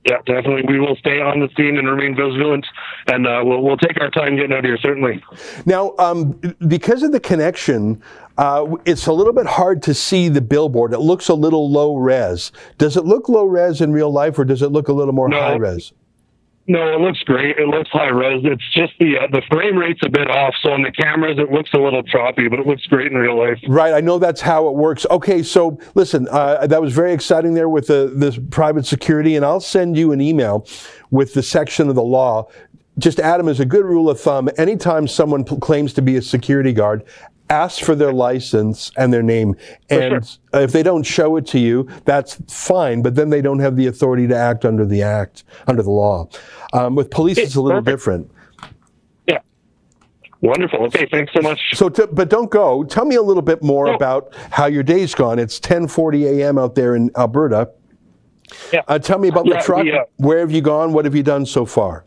Yeah, 0.08 0.18
definitely. 0.24 0.62
We 0.66 0.80
will 0.80 0.96
stay 0.96 1.20
on 1.20 1.40
the 1.40 1.48
scene 1.56 1.76
and 1.76 1.86
remain 1.86 2.16
vigilant, 2.16 2.66
and 3.08 3.26
uh, 3.26 3.42
we'll 3.44 3.62
we'll 3.62 3.76
take 3.76 4.00
our 4.00 4.10
time 4.10 4.36
getting 4.36 4.52
out 4.52 4.60
of 4.60 4.64
here. 4.64 4.78
Certainly. 4.80 5.22
Now, 5.66 5.94
um, 5.98 6.32
because 6.66 7.02
of 7.02 7.12
the 7.12 7.20
connection, 7.20 8.02
uh, 8.38 8.66
it's 8.86 9.06
a 9.06 9.12
little 9.12 9.34
bit 9.34 9.46
hard 9.46 9.82
to 9.82 9.92
see 9.92 10.28
the 10.30 10.40
billboard. 10.40 10.94
It 10.94 11.00
looks 11.00 11.28
a 11.28 11.34
little 11.34 11.70
low 11.70 11.96
res. 11.96 12.52
Does 12.78 12.96
it 12.96 13.04
look 13.04 13.28
low 13.28 13.44
res 13.44 13.82
in 13.82 13.92
real 13.92 14.10
life, 14.10 14.38
or 14.38 14.44
does 14.46 14.62
it 14.62 14.68
look 14.72 14.88
a 14.88 14.92
little 14.94 15.12
more 15.12 15.28
No. 15.28 15.38
high 15.40 15.56
res? 15.56 15.92
No, 16.70 16.92
it 16.92 17.00
looks 17.00 17.20
great. 17.20 17.56
It 17.56 17.66
looks 17.66 17.88
high 17.90 18.10
res. 18.10 18.42
It's 18.44 18.62
just 18.74 18.92
the 19.00 19.16
uh, 19.16 19.26
the 19.32 19.40
frame 19.50 19.78
rate's 19.78 20.02
a 20.04 20.10
bit 20.10 20.28
off, 20.30 20.54
so 20.62 20.70
on 20.70 20.82
the 20.82 20.92
cameras 20.92 21.38
it 21.38 21.50
looks 21.50 21.70
a 21.72 21.78
little 21.78 22.02
choppy, 22.02 22.46
but 22.46 22.58
it 22.58 22.66
looks 22.66 22.84
great 22.86 23.10
in 23.10 23.16
real 23.16 23.38
life. 23.38 23.58
Right, 23.66 23.94
I 23.94 24.00
know 24.00 24.18
that's 24.18 24.42
how 24.42 24.68
it 24.68 24.74
works. 24.74 25.06
Okay, 25.10 25.42
so 25.42 25.78
listen, 25.94 26.28
uh, 26.30 26.66
that 26.66 26.82
was 26.82 26.92
very 26.92 27.14
exciting 27.14 27.54
there 27.54 27.70
with 27.70 27.86
the 27.86 28.12
this 28.14 28.38
private 28.50 28.84
security, 28.84 29.34
and 29.34 29.46
I'll 29.46 29.60
send 29.60 29.96
you 29.96 30.12
an 30.12 30.20
email 30.20 30.66
with 31.10 31.32
the 31.32 31.42
section 31.42 31.88
of 31.88 31.94
the 31.94 32.02
law. 32.02 32.48
just 32.98 33.18
Adam, 33.18 33.48
as 33.48 33.60
a 33.60 33.64
good 33.64 33.86
rule 33.86 34.10
of 34.10 34.20
thumb, 34.20 34.50
anytime 34.58 35.08
someone 35.08 35.44
p- 35.44 35.56
claims 35.56 35.94
to 35.94 36.02
be 36.02 36.16
a 36.16 36.22
security 36.22 36.74
guard, 36.74 37.02
ask 37.50 37.82
for 37.82 37.94
their 37.94 38.12
license 38.12 38.90
and 38.96 39.12
their 39.12 39.22
name. 39.22 39.56
And 39.90 40.24
sure. 40.24 40.62
if 40.62 40.72
they 40.72 40.82
don't 40.82 41.02
show 41.02 41.36
it 41.36 41.46
to 41.48 41.58
you, 41.58 41.88
that's 42.04 42.38
fine, 42.48 43.02
but 43.02 43.14
then 43.14 43.30
they 43.30 43.40
don't 43.40 43.58
have 43.58 43.76
the 43.76 43.86
authority 43.86 44.26
to 44.28 44.36
act 44.36 44.64
under 44.64 44.84
the 44.84 45.02
act, 45.02 45.44
under 45.66 45.82
the 45.82 45.90
law. 45.90 46.28
Um, 46.72 46.94
with 46.94 47.10
police, 47.10 47.38
it's 47.38 47.54
a 47.54 47.60
little 47.60 47.82
Perfect. 47.82 47.98
different. 47.98 48.30
Yeah. 49.26 49.38
Wonderful. 50.40 50.84
Okay, 50.86 51.06
thanks 51.10 51.32
so 51.32 51.40
much. 51.40 51.60
So, 51.74 51.88
to, 51.88 52.06
but 52.06 52.28
don't 52.28 52.50
go. 52.50 52.84
Tell 52.84 53.04
me 53.04 53.16
a 53.16 53.22
little 53.22 53.42
bit 53.42 53.62
more 53.62 53.86
no. 53.86 53.94
about 53.94 54.34
how 54.50 54.66
your 54.66 54.82
day's 54.82 55.14
gone. 55.14 55.38
It's 55.38 55.58
10:40 55.60 56.40
a.m. 56.40 56.58
out 56.58 56.74
there 56.74 56.94
in 56.94 57.10
Alberta. 57.16 57.70
Yeah. 58.72 58.82
Uh, 58.88 58.98
tell 58.98 59.18
me 59.18 59.28
about 59.28 59.46
yeah, 59.46 59.58
the 59.58 59.64
truck. 59.64 59.86
uh, 59.86 60.04
Where 60.16 60.38
have 60.38 60.50
you 60.50 60.62
gone? 60.62 60.92
What 60.92 61.04
have 61.04 61.14
you 61.14 61.22
done 61.22 61.44
so 61.44 61.66
far? 61.66 62.04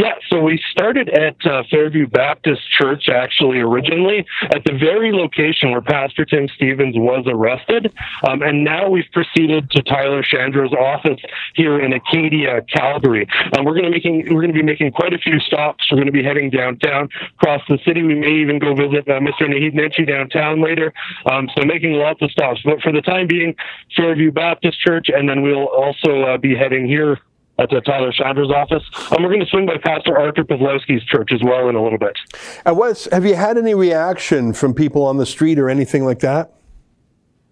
Yeah, 0.00 0.14
so 0.30 0.40
we 0.40 0.58
started 0.70 1.10
at 1.10 1.36
uh, 1.44 1.62
Fairview 1.70 2.06
Baptist 2.06 2.62
Church 2.80 3.10
actually 3.10 3.58
originally 3.58 4.24
at 4.44 4.64
the 4.64 4.72
very 4.72 5.12
location 5.12 5.72
where 5.72 5.82
Pastor 5.82 6.24
Tim 6.24 6.48
Stephens 6.56 6.96
was 6.96 7.26
arrested, 7.26 7.92
um, 8.26 8.40
and 8.40 8.64
now 8.64 8.88
we've 8.88 9.12
proceeded 9.12 9.70
to 9.72 9.82
Tyler 9.82 10.22
Shandro's 10.22 10.72
office 10.72 11.20
here 11.54 11.78
in 11.78 11.92
Acadia, 11.92 12.62
Calgary. 12.62 13.28
Um, 13.52 13.66
we're 13.66 13.74
going 13.74 13.84
to 13.84 13.90
making 13.90 14.24
we're 14.32 14.40
going 14.40 14.54
to 14.54 14.58
be 14.58 14.62
making 14.62 14.90
quite 14.92 15.12
a 15.12 15.18
few 15.18 15.38
stops. 15.38 15.84
We're 15.90 15.98
going 15.98 16.06
to 16.06 16.12
be 16.12 16.24
heading 16.24 16.48
downtown 16.48 17.10
across 17.38 17.60
the 17.68 17.78
city. 17.84 18.02
We 18.02 18.14
may 18.14 18.40
even 18.40 18.58
go 18.58 18.74
visit 18.74 19.06
uh, 19.06 19.20
Mr. 19.20 19.42
Naheed 19.42 19.74
Nenshi 19.74 20.08
downtown 20.08 20.62
later. 20.62 20.94
Um, 21.30 21.50
so 21.54 21.66
making 21.66 21.92
lots 21.92 22.22
of 22.22 22.30
stops, 22.30 22.60
but 22.64 22.80
for 22.80 22.90
the 22.90 23.02
time 23.02 23.26
being, 23.26 23.54
Fairview 23.94 24.32
Baptist 24.32 24.80
Church, 24.80 25.10
and 25.10 25.28
then 25.28 25.42
we'll 25.42 25.68
also 25.68 26.22
uh, 26.22 26.38
be 26.38 26.56
heading 26.56 26.86
here 26.86 27.18
at 27.60 27.72
uh, 27.72 27.80
Tyler 27.82 28.12
Shandro's 28.12 28.50
office. 28.50 28.82
And 29.12 29.22
we're 29.22 29.30
going 29.30 29.40
to 29.40 29.46
swing 29.46 29.66
by 29.66 29.76
Pastor 29.76 30.18
Arthur 30.18 30.44
Pawlowski's 30.44 31.04
church 31.04 31.30
as 31.32 31.42
well 31.42 31.68
in 31.68 31.76
a 31.76 31.82
little 31.82 31.98
bit. 31.98 32.18
What's, 32.64 33.10
have 33.12 33.24
you 33.24 33.34
had 33.34 33.58
any 33.58 33.74
reaction 33.74 34.52
from 34.52 34.74
people 34.74 35.04
on 35.04 35.18
the 35.18 35.26
street 35.26 35.58
or 35.58 35.68
anything 35.68 36.04
like 36.04 36.20
that? 36.20 36.54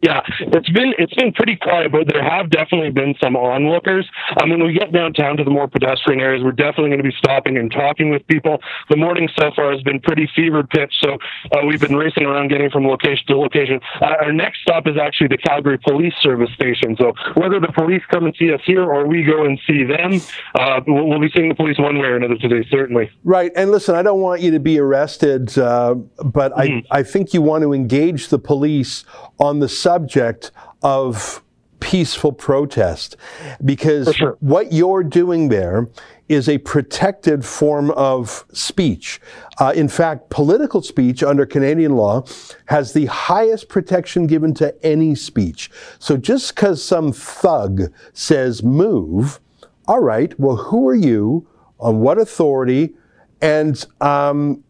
Yeah, 0.01 0.21
it's 0.41 0.69
been 0.71 0.95
it's 0.99 1.15
been 1.15 1.33
pretty 1.33 1.57
quiet, 1.57 1.91
but 1.91 2.07
there 2.07 2.23
have 2.23 2.51
definitely 2.51 2.91
been 2.91 3.15
some 3.21 3.35
onlookers. 3.35 4.07
Um, 4.41 4.51
when 4.51 4.65
we 4.65 4.73
get 4.73 4.93
downtown 4.93 5.37
to 5.39 5.45
the 5.45 5.51
more 5.51 5.67
pedestrian 5.67 6.21
areas, 6.21 6.45
we're 6.45 6.53
definitely 6.53 6.91
going 6.91 7.03
to 7.03 7.09
be 7.09 7.15
stopping 7.19 7.59
and 7.59 7.71
talking 7.71 8.11
with 8.11 8.27
people. 8.29 8.59
The 8.91 8.97
morning 8.97 9.29
so 9.37 9.51
far 9.57 9.73
has 9.73 9.83
been 9.83 9.99
pretty 10.01 10.31
fevered 10.37 10.71
pitch, 10.71 10.95
so 11.01 11.19
uh, 11.53 11.67
we've 11.67 11.81
been 11.81 11.97
racing 11.97 12.25
around 12.25 12.49
getting 12.49 12.71
from 12.71 12.87
location 12.87 13.27
to 13.29 13.39
location. 13.39 13.81
Uh, 14.01 14.15
our 14.23 14.33
next 14.33 14.61
stop 14.63 14.87
is 14.87 14.97
actually 14.97 15.29
the 15.29 15.39
Calgary 15.39 15.79
Police 15.79 16.15
Service 16.21 16.51
Station. 16.55 16.97
So 16.97 17.13
whether 17.35 17.59
the 17.59 17.73
police 17.73 18.03
come 18.11 18.27
and 18.27 18.35
see 18.39 18.53
us 18.53 18.61
here 18.65 18.85
or 18.85 19.07
we 19.07 19.25
go 19.25 19.47
and 19.47 19.59
see 19.67 19.83
them, 19.83 20.21
uh, 20.55 20.81
we'll, 20.87 21.09
we'll, 21.09 21.21
be 21.21 21.31
seeing 21.35 21.49
the 21.49 21.55
police 21.55 21.79
one 21.79 21.99
way 21.99 22.07
or 22.07 22.17
another 22.17 22.37
today, 22.37 22.67
certainly. 22.71 23.11
Right, 23.25 23.51
and 23.57 23.73
listen, 23.73 23.97
I 23.97 24.03
don't 24.03 24.21
want 24.21 24.43
you 24.43 24.53
to 24.53 24.61
be 24.61 24.79
arrested, 24.79 25.59
uh, 25.59 25.95
but 25.95 26.53
mm-hmm. 26.53 26.87
I 26.93 26.99
I 26.99 27.03
think 27.05 27.33
you 27.33 27.43
want 27.43 27.63
to 27.63 27.73
engage 27.73 28.29
the 28.29 28.41
police 28.41 29.05
on 29.39 29.61
the 29.61 29.69
subject 29.89 30.51
of 30.83 31.43
peaceful 31.81 32.31
protest 32.31 33.17
because 33.65 34.15
sure. 34.15 34.37
what 34.41 34.71
you're 34.71 35.03
doing 35.03 35.49
there 35.49 35.89
is 36.29 36.47
a 36.47 36.59
protected 36.59 37.43
form 37.43 37.91
of 37.93 38.45
speech. 38.53 39.19
Uh, 39.59 39.73
in 39.75 39.89
fact, 39.89 40.29
political 40.29 40.83
speech 40.83 41.23
under 41.23 41.47
Canadian 41.47 41.97
law 41.97 42.23
has 42.67 42.93
the 42.93 43.07
highest 43.07 43.71
protection 43.71 44.27
given 44.27 44.53
to 44.53 44.75
any 44.85 45.15
speech. 45.15 45.71
So 45.99 46.19
just 46.19 46.55
because 46.55 46.85
some 46.85 47.11
thug 47.11 47.91
says 48.13 48.63
move, 48.63 49.41
all 49.87 50.01
right, 50.01 50.39
well, 50.39 50.57
who 50.57 50.87
are 50.87 51.01
you? 51.11 51.49
On 51.81 52.01
what 52.01 52.19
authority? 52.19 52.93
And 53.41 53.83
um, 54.03 54.63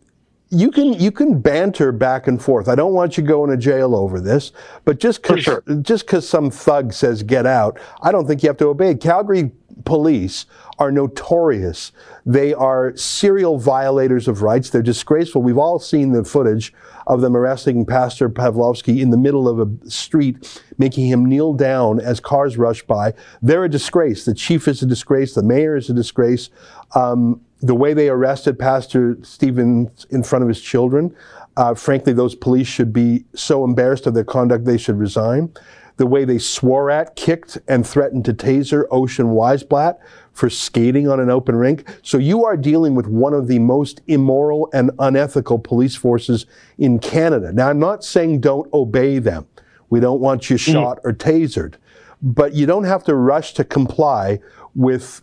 you 0.51 0.71
can 0.71 0.95
you 0.95 1.11
can 1.11 1.41
banter 1.41 1.93
back 1.93 2.27
and 2.27 2.43
forth. 2.43 2.69
I 2.69 2.75
don't 2.75 2.95
want 2.95 3.17
you 3.17 3.23
going 3.23 3.51
to 3.51 3.57
jail 3.57 3.95
over 3.95 4.21
this, 4.21 4.53
but 4.85 4.99
just 4.99 5.23
because 5.23 5.43
sure. 5.43 5.63
just 5.83 6.07
because 6.07 6.29
some 6.29 6.51
thug 6.51 6.93
says 6.93 7.23
get 7.23 7.47
out, 7.47 7.79
I 8.03 8.13
don't 8.13 8.27
think 8.27 8.43
you 8.43 8.49
have 8.49 8.57
to 8.59 8.69
obey. 8.69 8.95
Calgary 8.95 9.53
police 9.85 10.47
are 10.79 10.91
notorious. 10.91 11.93
They 12.25 12.55
are 12.55 12.97
serial 12.97 13.59
violators 13.59 14.27
of 14.27 14.43
rights. 14.43 14.71
They're 14.71 14.83
disgraceful. 14.83 15.43
We've 15.43 15.59
all 15.59 15.79
seen 15.79 16.13
the 16.13 16.25
footage 16.25 16.73
of 17.07 17.21
them 17.21 17.37
arresting 17.37 17.87
Pastor 17.87 18.29
Pawlowski 18.29 19.01
in 19.01 19.11
the 19.11 19.17
middle 19.17 19.49
of 19.49 19.61
a 19.61 19.91
street, 19.91 20.63
making 20.79 21.09
him 21.09 21.25
kneel 21.25 21.55
down 21.55 22.01
as 22.01 22.21
cars 22.21 22.57
rush 22.57 22.83
by. 22.83 23.15
They're 23.43 23.65
a 23.65 23.69
disgrace. 23.69 24.25
The 24.25 24.35
chief 24.35 24.69
is 24.69 24.83
a 24.83 24.87
disgrace. 24.87 25.35
The 25.35 25.43
mayor 25.43 25.77
is 25.77 25.91
a 25.91 25.95
disgrace. 25.95 26.51
Um, 26.95 27.41
the 27.61 27.75
way 27.75 27.93
they 27.93 28.09
arrested 28.09 28.59
Pastor 28.59 29.19
Stephens 29.23 30.07
in 30.11 30.23
front 30.23 30.43
of 30.43 30.49
his 30.49 30.61
children, 30.61 31.15
uh, 31.57 31.75
frankly, 31.75 32.13
those 32.13 32.35
police 32.35 32.69
should 32.69 32.93
be 32.93 33.25
so 33.35 33.65
embarrassed 33.65 34.07
of 34.07 34.15
their 34.15 34.25
conduct 34.25 34.65
they 34.65 34.79
should 34.79 34.99
resign. 34.99 35.53
The 35.97 36.07
way 36.07 36.25
they 36.25 36.39
swore 36.39 36.91
at, 36.91 37.17
kicked, 37.17 37.59
and 37.67 37.85
threatened 37.85 38.25
to 38.27 38.33
taser 38.33 38.85
Ocean 38.93 39.27
Weisblatt 39.27 39.99
for 40.33 40.49
skating 40.49 41.09
on 41.09 41.19
an 41.19 41.31
open 41.31 41.57
rink. 41.57 41.89
So 42.03 42.17
you 42.19 42.45
are 42.45 42.57
dealing 42.57 42.95
with 42.95 43.09
one 43.09 43.35
of 43.35 43.49
the 43.49 43.59
most 43.59 44.01
immoral 44.07 44.71
and 44.73 44.93
unethical 45.01 45.59
police 45.59 45.97
forces 45.97 46.47
in 46.79 47.01
Canada. 47.01 47.53
Now, 47.53 47.69
I'm 47.69 47.81
not 47.81 48.05
saying 48.05 48.41
don't 48.41 48.73
obey 48.73 49.19
them. 49.19 49.49
We 49.91 49.99
don't 49.99 50.21
want 50.21 50.49
you 50.49 50.55
mm. 50.57 50.73
shot 50.73 51.01
or 51.03 51.13
tasered. 51.13 51.75
But 52.23 52.55
you 52.55 52.67
don't 52.67 52.85
have 52.85 53.03
to 53.05 53.17
rush 53.17 53.55
to 53.55 53.65
comply 53.65 54.39
with 54.77 55.23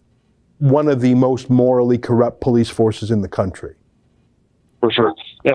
one 0.66 0.88
of 0.88 1.00
the 1.00 1.14
most 1.14 1.50
morally 1.50 1.98
corrupt 1.98 2.42
police 2.42 2.70
forces 2.70 3.12
in 3.12 3.22
the 3.22 3.28
country. 3.28 3.76
For 4.80 4.92
sure. 4.92 5.14
Yeah. 5.44 5.54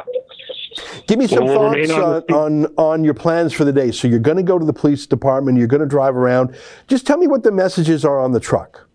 Give 1.09 1.19
me 1.19 1.27
some 1.27 1.47
well, 1.47 1.73
thoughts 1.73 1.91
on, 1.91 2.23
on, 2.35 2.67
on 2.77 3.05
your 3.05 3.15
plans 3.15 3.53
for 3.53 3.65
the 3.65 3.73
day. 3.73 3.91
So 3.91 4.07
you're 4.07 4.21
going 4.21 4.37
to 4.37 4.45
go 4.45 4.57
to 4.57 4.65
the 4.65 4.73
police 4.73 5.07
department, 5.07 5.59
you're 5.59 5.67
going 5.67 5.81
to 5.81 5.87
drive 5.87 6.17
around. 6.17 6.55
Just 6.87 7.07
tell 7.07 7.19
me 7.19 7.27
what 7.27 7.43
the 7.43 7.51
messages 7.51 8.05
are 8.05 8.21
on 8.21 8.31
the 8.31 8.41
truck. 8.41 8.87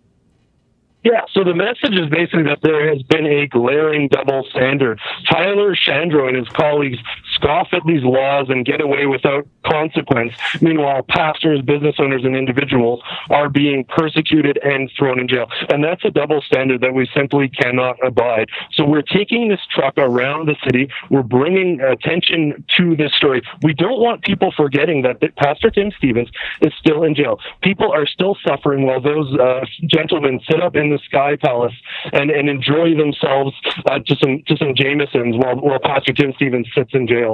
Yeah, 1.03 1.21
so 1.33 1.43
the 1.43 1.53
message 1.53 1.93
is 1.93 2.09
basically 2.09 2.43
that 2.43 2.59
there 2.63 2.89
has 2.89 3.03
been 3.03 3.27
a 3.27 3.45
glaring 3.47 4.07
double 4.07 4.43
standard. 4.49 4.99
Tyler 5.29 5.75
Shandro 5.75 6.27
and 6.27 6.35
his 6.35 6.47
colleagues 6.49 6.97
scoff 7.35 7.67
at 7.71 7.81
these 7.85 8.03
laws 8.03 8.47
and 8.49 8.65
get 8.65 8.81
away 8.81 9.05
without 9.05 9.47
consequence. 9.65 10.33
Meanwhile, 10.61 11.03
pastors, 11.09 11.61
business 11.61 11.95
owners, 11.99 12.23
and 12.23 12.35
individuals 12.35 13.01
are 13.29 13.49
being 13.49 13.85
persecuted 13.85 14.57
and 14.63 14.89
thrown 14.97 15.19
in 15.19 15.27
jail. 15.27 15.47
And 15.69 15.83
that's 15.83 16.03
a 16.05 16.11
double 16.11 16.41
standard 16.41 16.81
that 16.81 16.93
we 16.93 17.07
simply 17.13 17.49
cannot 17.49 17.95
abide. 18.05 18.49
So 18.73 18.85
we're 18.85 19.01
taking 19.01 19.49
this 19.49 19.59
truck 19.73 19.97
around 19.97 20.47
the 20.47 20.55
city. 20.63 20.89
We're 21.09 21.23
bringing 21.23 21.81
attention 21.81 22.63
to 22.77 22.95
this 22.95 23.13
story. 23.13 23.41
We 23.63 23.73
don't 23.73 23.99
want 23.99 24.23
people 24.23 24.53
forgetting 24.55 25.03
that 25.03 25.17
Pastor 25.35 25.69
Tim 25.69 25.91
Stephens 25.97 26.29
is 26.61 26.73
still 26.79 27.03
in 27.03 27.15
jail. 27.15 27.39
People 27.61 27.91
are 27.91 28.07
still 28.07 28.37
suffering 28.47 28.85
while 28.85 29.01
those 29.01 29.33
uh, 29.39 29.65
gentlemen 29.87 30.39
sit 30.49 30.61
up 30.61 30.75
in 30.75 30.89
the 30.89 30.99
Sky 31.05 31.35
Palace 31.41 31.73
and, 32.13 32.29
and 32.31 32.49
enjoy 32.49 32.95
themselves 32.95 33.53
uh, 33.89 33.99
to 33.99 34.15
some 34.21 34.43
to 34.47 34.57
some 34.57 34.73
Jamesons 34.75 35.35
while, 35.37 35.55
while 35.55 35.79
Pastor 35.79 36.13
Tim 36.13 36.33
Stephens 36.35 36.67
sits 36.75 36.91
in 36.93 37.07
jail. 37.07 37.24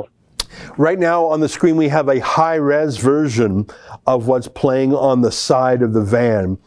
Right 0.77 0.99
now 0.99 1.25
on 1.25 1.39
the 1.39 1.49
screen, 1.49 1.75
we 1.75 1.89
have 1.89 2.07
a 2.09 2.19
high 2.19 2.55
res 2.55 2.97
version 2.97 3.67
of 4.07 4.27
what's 4.27 4.47
playing 4.47 4.93
on 4.93 5.21
the 5.21 5.31
side 5.31 5.81
of 5.81 5.93
the 5.93 6.01
van. 6.01 6.57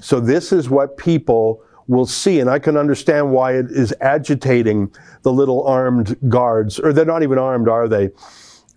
So 0.00 0.20
this 0.20 0.52
is 0.52 0.68
what 0.68 0.96
people 0.96 1.62
will 1.86 2.06
see, 2.06 2.40
and 2.40 2.48
I 2.48 2.58
can 2.58 2.76
understand 2.76 3.30
why 3.30 3.52
it 3.52 3.66
is 3.70 3.94
agitating 4.00 4.92
the 5.22 5.32
little 5.32 5.66
armed 5.66 6.16
guards, 6.28 6.78
or 6.78 6.92
they're 6.92 7.04
not 7.04 7.22
even 7.22 7.38
armed, 7.38 7.68
are 7.68 7.88
they? 7.88 8.10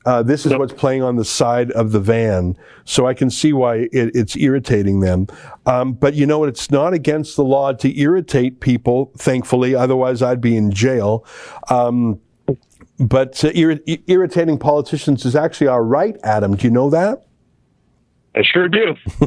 Uh, 0.06 0.24
this 0.24 0.46
is 0.46 0.56
what's 0.56 0.72
playing 0.72 1.04
on 1.04 1.18
the 1.18 1.26
side 1.26 1.70
of 1.72 1.92
the 1.92 2.00
van, 2.00 2.58
so 2.86 3.06
I 3.06 3.14
can 3.14 3.30
see 3.30 3.52
why 3.52 3.90
it, 3.92 4.12
it's 4.16 4.38
irritating 4.38 5.02
them. 5.02 5.28
Um, 5.66 5.92
but 5.92 6.14
you 6.14 6.26
know 6.26 6.40
what? 6.40 6.48
It's 6.48 6.72
not 6.72 6.94
against 6.94 7.36
the 7.36 7.44
law 7.44 7.74
to 7.74 8.00
irritate 8.00 8.62
people, 8.62 9.12
thankfully. 9.18 9.76
Otherwise, 9.76 10.22
I'd 10.22 10.40
be 10.40 10.56
in 10.56 10.72
jail. 10.72 11.26
Um, 11.70 12.22
but 13.00 13.44
uh, 13.44 13.50
ir- 13.50 13.80
irritating 14.08 14.58
politicians 14.58 15.26
is 15.26 15.36
actually 15.36 15.68
our 15.68 15.84
right, 15.84 16.18
Adam. 16.24 16.56
Do 16.56 16.66
you 16.66 16.72
know 16.72 16.90
that? 16.90 17.24
I 18.36 18.44
sure 18.44 18.70
do. 18.70 18.90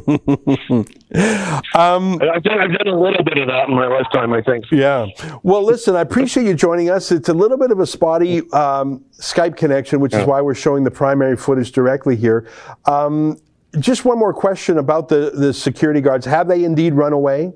um, 1.74 2.20
I've, 2.22 2.44
done, 2.44 2.60
I've 2.60 2.72
done 2.78 2.86
a 2.86 3.00
little 3.00 3.24
bit 3.24 3.38
of 3.38 3.48
that 3.48 3.68
in 3.68 3.74
my 3.74 3.88
lifetime, 3.88 4.32
I 4.32 4.40
think. 4.40 4.66
Yeah. 4.70 5.06
Well, 5.42 5.64
listen, 5.64 5.96
I 5.96 6.02
appreciate 6.02 6.46
you 6.46 6.54
joining 6.54 6.90
us. 6.90 7.10
It's 7.10 7.28
a 7.28 7.34
little 7.34 7.56
bit 7.56 7.72
of 7.72 7.80
a 7.80 7.86
spotty 7.86 8.48
um, 8.52 9.04
Skype 9.14 9.56
connection, 9.56 9.98
which 9.98 10.12
yeah. 10.12 10.20
is 10.20 10.26
why 10.26 10.40
we're 10.40 10.54
showing 10.54 10.84
the 10.84 10.92
primary 10.92 11.36
footage 11.36 11.72
directly 11.72 12.14
here. 12.14 12.48
Um, 12.86 13.40
just 13.80 14.04
one 14.04 14.18
more 14.18 14.32
question 14.32 14.78
about 14.78 15.08
the, 15.08 15.32
the 15.34 15.52
security 15.52 16.00
guards. 16.00 16.24
Have 16.26 16.46
they 16.46 16.62
indeed 16.62 16.94
run 16.94 17.12
away? 17.12 17.52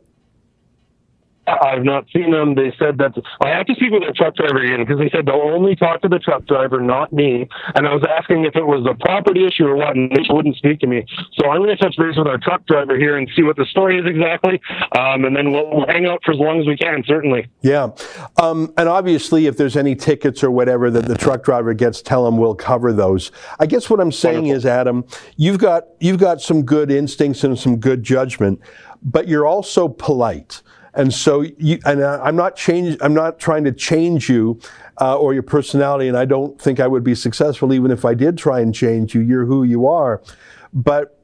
I've 1.47 1.85
not 1.85 2.07
seen 2.13 2.31
them. 2.31 2.55
They 2.55 2.73
said 2.79 2.99
that 2.99 3.13
I 3.41 3.51
have 3.51 3.67
to 3.67 3.75
speak 3.75 3.93
with 3.93 4.03
the 4.07 4.13
truck 4.13 4.35
driver 4.35 4.59
again 4.59 4.81
because 4.81 4.99
they 4.99 5.11
said 5.11 5.27
they'll 5.27 5.35
only 5.37 5.77
talk 5.77 6.03
to 6.03 6.09
the 6.09 6.19
truck 6.19 6.47
driver, 6.47 6.81
not 6.81 7.13
me. 7.13 7.49
And 7.75 7.87
I 7.87 7.95
was 7.95 8.05
asking 8.09 8.45
if 8.45 8.57
it 8.57 8.65
was 8.65 8.87
a 8.89 8.95
property 8.95 9.47
issue 9.47 9.67
or 9.67 9.77
what, 9.77 9.97
and 9.97 10.11
they 10.11 10.23
wouldn't 10.31 10.57
speak 10.57 10.81
to 10.81 10.87
me. 10.87 11.05
So 11.39 11.51
I'm 11.51 11.63
going 11.63 11.77
to 11.77 11.83
touch 11.83 11.97
base 11.97 12.17
with 12.17 12.27
our 12.27 12.39
truck 12.39 12.67
driver 12.67 12.97
here 12.97 13.19
and 13.19 13.29
see 13.37 13.43
what 13.43 13.57
the 13.57 13.67
story 13.67 13.99
is 13.99 14.07
exactly. 14.07 14.61
Um, 14.97 15.25
and 15.25 15.37
then 15.37 15.53
we'll, 15.53 15.71
we'll, 15.71 15.87
hang 15.87 16.07
out 16.07 16.21
for 16.25 16.33
as 16.33 16.39
long 16.39 16.61
as 16.61 16.67
we 16.67 16.77
can, 16.77 17.05
certainly. 17.07 17.47
Yeah. 17.61 17.91
Um, 18.41 18.73
and 18.77 18.89
obviously, 18.89 19.47
if 19.47 19.57
there's 19.57 19.77
any 19.77 19.95
tickets 19.95 20.43
or 20.43 20.51
whatever 20.51 20.91
that 20.91 21.07
the 21.07 21.17
truck 21.17 21.45
driver 21.45 21.75
gets, 21.75 22.01
tell 22.01 22.27
him 22.27 22.39
we'll 22.39 22.55
cover 22.55 22.93
those. 22.93 23.31
I 23.61 23.67
guess 23.67 23.91
what 23.91 24.01
I'm 24.01 24.13
saying 24.13 24.47
Wonderful. 24.47 24.57
is, 24.57 24.67
Adam, 24.67 25.05
you've 25.37 25.59
got 25.59 25.85
you've 26.01 26.19
got 26.19 26.41
some 26.41 26.65
good 26.65 26.91
instincts 26.91 27.45
and 27.45 27.59
some 27.59 27.77
good 27.77 28.03
judgment, 28.03 28.61
but 29.03 29.29
you're 29.29 29.47
also 29.47 29.89
polite. 29.89 30.63
And 30.97 31.13
so, 31.13 31.43
you, 31.59 31.79
and 31.85 32.03
I'm 32.05 32.37
not 32.37 32.57
change, 32.57 32.97
I'm 33.01 33.15
not 33.15 33.39
trying 33.39 33.65
to 33.65 33.73
change 33.73 34.29
you 34.29 34.61
uh, 35.01 35.19
or 35.19 35.35
your 35.35 35.43
personality, 35.43 36.09
and 36.09 36.17
I 36.17 36.25
don't 36.25 36.61
think 36.61 36.79
I 36.79 36.87
would 36.87 37.03
be 37.03 37.15
successful 37.15 37.73
even 37.73 37.91
if 37.91 38.05
I 38.05 38.15
did 38.15 38.39
try 38.39 38.61
and 38.61 38.75
change 38.75 39.15
you. 39.15 39.21
You're 39.21 39.45
who 39.45 39.65
you 39.65 39.87
are. 39.87 40.23
But 40.73 41.21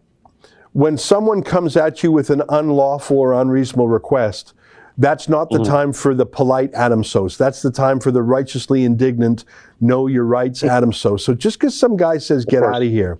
when 0.72 0.96
someone 0.98 1.42
comes 1.42 1.76
at 1.76 2.02
you 2.02 2.12
with 2.12 2.30
an 2.30 2.42
unlawful 2.48 3.18
or 3.18 3.32
unreasonable 3.32 3.88
request, 3.88 4.54
that's 4.98 5.28
not 5.28 5.50
the 5.50 5.58
mm-hmm. 5.58 5.72
time 5.72 5.92
for 5.92 6.14
the 6.14 6.26
polite 6.26 6.74
Adam 6.74 7.02
Soos. 7.02 7.38
That's 7.38 7.62
the 7.62 7.70
time 7.70 8.00
for 8.00 8.10
the 8.10 8.22
righteously 8.22 8.84
indignant, 8.84 9.44
know 9.80 10.06
your 10.06 10.24
rights 10.24 10.62
Adam 10.62 10.92
Soos. 10.92 11.20
So 11.20 11.34
just 11.34 11.58
because 11.58 11.78
some 11.78 11.96
guy 11.96 12.18
says, 12.18 12.44
get 12.44 12.62
out 12.62 12.82
of 12.82 12.88
here, 12.88 13.18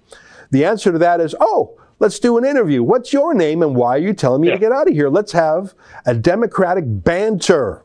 the 0.50 0.64
answer 0.64 0.92
to 0.92 0.98
that 0.98 1.20
is, 1.20 1.34
oh, 1.40 1.78
Let's 2.00 2.18
do 2.18 2.38
an 2.38 2.44
interview. 2.44 2.82
What's 2.82 3.12
your 3.12 3.34
name 3.34 3.62
and 3.62 3.76
why 3.76 3.96
are 3.96 3.98
you 3.98 4.14
telling 4.14 4.40
me 4.40 4.48
yeah. 4.48 4.54
to 4.54 4.60
get 4.60 4.72
out 4.72 4.88
of 4.88 4.94
here? 4.94 5.08
Let's 5.08 5.32
have 5.32 5.74
a 6.06 6.14
democratic 6.14 6.84
banter. 6.86 7.84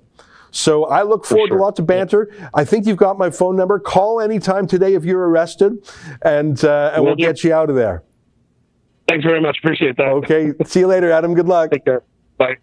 So 0.51 0.85
I 0.85 1.03
look 1.03 1.25
forward 1.25 1.49
sure. 1.49 1.57
to 1.57 1.63
lots 1.63 1.79
of 1.79 1.85
banter. 1.85 2.31
Yeah. 2.31 2.49
I 2.53 2.63
think 2.63 2.87
you've 2.87 2.97
got 2.97 3.17
my 3.17 3.29
phone 3.29 3.57
number. 3.57 3.77
Call 3.77 4.21
anytime 4.21 4.67
today 4.67 4.93
if 4.93 5.03
you're 5.03 5.27
arrested, 5.27 5.85
and 6.21 6.63
uh, 6.63 6.93
and 6.95 7.03
we'll 7.03 7.17
get 7.17 7.43
you 7.43 7.53
out 7.53 7.69
of 7.69 7.75
there. 7.75 8.03
Thanks 9.09 9.25
very 9.25 9.41
much. 9.41 9.57
Appreciate 9.59 9.97
that. 9.97 10.07
Okay. 10.07 10.53
See 10.63 10.79
you 10.79 10.87
later, 10.87 11.11
Adam. 11.11 11.33
Good 11.33 11.47
luck. 11.47 11.71
Take 11.71 11.83
care. 11.83 12.03
Bye. 12.37 12.55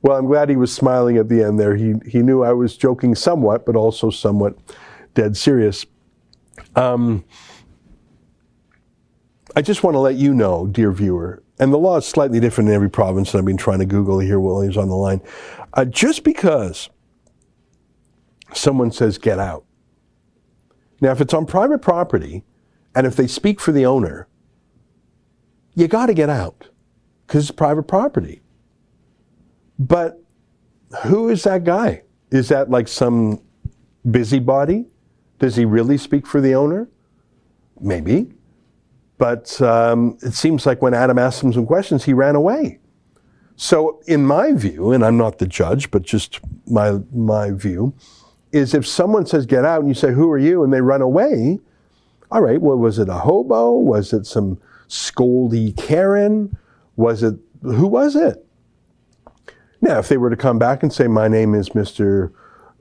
Well, 0.00 0.16
I'm 0.16 0.26
glad 0.26 0.48
he 0.48 0.56
was 0.56 0.72
smiling 0.72 1.18
at 1.18 1.28
the 1.28 1.42
end 1.42 1.60
there. 1.60 1.76
He 1.76 1.94
he 2.06 2.22
knew 2.22 2.42
I 2.42 2.54
was 2.54 2.78
joking 2.78 3.14
somewhat, 3.14 3.66
but 3.66 3.76
also 3.76 4.08
somewhat 4.08 4.56
dead 5.12 5.36
serious. 5.36 5.84
Um, 6.76 7.24
I 9.56 9.62
just 9.62 9.82
want 9.82 9.94
to 9.94 10.00
let 10.00 10.16
you 10.16 10.34
know, 10.34 10.66
dear 10.66 10.92
viewer, 10.92 11.42
and 11.58 11.72
the 11.72 11.78
law 11.78 11.96
is 11.96 12.04
slightly 12.04 12.38
different 12.40 12.68
in 12.68 12.74
every 12.74 12.90
province, 12.90 13.32
and 13.32 13.38
I've 13.38 13.46
been 13.46 13.56
trying 13.56 13.78
to 13.78 13.86
Google 13.86 14.18
here 14.18 14.38
while 14.38 14.60
he's 14.60 14.76
on 14.76 14.88
the 14.88 14.94
line. 14.94 15.22
Uh, 15.72 15.86
just 15.86 16.24
because 16.24 16.90
someone 18.52 18.92
says 18.92 19.16
get 19.16 19.38
out. 19.38 19.64
Now, 21.00 21.12
if 21.12 21.22
it's 21.22 21.32
on 21.32 21.46
private 21.46 21.80
property, 21.80 22.44
and 22.94 23.06
if 23.06 23.16
they 23.16 23.26
speak 23.26 23.58
for 23.58 23.72
the 23.72 23.86
owner, 23.86 24.28
you 25.74 25.88
got 25.88 26.06
to 26.06 26.14
get 26.14 26.28
out 26.28 26.68
because 27.26 27.44
it's 27.48 27.56
private 27.56 27.84
property. 27.84 28.42
But 29.78 30.22
who 31.04 31.30
is 31.30 31.44
that 31.44 31.64
guy? 31.64 32.02
Is 32.30 32.50
that 32.50 32.70
like 32.70 32.88
some 32.88 33.42
busybody? 34.10 34.86
Does 35.38 35.56
he 35.56 35.64
really 35.64 35.96
speak 35.96 36.26
for 36.26 36.42
the 36.42 36.54
owner? 36.54 36.88
Maybe. 37.80 38.35
But 39.18 39.60
um, 39.62 40.18
it 40.22 40.34
seems 40.34 40.66
like 40.66 40.82
when 40.82 40.94
Adam 40.94 41.18
asked 41.18 41.42
him 41.42 41.52
some 41.52 41.66
questions, 41.66 42.04
he 42.04 42.12
ran 42.12 42.36
away. 42.36 42.78
So, 43.56 44.02
in 44.06 44.26
my 44.26 44.52
view, 44.52 44.92
and 44.92 45.02
I'm 45.02 45.16
not 45.16 45.38
the 45.38 45.46
judge, 45.46 45.90
but 45.90 46.02
just 46.02 46.40
my 46.66 47.00
my 47.12 47.52
view, 47.52 47.94
is 48.52 48.74
if 48.74 48.86
someone 48.86 49.24
says 49.24 49.46
get 49.46 49.64
out 49.64 49.80
and 49.80 49.88
you 49.88 49.94
say 49.94 50.12
who 50.12 50.30
are 50.30 50.38
you 50.38 50.62
and 50.62 50.72
they 50.72 50.82
run 50.82 51.00
away, 51.00 51.58
all 52.30 52.42
right. 52.42 52.60
Well, 52.60 52.76
was 52.76 52.98
it 52.98 53.08
a 53.08 53.14
hobo? 53.14 53.72
Was 53.72 54.12
it 54.12 54.26
some 54.26 54.60
scoldy 54.88 55.74
Karen? 55.76 56.56
Was 56.96 57.22
it 57.22 57.36
who 57.62 57.86
was 57.86 58.14
it? 58.14 58.44
Now, 59.80 59.98
if 59.98 60.08
they 60.08 60.18
were 60.18 60.30
to 60.30 60.36
come 60.36 60.58
back 60.58 60.82
and 60.82 60.92
say 60.92 61.06
my 61.06 61.26
name 61.26 61.54
is 61.54 61.74
Mister 61.74 62.32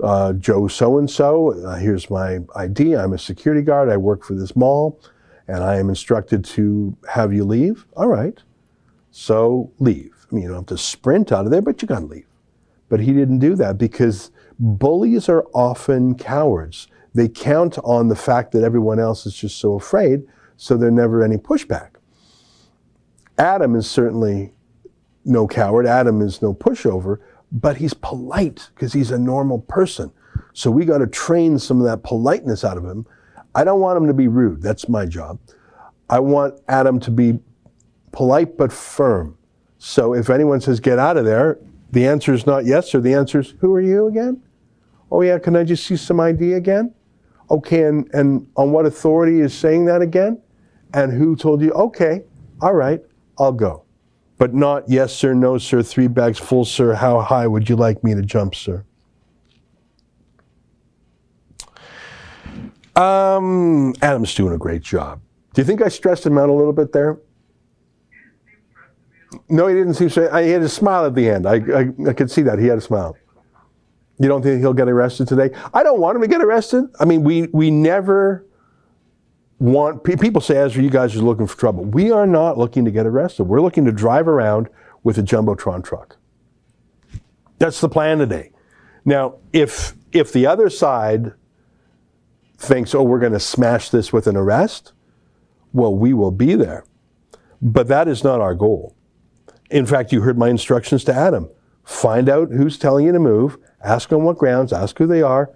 uh, 0.03 0.33
Joe 0.33 0.67
so 0.67 0.97
and 0.97 1.09
so, 1.09 1.51
here's 1.79 2.09
my 2.09 2.39
ID. 2.53 2.97
I'm 2.97 3.13
a 3.13 3.17
security 3.17 3.61
guard. 3.61 3.89
I 3.89 3.95
work 3.95 4.25
for 4.25 4.33
this 4.33 4.57
mall 4.57 4.99
and 5.48 5.64
I 5.64 5.78
am 5.78 5.89
instructed 5.89 6.43
to 6.46 6.96
have 7.10 7.34
you 7.34 7.43
leave, 7.43 7.86
all 7.96 8.08
right. 8.08 8.41
So 9.12 9.72
leave. 9.80 10.26
I 10.30 10.36
mean, 10.36 10.43
you 10.43 10.50
don't 10.50 10.58
have 10.58 10.66
to 10.68 10.78
sprint 10.78 11.32
out 11.32 11.46
of 11.46 11.52
there, 11.52 11.62
but 11.62 11.82
you 11.82 11.88
got 11.88 12.00
to 12.00 12.06
leave. 12.06 12.28
But 12.89 13.00
he 13.00 13.14
didn't 13.14 13.39
do 13.39 13.56
that 13.56 13.78
because 13.78 14.32
bullies 14.60 15.30
are 15.30 15.46
often 15.54 16.16
cowards. 16.16 16.88
They 17.14 17.30
count 17.30 17.78
on 17.84 18.08
the 18.08 18.16
fact 18.16 18.52
that 18.52 18.64
everyone 18.64 19.00
else 19.00 19.26
is 19.26 19.36
just 19.36 19.58
so 19.58 19.74
afraid, 19.74 20.24
so 20.58 20.76
there's 20.76 20.93
never 20.93 21.24
any 21.24 21.38
pushback. 21.38 21.91
Adam 23.38 23.76
is 23.76 23.89
certainly 23.89 24.54
no 25.24 25.48
coward. 25.48 25.86
Adam 25.86 26.22
is 26.22 26.41
no 26.41 26.54
pushover, 26.54 27.20
but 27.52 27.78
he's 27.78 27.93
polite 27.93 28.70
because 28.74 28.93
he's 28.93 29.12
a 29.12 29.20
normal 29.20 29.60
person. 29.60 30.12
So 30.54 30.72
we 30.72 30.86
got 30.86 31.00
to 31.00 31.08
train 31.08 31.60
some 31.60 31.80
of 31.80 31.86
that 31.86 32.04
politeness 32.04 32.64
out 32.64 32.78
of 32.78 32.86
him 32.86 33.06
I 33.56 33.64
don't 33.64 33.80
want 33.80 33.97
him 33.97 34.08
to 34.08 34.14
be 34.14 34.28
rude. 34.28 34.62
That's 34.62 34.89
my 34.89 35.06
job. 35.06 35.39
I 36.10 36.20
want 36.20 36.60
Adam 36.68 36.99
to 36.99 37.12
be 37.12 37.39
polite 38.12 38.58
but 38.58 38.72
firm. 38.72 39.38
So 39.78 40.14
if 40.14 40.30
anyone 40.30 40.62
says, 40.62 40.80
get 40.80 40.99
out 40.99 41.18
of 41.18 41.26
there, 41.26 41.58
the 41.91 42.06
answer 42.06 42.34
is 42.34 42.45
not 42.45 42.66
yes, 42.66 42.93
or 42.93 42.99
the 42.99 43.14
answer 43.14 43.39
is, 43.39 43.53
who 43.60 43.74
are 43.74 43.82
you 43.82 44.08
again? 44.08 44.41
Oh, 45.12 45.22
yeah, 45.22 45.39
can 45.39 45.56
I 45.56 45.64
just 45.64 45.86
see 45.86 45.95
some 45.95 46.20
ID 46.20 46.53
again? 46.53 46.93
Okay, 47.49 47.84
and, 47.84 48.10
and 48.14 48.47
on 48.58 48.72
what 48.72 48.86
authority 48.86 49.39
is 49.39 49.53
saying 49.53 49.86
that 49.86 50.01
again? 50.01 50.41
And 50.93 51.14
who 51.14 51.36
told 51.36 51.62
you, 51.62 51.72
okay, 51.72 52.24
all 52.62 52.74
right, 52.74 53.01
I'll 53.38 53.51
go. 53.51 53.86
But 54.38 54.53
not 54.53 54.89
yes, 54.89 55.16
sir, 55.16 55.34
no, 55.34 55.58
sir, 55.58 55.82
three 55.82 56.08
bags 56.08 56.39
full, 56.39 56.66
sir, 56.66 56.93
how 56.93 57.22
high 57.22 57.47
would 57.47 57.70
you 57.70 57.76
like 57.76 58.03
me 58.03 58.14
to 58.16 58.22
jump, 58.22 58.56
sir? 58.56 58.84
Um, 62.96 63.93
Adam's 64.02 64.34
doing 64.34 64.54
a 64.54 64.58
great 64.58 64.82
job. 64.82 65.22
Do 65.54 65.62
you 65.62 65.66
think 65.66 65.82
I 65.82 65.89
stressed 65.89 66.26
him 66.26 66.38
out 66.38 66.50
a 66.50 66.54
little 66.54 66.74
bit 66.74 66.91
there? 66.91 67.18
No, 69.50 69.68
he 69.68 69.76
didn't 69.76 69.96
seem 69.96 70.10
to. 70.10 70.41
He 70.43 70.52
had 70.52 70.62
a 70.62 70.70
smile 70.70 71.06
at 71.06 71.16
the 71.16 71.30
end. 71.30 71.46
I, 71.46 71.56
I, 71.56 72.10
I 72.10 72.14
could 72.14 72.32
see 72.32 72.41
that. 72.43 72.58
He 72.58 72.68
had 72.68 72.78
a 72.78 72.82
smile. 72.82 73.18
You 74.18 74.30
don't 74.30 74.41
think 74.41 74.62
he'll 74.62 74.74
get 74.74 74.88
arrested 74.88 75.28
today? 75.28 75.50
I 75.74 75.84
don't 75.84 76.00
want 76.00 76.16
him 76.16 76.22
to 76.22 76.28
get 76.28 76.41
arrested. 76.41 76.86
I 77.00 77.06
mean, 77.06 77.24
we, 77.24 77.48
we 77.48 77.70
never 77.70 78.46
want, 79.60 80.06
people 80.06 80.39
say, 80.39 80.56
Ezra, 80.58 80.82
you 80.82 80.89
guys 80.89 81.16
are 81.18 81.22
looking 81.22 81.48
for 81.48 81.58
trouble. 81.58 81.84
We 81.84 82.12
are 82.12 82.26
not 82.26 82.58
looking 82.58 82.86
to 82.86 82.91
get 82.91 83.06
arrested. 83.06 83.43
We're 83.43 83.62
looking 83.62 83.84
to 83.86 83.91
drive 83.91 84.30
around 84.30 84.70
with 85.04 85.18
a 85.18 85.22
Jumbotron 85.22 85.84
truck. 85.84 86.18
That's 87.60 87.82
the 87.82 87.89
plan 87.89 88.20
today. 88.20 88.52
Now, 89.04 89.36
if, 89.52 89.96
if 90.14 90.32
the 90.32 90.48
other 90.48 90.70
side 90.70 91.34
thinks, 92.58 92.95
oh, 92.95 93.03
we're 93.03 93.20
going 93.20 93.34
to 93.34 93.39
smash 93.39 93.89
this 93.89 94.14
with 94.14 94.28
an 94.28 94.36
arrest, 94.36 94.93
well, 95.74 95.93
we 95.93 96.14
will 96.14 96.32
be 96.32 96.56
there. 96.56 96.86
But 97.62 97.88
that 97.88 98.08
is 98.08 98.24
not 98.24 98.41
our 98.41 98.56
goal. 98.56 98.95
In 99.70 99.86
fact, 99.86 100.12
you 100.12 100.22
heard 100.22 100.38
my 100.38 100.49
instructions 100.49 101.03
to 101.06 101.14
Adam. 101.14 101.49
Find 101.84 102.30
out 102.30 102.51
who's 102.51 102.78
telling 102.78 103.06
you 103.06 103.12
to 103.12 103.20
move, 103.20 103.58
ask 103.84 104.12
on 104.14 104.24
what 104.24 104.38
grounds, 104.38 104.74
ask 104.74 104.97
who 104.97 105.08
they 105.08 105.22
are, 105.22 105.51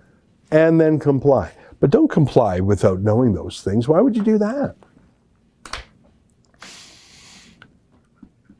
and 0.51 0.79
then 0.79 0.99
comply. 0.99 1.51
But 1.79 1.91
don't 1.91 2.09
comply 2.09 2.59
without 2.59 2.99
knowing 2.99 3.33
those 3.33 3.61
things. 3.61 3.87
Why 3.87 4.01
would 4.01 4.15
you 4.15 4.23
do 4.23 4.37
that? 4.37 4.75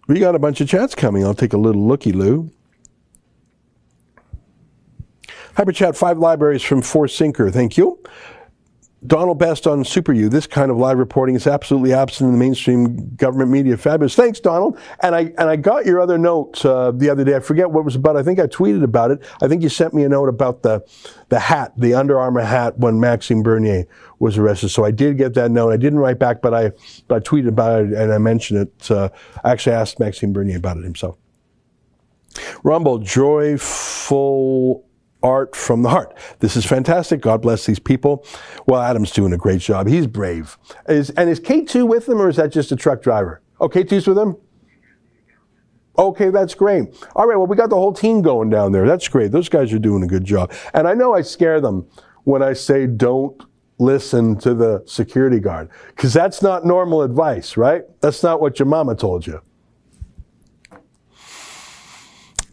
We 0.08 0.20
got 0.20 0.34
a 0.34 0.40
bunch 0.40 0.62
of 0.62 0.68
chats 0.68 0.96
coming. 0.96 1.24
I'll 1.24 1.36
take 1.36 1.54
a 1.54 1.58
little 1.58 1.86
looky 1.86 2.12
loo. 2.12 2.52
Hyperchat, 5.60 5.94
five 5.98 6.18
libraries 6.18 6.64
from 6.64 6.82
Forsinker. 6.82 7.52
Thank 7.52 7.78
you. 7.78 8.02
Donald 9.06 9.40
Best 9.40 9.68
on 9.68 9.84
Super 9.84 10.14
U. 10.14 10.30
This 10.30 10.48
kind 10.48 10.72
of 10.72 10.78
live 10.78 10.98
reporting 10.98 11.36
is 11.36 11.48
absolutely 11.48 11.92
absent 11.92 12.30
in 12.30 12.32
the 12.32 12.40
mainstream 12.40 13.14
government 13.16 13.52
media. 13.52 13.76
Fabulous. 13.76 14.16
Thanks, 14.16 14.40
Donald. 14.40 14.80
And 15.02 15.14
I 15.14 15.34
and 15.38 15.50
I 15.50 15.58
got 15.58 15.86
your 15.86 16.00
other 16.00 16.18
note 16.18 16.66
uh, 16.66 16.92
the 16.92 17.10
other 17.10 17.26
day. 17.26 17.36
I 17.36 17.42
forget 17.42 17.72
what 17.72 17.82
it 17.82 17.84
was 17.84 17.96
about. 17.96 18.16
I 18.16 18.24
think 18.24 18.40
I 18.40 18.48
tweeted 18.48 18.84
about 18.84 19.12
it. 19.12 19.22
I 19.42 19.50
think 19.50 19.62
you 19.62 19.68
sent 19.68 19.94
me 19.94 20.04
a 20.04 20.10
note 20.10 20.30
about 20.30 20.64
the 20.64 20.82
the 21.28 21.40
hat, 21.40 21.74
the 21.76 21.94
Under 21.94 22.18
Armour 22.18 22.46
hat, 22.46 22.78
when 22.80 23.02
Maxime 23.02 23.44
Bernier 23.44 23.86
was 24.20 24.38
arrested. 24.38 24.70
So 24.70 24.86
I 24.86 24.92
did 24.92 25.18
get 25.18 25.34
that 25.34 25.52
note. 25.52 25.72
I 25.72 25.78
didn't 25.78 26.00
write 26.00 26.20
back, 26.20 26.42
but 26.42 26.54
I 26.54 26.68
I 27.10 27.20
tweeted 27.20 27.50
about 27.50 27.82
it 27.82 27.92
and 27.92 28.14
I 28.14 28.18
mentioned 28.18 28.62
it. 28.62 28.92
Uh, 28.92 29.10
I 29.44 29.52
actually 29.52 29.76
asked 29.76 30.00
Maxime 30.00 30.32
Bernier 30.32 30.56
about 30.56 30.78
it 30.78 30.86
himself. 30.86 31.18
Rumble, 32.64 33.00
joyful 33.00 34.86
art 35.22 35.56
from 35.56 35.82
the 35.82 35.90
heart. 35.90 36.16
This 36.40 36.56
is 36.56 36.66
fantastic. 36.66 37.22
God 37.22 37.42
bless 37.42 37.66
these 37.66 37.80
people. 37.80 38.26
Well, 38.66 38.82
Adam's 38.82 39.12
doing 39.12 39.34
a 39.34 39.38
great 39.38 39.62
job. 39.62 39.88
He's 39.88 40.08
brave. 40.08 40.58
Is, 40.88 41.10
and 41.12 41.30
is 41.30 41.40
K2 41.40 41.88
with 41.88 42.06
them 42.06 42.22
or 42.22 42.30
is 42.30 42.38
that 42.38 42.52
just 42.52 42.72
a 42.72 42.76
truck 42.76 43.02
driver? 43.02 43.42
Oh, 43.60 43.68
K2's 43.68 44.08
with 44.08 44.18
him? 44.18 44.38
Okay, 45.98 46.30
that's 46.30 46.54
great. 46.54 46.86
All 47.16 47.28
right, 47.28 47.36
well, 47.36 47.48
we 47.48 47.58
got 47.58 47.70
the 47.70 47.76
whole 47.76 47.92
team 47.92 48.22
going 48.22 48.50
down 48.50 48.72
there. 48.72 48.88
That's 48.88 49.08
great. 49.10 49.32
Those 49.32 49.50
guys 49.50 49.74
are 49.74 49.80
doing 49.80 50.02
a 50.04 50.08
good 50.08 50.24
job. 50.24 50.54
And 50.74 50.88
I 50.88 50.94
know 50.94 51.14
I 51.14 51.22
scare 51.22 51.60
them 51.60 51.86
when 52.24 52.42
I 52.42 52.54
say 52.54 52.88
don't 52.88 53.42
listen 53.80 54.38
to 54.40 54.54
the 54.54 54.84
security 54.86 55.40
guard, 55.40 55.70
because 55.88 56.14
that's 56.14 56.42
not 56.42 56.66
normal 56.66 57.02
advice, 57.02 57.58
right? 57.58 57.84
That's 58.02 58.24
not 58.24 58.40
what 58.40 58.60
your 58.60 58.66
mama 58.66 58.96
told 58.96 59.26
you. 59.26 59.42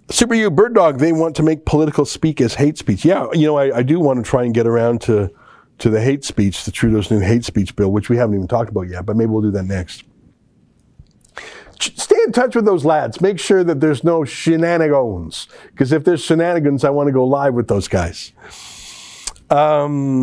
Super 0.09 0.35
U 0.35 0.51
Bird 0.51 0.75
Dog, 0.75 0.99
they 0.99 1.13
want 1.13 1.35
to 1.37 1.43
make 1.43 1.65
political 1.65 2.05
speak 2.05 2.41
as 2.41 2.55
hate 2.55 2.79
speech. 2.79 3.05
Yeah, 3.05 3.27
you 3.33 3.47
know, 3.47 3.57
I, 3.57 3.79
I 3.79 3.83
do 3.83 3.99
want 3.99 4.25
to 4.25 4.29
try 4.29 4.45
and 4.45 4.55
get 4.55 4.67
around 4.67 5.01
to, 5.03 5.31
to 5.79 5.91
the 5.91 6.01
hate 6.01 6.25
speech, 6.25 6.65
the 6.65 6.71
Trudeau's 6.71 7.11
new 7.11 7.21
hate 7.21 7.45
speech 7.45 7.75
bill, 7.75 7.91
which 7.91 8.09
we 8.09 8.17
haven't 8.17 8.37
even 8.37 8.47
talked 8.49 8.71
about 8.71 8.89
yet, 8.89 9.05
but 9.05 9.17
maybe 9.17 9.31
we'll 9.31 9.43
do 9.43 9.51
that 9.51 9.65
next. 9.65 10.05
Stay 11.79 12.17
in 12.25 12.33
touch 12.33 12.57
with 12.57 12.65
those 12.65 12.85
lads. 12.85 13.21
Make 13.21 13.39
sure 13.39 13.63
that 13.63 13.81
there's 13.81 14.03
no 14.03 14.25
shenanigans. 14.25 15.49
Because 15.73 15.93
if 15.93 16.05
there's 16.05 16.25
shenanigans, 16.25 16.85
I 16.85 16.91
want 16.91 17.09
to 17.09 17.13
go 17.13 17.27
live 17.27 17.53
with 17.55 17.69
those 17.69 17.87
guys. 17.89 18.33
Um, 19.51 20.15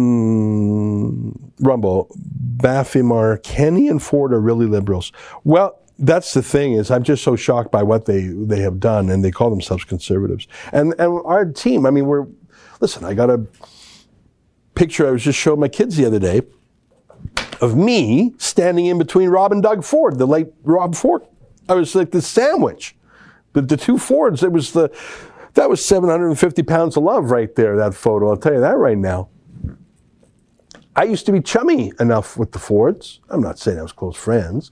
Rumble, 1.59 2.09
Bafimar, 2.57 3.43
Kenney 3.43 3.87
and 3.87 4.01
Ford 4.01 4.33
are 4.33 4.39
really 4.39 4.65
liberals. 4.65 5.11
Well, 5.43 5.79
that's 5.99 6.33
the 6.33 6.43
thing 6.43 6.73
is 6.73 6.91
I'm 6.91 7.03
just 7.03 7.23
so 7.23 7.35
shocked 7.35 7.71
by 7.71 7.83
what 7.83 8.05
they 8.05 8.27
they 8.27 8.61
have 8.61 8.79
done, 8.79 9.09
and 9.09 9.23
they 9.23 9.31
call 9.31 9.49
themselves 9.49 9.83
conservatives. 9.83 10.47
And 10.71 10.93
and 10.99 11.21
our 11.25 11.45
team, 11.45 11.85
I 11.85 11.91
mean, 11.91 12.05
we're 12.05 12.27
listen. 12.79 13.03
I 13.05 13.13
got 13.13 13.29
a 13.29 13.45
picture 14.75 15.07
I 15.07 15.11
was 15.11 15.23
just 15.23 15.39
showing 15.39 15.59
my 15.59 15.67
kids 15.67 15.97
the 15.97 16.05
other 16.05 16.19
day 16.19 16.41
of 17.61 17.75
me 17.77 18.33
standing 18.37 18.87
in 18.87 18.97
between 18.97 19.29
Rob 19.29 19.51
and 19.51 19.61
Doug 19.61 19.83
Ford, 19.83 20.17
the 20.17 20.25
late 20.25 20.47
Rob 20.63 20.95
Ford. 20.95 21.21
I 21.69 21.75
was 21.75 21.95
like 21.95 22.11
the 22.11 22.21
sandwich, 22.21 22.95
the 23.53 23.61
the 23.61 23.77
two 23.77 23.97
Fords. 23.97 24.43
It 24.43 24.51
was 24.51 24.73
the 24.73 24.91
that 25.53 25.69
was 25.69 25.85
750 25.85 26.63
pounds 26.63 26.97
of 26.97 27.03
love 27.03 27.31
right 27.31 27.53
there. 27.55 27.77
That 27.77 27.93
photo. 27.93 28.29
I'll 28.29 28.37
tell 28.37 28.53
you 28.53 28.61
that 28.61 28.77
right 28.77 28.97
now. 28.97 29.29
I 30.95 31.03
used 31.03 31.25
to 31.25 31.31
be 31.31 31.41
chummy 31.41 31.91
enough 31.99 32.37
with 32.37 32.51
the 32.51 32.59
Fords. 32.59 33.19
I'm 33.29 33.41
not 33.41 33.57
saying 33.57 33.79
I 33.79 33.81
was 33.81 33.91
close 33.91 34.15
friends. 34.15 34.71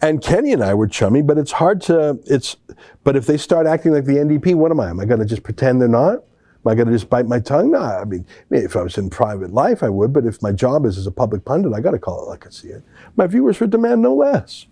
And 0.00 0.22
Kenney 0.22 0.52
and 0.52 0.62
I 0.62 0.74
were 0.74 0.86
chummy, 0.86 1.22
but 1.22 1.38
it's 1.38 1.52
hard 1.52 1.80
to, 1.82 2.20
it's, 2.26 2.56
but 3.02 3.16
if 3.16 3.26
they 3.26 3.36
start 3.36 3.66
acting 3.66 3.92
like 3.92 4.04
the 4.04 4.16
NDP, 4.16 4.54
what 4.54 4.70
am 4.70 4.78
I? 4.78 4.90
Am 4.90 5.00
I 5.00 5.04
going 5.04 5.20
to 5.20 5.26
just 5.26 5.42
pretend 5.42 5.80
they're 5.80 5.88
not? 5.88 6.14
Am 6.14 6.72
I 6.72 6.74
going 6.74 6.86
to 6.86 6.92
just 6.92 7.10
bite 7.10 7.26
my 7.26 7.40
tongue? 7.40 7.72
No, 7.72 7.80
I 7.80 8.04
mean, 8.04 8.24
if 8.50 8.76
I 8.76 8.82
was 8.82 8.96
in 8.96 9.10
private 9.10 9.52
life, 9.52 9.82
I 9.82 9.88
would, 9.88 10.12
but 10.12 10.24
if 10.24 10.40
my 10.40 10.52
job 10.52 10.86
is 10.86 10.98
as 10.98 11.06
a 11.06 11.10
public 11.10 11.44
pundit, 11.44 11.72
I 11.72 11.80
got 11.80 11.92
to 11.92 11.98
call 11.98 12.22
it 12.22 12.28
like 12.28 12.46
I 12.46 12.50
see 12.50 12.68
it. 12.68 12.82
My 13.16 13.26
viewers 13.26 13.58
would 13.58 13.70
demand 13.70 14.02
no 14.02 14.14
less. 14.14 14.66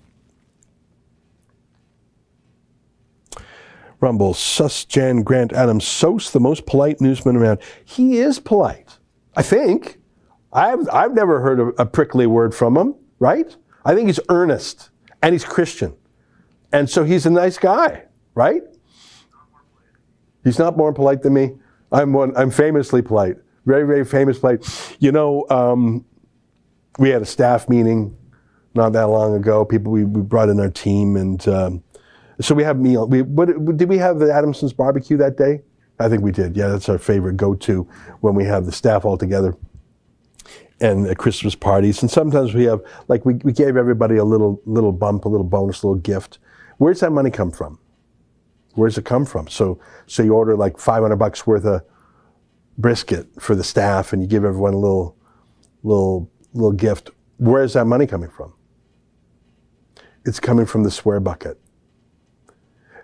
Rumble, 3.99 4.35
Sus 4.35 4.85
Jan 4.85 5.23
Grant 5.23 5.53
Adams, 5.53 5.87
Sos, 5.87 6.31
the 6.31 6.39
most 6.39 6.67
polite 6.67 7.01
newsman 7.01 7.35
around. 7.35 7.61
He 7.85 8.19
is 8.19 8.39
polite, 8.39 8.99
I 9.35 9.43
think. 9.43 9.99
I've, 10.53 10.89
I've 10.93 11.15
never 11.15 11.41
heard 11.41 11.59
a, 11.59 11.67
a 11.83 11.87
prickly 11.87 12.27
word 12.27 12.55
from 12.55 12.77
him, 12.77 12.95
right? 13.19 13.57
I 13.85 13.95
think 13.95 14.09
he's 14.09 14.21
earnest 14.29 14.91
and 15.23 15.33
he's 15.33 15.45
Christian. 15.45 15.95
And 16.73 16.89
so 16.89 17.05
he's 17.05 17.27
a 17.27 17.31
nice 17.31 17.59
guy, 17.59 18.05
right? 18.35 18.63
He's 20.45 20.59
not 20.59 20.77
more 20.77 20.93
polite 20.93 21.23
than 21.23 21.35
me. 21.35 21.55
I'm 21.93 22.13
one, 22.13 22.37
I'm 22.37 22.51
famously 22.51 23.03
polite, 23.03 23.37
very, 23.65 23.87
very 23.87 24.05
famous 24.05 24.39
polite. 24.39 24.97
You 25.01 25.13
know, 25.13 25.47
um, 25.51 26.05
we 26.99 27.11
had 27.11 27.23
a 27.23 27.27
staff 27.27 27.69
meeting 27.69 28.17
not 28.75 28.93
that 28.93 29.09
long 29.09 29.35
ago. 29.35 29.65
People 29.65 29.93
we, 29.93 30.05
we 30.05 30.23
brought 30.23 30.49
in 30.49 30.61
our 30.61 30.71
team, 30.71 31.17
and 31.17 31.47
um, 31.49 31.83
so 32.41 32.55
we 32.55 32.63
have 32.65 32.79
meal. 32.79 33.07
We 33.07 33.23
what, 33.23 33.77
did 33.77 33.89
we 33.89 33.99
have 33.99 34.19
the 34.19 34.33
Adamson's 34.33 34.73
barbecue 34.73 35.17
that 35.19 35.37
day? 35.37 35.63
I 35.99 36.09
think 36.09 36.23
we 36.23 36.33
did. 36.33 36.57
Yeah, 36.57 36.69
that's 36.69 36.89
our 36.89 36.99
favorite 36.99 37.37
go-to 37.37 37.89
when 38.21 38.35
we 38.35 38.45
have 38.45 38.67
the 38.67 38.73
staff 38.73 39.05
all 39.05 39.17
together 39.17 39.57
and 40.81 41.07
at 41.07 41.19
Christmas 41.19 41.55
parties. 41.55 42.03
And 42.03 42.11
sometimes 42.11 42.55
we 42.55 42.65
have, 42.65 42.81
like, 43.09 43.25
we, 43.25 43.35
we 43.35 43.53
gave 43.53 43.77
everybody 43.77 44.17
a 44.17 44.25
little 44.25 44.61
little 44.67 44.93
bump, 44.93 45.25
a 45.25 45.29
little 45.29 45.47
bonus, 45.47 45.83
a 45.83 45.87
little 45.87 46.01
gift. 46.01 46.39
Where's 46.79 47.01
that 47.01 47.13
money 47.13 47.31
come 47.31 47.51
from? 47.51 47.79
Where's 48.75 48.99
it 48.99 49.07
come 49.07 49.25
from? 49.25 49.49
So, 49.49 49.81
so 50.07 50.23
you 50.23 50.35
order 50.35 50.55
like 50.55 50.79
500 50.79 51.17
bucks 51.17 51.47
worth 51.47 51.65
of 51.65 51.83
brisket 52.77 53.27
for 53.41 53.55
the 53.55 53.65
staff, 53.65 54.13
and 54.13 54.21
you 54.21 54.29
give 54.29 54.45
everyone 54.45 54.75
a 54.75 54.79
little, 54.79 55.17
little, 55.83 56.31
little 56.53 56.73
gift. 56.73 57.11
Where's 57.39 57.73
that 57.73 57.87
money 57.87 58.07
coming 58.07 58.29
from? 58.29 58.53
It's 60.27 60.41
coming 60.41 60.67
from 60.67 60.83
the 60.83 60.91
swear 60.91 61.21
bucket. 61.21 61.59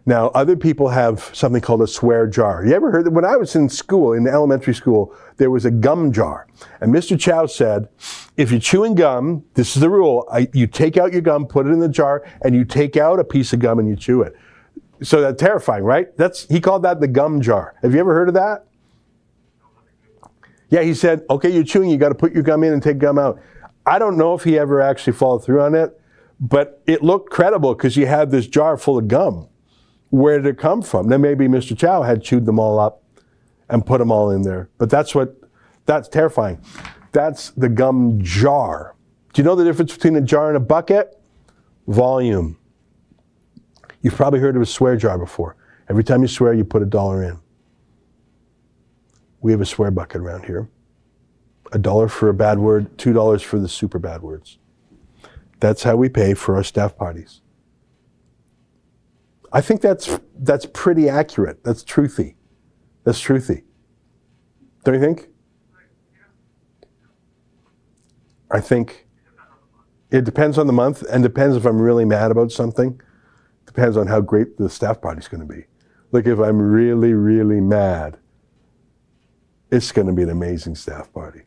Now, 0.04 0.28
other 0.28 0.56
people 0.56 0.88
have 0.88 1.30
something 1.32 1.60
called 1.60 1.80
a 1.80 1.86
swear 1.86 2.26
jar. 2.26 2.64
You 2.66 2.74
ever 2.74 2.90
heard 2.90 3.06
that? 3.06 3.12
When 3.12 3.24
I 3.24 3.36
was 3.36 3.54
in 3.54 3.68
school, 3.68 4.14
in 4.14 4.26
elementary 4.26 4.74
school, 4.74 5.14
there 5.36 5.50
was 5.50 5.64
a 5.64 5.70
gum 5.70 6.12
jar. 6.12 6.48
And 6.80 6.92
Mr. 6.92 7.18
Chow 7.18 7.46
said, 7.46 7.88
if 8.36 8.50
you're 8.50 8.60
chewing 8.60 8.96
gum, 8.96 9.44
this 9.54 9.76
is 9.76 9.80
the 9.80 9.88
rule. 9.88 10.26
I, 10.30 10.48
you 10.52 10.66
take 10.66 10.96
out 10.96 11.12
your 11.12 11.22
gum, 11.22 11.46
put 11.46 11.66
it 11.66 11.70
in 11.70 11.78
the 11.78 11.88
jar, 11.88 12.24
and 12.42 12.54
you 12.54 12.64
take 12.64 12.96
out 12.96 13.20
a 13.20 13.24
piece 13.24 13.52
of 13.52 13.60
gum 13.60 13.78
and 13.78 13.88
you 13.88 13.94
chew 13.94 14.22
it. 14.22 14.34
So 15.02 15.20
that's 15.20 15.40
terrifying, 15.40 15.84
right? 15.84 16.16
That's, 16.16 16.48
he 16.48 16.60
called 16.60 16.82
that 16.82 17.00
the 17.00 17.08
gum 17.08 17.40
jar. 17.40 17.76
Have 17.82 17.94
you 17.94 18.00
ever 18.00 18.12
heard 18.12 18.28
of 18.28 18.34
that? 18.34 18.64
Yeah, 20.68 20.82
he 20.82 20.94
said, 20.94 21.24
okay, 21.30 21.50
you're 21.50 21.64
chewing, 21.64 21.90
you 21.90 21.96
got 21.96 22.08
to 22.08 22.14
put 22.14 22.32
your 22.32 22.42
gum 22.42 22.64
in 22.64 22.72
and 22.72 22.82
take 22.82 22.98
gum 22.98 23.18
out. 23.18 23.40
I 23.86 24.00
don't 24.00 24.16
know 24.16 24.34
if 24.34 24.42
he 24.42 24.58
ever 24.58 24.80
actually 24.80 25.12
followed 25.12 25.44
through 25.44 25.60
on 25.62 25.76
it, 25.76 26.00
but 26.40 26.82
it 26.86 27.02
looked 27.02 27.30
credible 27.30 27.74
because 27.74 27.96
you 27.96 28.06
had 28.06 28.32
this 28.32 28.48
jar 28.48 28.76
full 28.76 28.98
of 28.98 29.06
gum 29.06 29.48
where 30.12 30.38
did 30.38 30.46
it 30.46 30.58
come 30.58 30.82
from? 30.82 31.08
Then 31.08 31.22
maybe 31.22 31.48
Mr. 31.48 31.76
Chow 31.76 32.02
had 32.02 32.22
chewed 32.22 32.44
them 32.44 32.58
all 32.58 32.78
up 32.78 33.02
and 33.70 33.84
put 33.84 33.96
them 33.96 34.12
all 34.12 34.30
in 34.30 34.42
there. 34.42 34.68
But 34.76 34.90
that's 34.90 35.14
what, 35.14 35.40
that's 35.86 36.06
terrifying. 36.06 36.60
That's 37.12 37.50
the 37.52 37.70
gum 37.70 38.20
jar. 38.22 38.94
Do 39.32 39.40
you 39.40 39.46
know 39.46 39.54
the 39.54 39.64
difference 39.64 39.94
between 39.94 40.14
a 40.16 40.20
jar 40.20 40.48
and 40.48 40.56
a 40.58 40.60
bucket? 40.60 41.18
Volume. 41.86 42.58
You've 44.02 44.14
probably 44.14 44.40
heard 44.40 44.54
of 44.54 44.60
a 44.60 44.66
swear 44.66 44.96
jar 44.96 45.16
before. 45.16 45.56
Every 45.88 46.04
time 46.04 46.20
you 46.20 46.28
swear, 46.28 46.52
you 46.52 46.64
put 46.64 46.82
a 46.82 46.86
dollar 46.86 47.22
in. 47.22 47.40
We 49.40 49.50
have 49.52 49.62
a 49.62 49.66
swear 49.66 49.90
bucket 49.90 50.20
around 50.20 50.44
here. 50.44 50.68
A 51.72 51.78
dollar 51.78 52.08
for 52.08 52.28
a 52.28 52.34
bad 52.34 52.58
word, 52.58 52.98
two 52.98 53.14
dollars 53.14 53.40
for 53.40 53.58
the 53.58 53.68
super 53.68 53.98
bad 53.98 54.20
words. 54.20 54.58
That's 55.58 55.84
how 55.84 55.96
we 55.96 56.10
pay 56.10 56.34
for 56.34 56.56
our 56.56 56.64
staff 56.64 56.98
parties. 56.98 57.41
I 59.52 59.60
think 59.60 59.80
that's 59.80 60.18
that's 60.38 60.66
pretty 60.66 61.08
accurate. 61.08 61.62
That's 61.62 61.84
truthy. 61.84 62.36
That's 63.04 63.22
truthy. 63.22 63.64
Don't 64.84 64.94
you 64.94 65.00
think? 65.00 65.28
I 68.50 68.60
think 68.60 69.06
it 70.10 70.24
depends 70.24 70.58
on 70.58 70.66
the 70.66 70.72
month 70.72 71.02
and 71.02 71.22
depends 71.22 71.56
if 71.56 71.64
I'm 71.64 71.80
really 71.80 72.04
mad 72.04 72.30
about 72.30 72.52
something. 72.52 73.00
Depends 73.66 73.96
on 73.96 74.06
how 74.06 74.20
great 74.20 74.58
the 74.58 74.68
staff 74.68 75.00
party's 75.00 75.28
going 75.28 75.46
to 75.46 75.54
be. 75.54 75.64
Like 76.10 76.26
if 76.26 76.38
I'm 76.38 76.60
really, 76.60 77.14
really 77.14 77.60
mad, 77.60 78.18
it's 79.70 79.90
going 79.92 80.06
to 80.06 80.12
be 80.12 80.22
an 80.22 80.28
amazing 80.28 80.74
staff 80.74 81.10
party. 81.12 81.42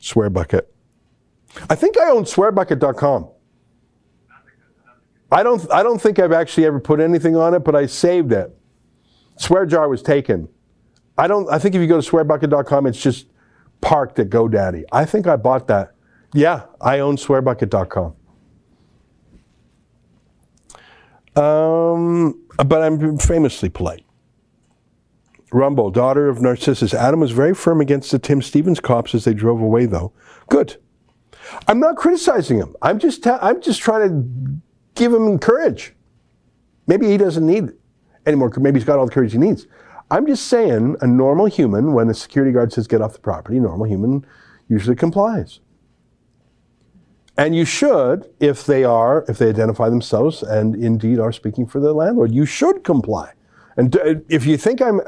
Swear 0.00 0.28
bucket. 0.28 0.74
I 1.70 1.74
think 1.74 1.98
I 1.98 2.10
own 2.10 2.24
swearbucket.com. 2.24 3.30
I 5.34 5.42
don't, 5.42 5.68
I 5.72 5.82
don't 5.82 6.00
think 6.00 6.20
I've 6.20 6.30
actually 6.30 6.64
ever 6.64 6.78
put 6.78 7.00
anything 7.00 7.34
on 7.34 7.54
it, 7.54 7.64
but 7.64 7.74
I 7.74 7.86
saved 7.86 8.30
it. 8.30 8.56
Swear 9.36 9.66
jar 9.66 9.88
was 9.88 10.00
taken. 10.00 10.48
I 11.18 11.26
don't, 11.26 11.50
I 11.50 11.58
think 11.58 11.74
if 11.74 11.80
you 11.80 11.88
go 11.88 12.00
to 12.00 12.08
swearbucket.com, 12.08 12.86
it's 12.86 13.02
just 13.02 13.26
parked 13.80 14.20
at 14.20 14.30
GoDaddy. 14.30 14.84
I 14.92 15.04
think 15.04 15.26
I 15.26 15.34
bought 15.34 15.66
that. 15.66 15.92
Yeah, 16.34 16.66
I 16.80 17.00
own 17.00 17.16
swearbucket.com. 17.16 18.14
Um, 21.34 22.40
but 22.64 22.82
I'm 22.82 23.18
famously 23.18 23.68
polite. 23.68 24.04
Rumble, 25.52 25.90
daughter 25.90 26.28
of 26.28 26.40
Narcissus. 26.40 26.94
Adam 26.94 27.18
was 27.18 27.32
very 27.32 27.56
firm 27.56 27.80
against 27.80 28.12
the 28.12 28.20
Tim 28.20 28.40
Stephens 28.40 28.78
cops 28.78 29.16
as 29.16 29.24
they 29.24 29.34
drove 29.34 29.60
away, 29.60 29.86
though. 29.86 30.12
Good. 30.48 30.76
I'm 31.66 31.80
not 31.80 31.96
criticizing 31.96 32.58
him. 32.58 32.76
I'm 32.82 33.00
just, 33.00 33.26
I'm 33.26 33.60
just 33.60 33.80
trying 33.80 34.08
to 34.08 34.62
give 34.94 35.12
him 35.12 35.38
courage. 35.38 35.94
Maybe 36.86 37.06
he 37.06 37.16
doesn't 37.16 37.46
need 37.46 37.70
any 38.26 38.36
more. 38.36 38.52
Maybe 38.56 38.78
he's 38.78 38.86
got 38.86 38.98
all 38.98 39.06
the 39.06 39.12
courage 39.12 39.32
he 39.32 39.38
needs. 39.38 39.66
I'm 40.10 40.26
just 40.26 40.46
saying, 40.46 40.96
a 41.00 41.06
normal 41.06 41.46
human, 41.46 41.92
when 41.92 42.08
a 42.10 42.14
security 42.14 42.52
guard 42.52 42.72
says 42.72 42.86
get 42.86 43.00
off 43.00 43.14
the 43.14 43.20
property, 43.20 43.58
normal 43.58 43.86
human 43.86 44.26
usually 44.68 44.96
complies. 44.96 45.60
And 47.36 47.56
you 47.56 47.64
should, 47.64 48.30
if 48.38 48.64
they 48.64 48.84
are, 48.84 49.24
if 49.28 49.38
they 49.38 49.48
identify 49.48 49.88
themselves 49.88 50.42
and 50.42 50.76
indeed 50.76 51.18
are 51.18 51.32
speaking 51.32 51.66
for 51.66 51.80
the 51.80 51.92
landlord, 51.92 52.32
you 52.32 52.46
should 52.46 52.84
comply. 52.84 53.32
And 53.76 53.96
uh, 53.96 54.16
if 54.28 54.46
you 54.46 54.56
think 54.56 54.80
I'm 54.80 55.00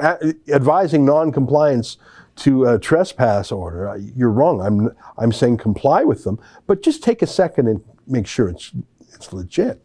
advising 0.49 1.05
non-compliance 1.05 1.99
to 2.37 2.65
a 2.65 2.79
trespass 2.79 3.53
order, 3.53 3.89
uh, 3.89 3.97
you're 3.97 4.33
wrong. 4.33 4.61
I'm, 4.61 4.91
I'm 5.19 5.31
saying 5.31 5.59
comply 5.59 6.03
with 6.03 6.25
them, 6.25 6.41
but 6.67 6.83
just 6.83 7.03
take 7.03 7.23
a 7.23 7.27
second 7.27 7.69
and 7.69 7.85
make 8.09 8.27
sure 8.27 8.49
it's 8.49 8.73
it's 9.17 9.33
legit. 9.33 9.83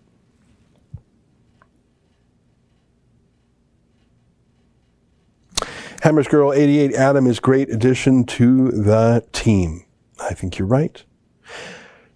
Hammers 6.01 6.27
Girl 6.27 6.51
88 6.51 6.93
Adam 6.95 7.27
is 7.27 7.39
great 7.39 7.69
addition 7.69 8.25
to 8.25 8.71
the 8.71 9.23
team. 9.31 9.85
I 10.19 10.33
think 10.33 10.57
you're 10.57 10.67
right. 10.67 11.03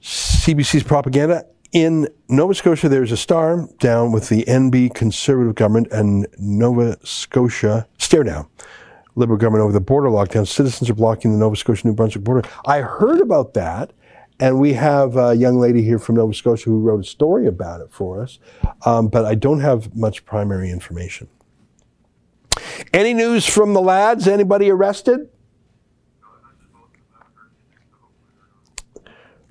CBC's 0.02 0.84
propaganda 0.84 1.46
in 1.72 2.08
Nova 2.28 2.54
Scotia 2.54 2.90
there's 2.90 3.12
a 3.12 3.18
star 3.18 3.68
down 3.80 4.12
with 4.12 4.30
the 4.30 4.44
NB 4.46 4.96
conservative 4.96 5.56
government 5.56 5.88
and 5.92 6.28
Nova 6.38 6.98
Scotia 7.06 7.88
stare 7.98 8.24
down. 8.24 8.48
Liberal 9.16 9.38
government 9.38 9.64
over 9.64 9.74
the 9.74 9.82
border 9.82 10.10
lockdown. 10.10 10.48
Citizens 10.48 10.90
are 10.90 10.96
blocking 10.96 11.32
the 11.32 11.38
Nova 11.38 11.56
Scotia 11.56 11.88
New 11.88 11.94
Brunswick 11.94 12.24
border. 12.24 12.48
I 12.66 12.82
heard 12.82 13.22
about 13.22 13.54
that 13.54 13.94
and 14.40 14.60
we 14.60 14.74
have 14.74 15.16
a 15.16 15.34
young 15.34 15.58
lady 15.58 15.82
here 15.82 16.00
from 16.00 16.16
Nova 16.16 16.34
Scotia 16.34 16.70
who 16.70 16.80
wrote 16.80 17.00
a 17.00 17.08
story 17.08 17.48
about 17.48 17.82
it 17.82 17.92
for 17.92 18.22
us, 18.22 18.40
um, 18.86 19.08
but 19.08 19.26
I 19.26 19.36
don't 19.36 19.62
have 19.62 19.96
much 19.96 20.26
primary 20.26 20.70
information. 20.70 21.28
Any 22.94 23.14
news 23.14 23.46
from 23.46 23.74
the 23.74 23.82
lads? 23.82 24.28
Anybody 24.28 24.70
arrested? 24.70 25.30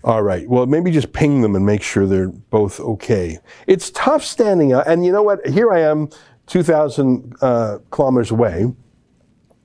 All 0.03 0.23
right. 0.23 0.47
Well, 0.47 0.67
maybe 0.67 0.91
just 0.91 1.15
ping 1.15 1.41
them 1.41 1.57
and 1.57 1.65
make 1.65 1.83
sure 1.83 2.07
they're 2.07 2.29
both 2.29 2.79
okay. 2.79 3.39
It's 3.67 3.91
tough 3.91 4.23
standing 4.23 4.75
up. 4.75 4.87
And 4.87 5.05
you 5.05 5.11
know 5.11 5.23
what? 5.23 5.47
Here 5.47 5.73
I 5.73 5.81
am, 5.81 6.11
2,000 6.47 7.35
uh, 7.41 7.79
kilometers 7.91 8.31
away, 8.31 8.71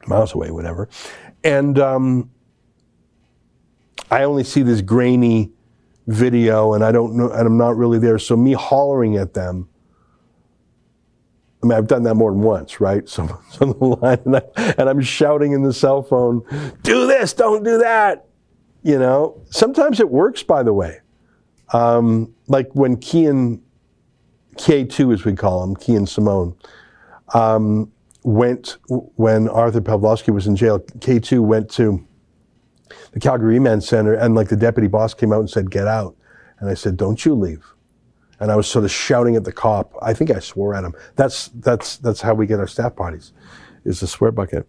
miles 0.08 0.34
away, 0.34 0.52
whatever. 0.52 0.88
And 1.44 1.78
um, 1.78 2.32
I 4.12 4.24
only 4.24 4.44
see 4.44 4.64
this 4.64 4.82
grainy 4.82 5.52
video 6.08 6.74
and 6.74 6.84
I 6.84 6.92
don't 6.92 7.16
know, 7.16 7.30
and 7.30 7.46
I'm 7.46 7.58
not 7.58 7.78
really 7.78 8.00
there. 8.00 8.18
So 8.18 8.36
me 8.36 8.54
hollering 8.54 9.16
at 9.16 9.34
them, 9.34 9.70
I 11.62 11.68
mean, 11.68 11.78
I've 11.78 11.88
done 11.88 12.04
that 12.04 12.16
more 12.16 12.32
than 12.32 12.42
once, 12.42 12.80
right? 12.80 13.08
So, 13.10 13.42
so 13.52 13.74
the 13.74 13.86
line, 13.86 14.20
and, 14.26 14.36
I, 14.38 14.90
I'm 14.90 15.02
shouting 15.02 15.52
in 15.52 15.64
the 15.64 15.74
cell 15.74 16.02
phone, 16.02 16.44
do 16.82 17.08
this, 17.08 17.34
don't 17.34 17.64
do 17.64 17.80
that. 17.80 18.26
You 18.82 18.98
know, 18.98 19.42
sometimes 19.50 20.00
it 20.00 20.10
works, 20.10 20.42
by 20.42 20.64
the 20.64 20.74
way. 20.74 21.02
Um, 21.74 22.34
like 22.48 22.70
when 22.74 22.98
Kian, 22.98 23.60
K2 24.56 25.14
as 25.14 25.26
we 25.26 25.34
call 25.34 25.64
him, 25.64 25.76
Kian 25.76 26.08
Simone, 26.08 26.56
um, 27.34 27.92
went, 28.24 28.78
when 28.88 29.48
Arthur 29.50 29.82
Pawlowski 29.82 30.34
was 30.34 30.48
in 30.48 30.56
jail, 30.56 30.80
K2 30.80 31.42
went 31.42 31.70
to 31.72 32.06
the 33.12 33.20
Calgary 33.20 33.56
Remand 33.56 33.84
Center 33.84 34.14
and 34.14 34.36
like 34.36 34.50
the 34.50 34.56
deputy 34.56 34.88
boss 34.88 35.14
came 35.14 35.32
out 35.32 35.40
and 35.40 35.50
said, 35.50 35.72
get 35.72 35.88
out. 35.88 36.16
And 36.60 36.70
I 36.70 36.74
said, 36.74 36.98
don't 36.98 37.24
you 37.26 37.34
leave. 37.34 37.66
And 38.40 38.52
I 38.52 38.56
was 38.56 38.68
sort 38.68 38.86
of 38.86 38.92
shouting 38.92 39.36
at 39.36 39.44
the 39.44 39.52
cop. 39.52 39.94
I 40.02 40.14
think 40.14 40.32
I 40.32 40.40
swore 40.40 40.74
at 40.74 40.84
him. 40.84 40.94
That's, 41.16 41.50
that's, 41.56 41.98
that's 41.98 42.22
how 42.22 42.34
we 42.34 42.48
get 42.48 42.60
our 42.60 42.68
staff 42.68 42.96
parties, 42.96 43.34
is 43.84 44.00
the 44.00 44.08
swear 44.08 44.32
bucket. 44.32 44.68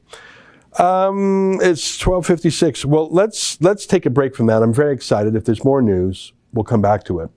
Um, 0.79 1.55
it's 1.55 2.05
1256. 2.05 2.85
Well, 2.85 3.09
let's, 3.11 3.61
let's 3.61 3.87
take 3.87 4.07
a 4.07 4.11
break 4.11 4.37
from 4.37 4.47
that. 4.47 4.63
I'm 4.63 4.73
very 4.73 4.95
excited. 4.95 5.35
If 5.35 5.45
there's 5.45 5.65
more 5.65 5.83
news, 5.83 6.33
we'll 6.53 6.65
come 6.65 6.83
back 6.83 7.05
to 7.05 7.21
it. 7.21 7.31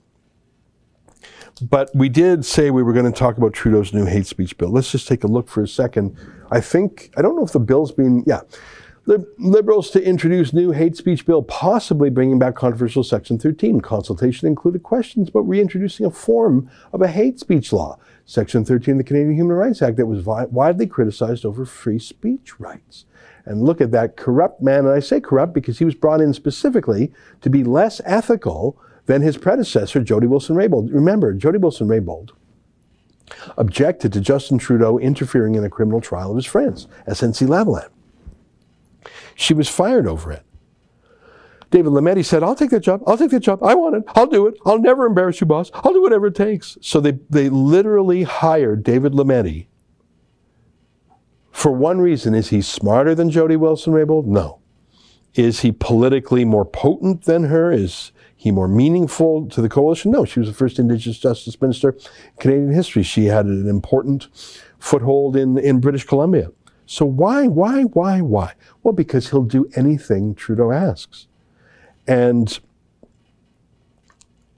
But 1.61 1.91
we 1.93 2.09
did 2.09 2.45
say 2.45 2.71
we 2.71 2.83
were 2.83 2.93
going 2.93 3.11
to 3.11 3.17
talk 3.17 3.37
about 3.37 3.53
Trudeau's 3.53 3.93
new 3.93 4.05
hate 4.05 4.25
speech 4.25 4.57
bill. 4.57 4.69
Let's 4.69 4.91
just 4.91 5.07
take 5.07 5.23
a 5.23 5.27
look 5.27 5.47
for 5.47 5.61
a 5.61 5.67
second. 5.67 6.17
I 6.51 6.59
think, 6.59 7.11
I 7.15 7.21
don't 7.21 7.35
know 7.35 7.45
if 7.45 7.51
the 7.51 7.59
bill's 7.59 7.91
been, 7.91 8.23
yeah. 8.25 8.41
Liberals 9.05 9.91
to 9.91 10.01
introduce 10.01 10.53
new 10.53 10.71
hate 10.71 10.95
speech 10.95 11.25
bill, 11.25 11.43
possibly 11.43 12.09
bringing 12.09 12.39
back 12.39 12.55
controversial 12.55 13.03
Section 13.03 13.37
13. 13.37 13.81
Consultation 13.81 14.47
included 14.47 14.81
questions 14.81 15.27
about 15.27 15.41
reintroducing 15.41 16.05
a 16.05 16.09
form 16.09 16.69
of 16.93 17.01
a 17.01 17.09
hate 17.09 17.37
speech 17.37 17.73
law, 17.73 17.97
Section 18.25 18.63
13 18.63 18.93
of 18.93 18.97
the 18.99 19.03
Canadian 19.03 19.35
Human 19.35 19.57
Rights 19.57 19.81
Act, 19.81 19.97
that 19.97 20.05
was 20.05 20.23
widely 20.25 20.87
criticized 20.87 21.43
over 21.43 21.65
free 21.65 21.99
speech 21.99 22.57
rights. 22.61 23.03
And 23.43 23.63
look 23.63 23.81
at 23.81 23.91
that 23.91 24.15
corrupt 24.15 24.61
man, 24.61 24.85
and 24.85 24.95
I 24.95 25.01
say 25.01 25.19
corrupt 25.19 25.53
because 25.53 25.79
he 25.79 25.85
was 25.85 25.95
brought 25.95 26.21
in 26.21 26.33
specifically 26.33 27.11
to 27.41 27.49
be 27.49 27.65
less 27.65 27.99
ethical 28.05 28.79
than 29.05 29.21
his 29.21 29.35
predecessor, 29.37 30.01
Jody 30.01 30.27
Wilson-Raybould. 30.27 30.93
Remember, 30.93 31.33
Jody 31.33 31.57
Wilson-Raybould 31.57 32.29
objected 33.57 34.13
to 34.13 34.21
Justin 34.21 34.57
Trudeau 34.57 34.97
interfering 34.97 35.55
in 35.55 35.65
a 35.65 35.69
criminal 35.69 35.99
trial 35.99 36.29
of 36.31 36.37
his 36.37 36.45
friends, 36.45 36.87
SNC 37.05 37.47
Lavalin. 37.47 37.89
She 39.35 39.53
was 39.53 39.69
fired 39.69 40.07
over 40.07 40.31
it. 40.31 40.43
David 41.69 41.91
Lametti 41.91 42.23
said, 42.23 42.43
I'll 42.43 42.55
take 42.55 42.69
that 42.69 42.81
job. 42.81 43.01
I'll 43.07 43.17
take 43.17 43.31
that 43.31 43.39
job. 43.39 43.63
I 43.63 43.73
want 43.73 43.95
it. 43.95 44.03
I'll 44.09 44.27
do 44.27 44.45
it. 44.45 44.53
I'll 44.63 44.77
never 44.77 45.07
embarrass 45.07 45.41
you, 45.41 45.47
boss. 45.47 45.71
I'll 45.73 45.91
do 45.91 46.03
whatever 46.03 46.27
it 46.27 46.35
takes. 46.35 46.77
So 46.81 46.99
they, 46.99 47.13
they 47.31 47.49
literally 47.49 48.23
hired 48.23 48.83
David 48.83 49.13
Lametti 49.13 49.65
for 51.51 51.71
one 51.71 51.99
reason. 51.99 52.35
Is 52.35 52.49
he 52.49 52.61
smarter 52.61 53.15
than 53.15 53.31
Jody 53.31 53.55
Wilson-Raybould? 53.55 54.25
No. 54.25 54.59
Is 55.33 55.61
he 55.61 55.71
politically 55.71 56.45
more 56.45 56.63
potent 56.63 57.23
than 57.25 57.45
her? 57.45 57.71
Is 57.71 58.11
he 58.35 58.51
more 58.51 58.67
meaningful 58.67 59.47
to 59.49 59.59
the 59.59 59.69
coalition? 59.69 60.11
No. 60.11 60.25
She 60.25 60.39
was 60.39 60.49
the 60.49 60.53
first 60.53 60.77
Indigenous 60.77 61.17
Justice 61.17 61.59
Minister 61.59 61.89
in 61.89 62.37
Canadian 62.39 62.71
history. 62.71 63.01
She 63.01 63.25
had 63.25 63.47
an 63.47 63.67
important 63.67 64.27
foothold 64.77 65.35
in, 65.35 65.57
in 65.57 65.79
British 65.79 66.03
Columbia. 66.03 66.49
So 66.93 67.07
why, 67.07 67.47
why, 67.47 67.85
why, 67.85 68.21
why? 68.21 68.53
Well, 68.83 68.93
because 68.93 69.31
he'll 69.31 69.41
do 69.41 69.67
anything 69.75 70.35
Trudeau 70.35 70.71
asks. 70.71 71.25
And, 72.05 72.59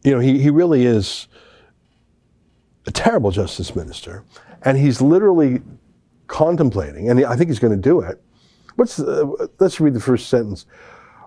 you 0.03 0.11
know, 0.11 0.19
he, 0.19 0.39
he 0.39 0.49
really 0.49 0.85
is 0.85 1.29
a 2.87 2.91
terrible 2.91 3.31
justice 3.31 3.73
minister. 3.73 4.25
And 4.63 4.77
he's 4.77 4.99
literally 4.99 5.61
contemplating, 6.27 7.09
and 7.09 7.23
I 7.23 7.37
think 7.37 7.49
he's 7.49 7.59
going 7.59 7.71
to 7.71 7.81
do 7.81 8.01
it. 8.01 8.21
What's 8.75 8.97
the, 8.97 9.49
let's 9.59 9.79
read 9.79 9.93
the 9.93 10.01
first 10.01 10.27
sentence. 10.27 10.65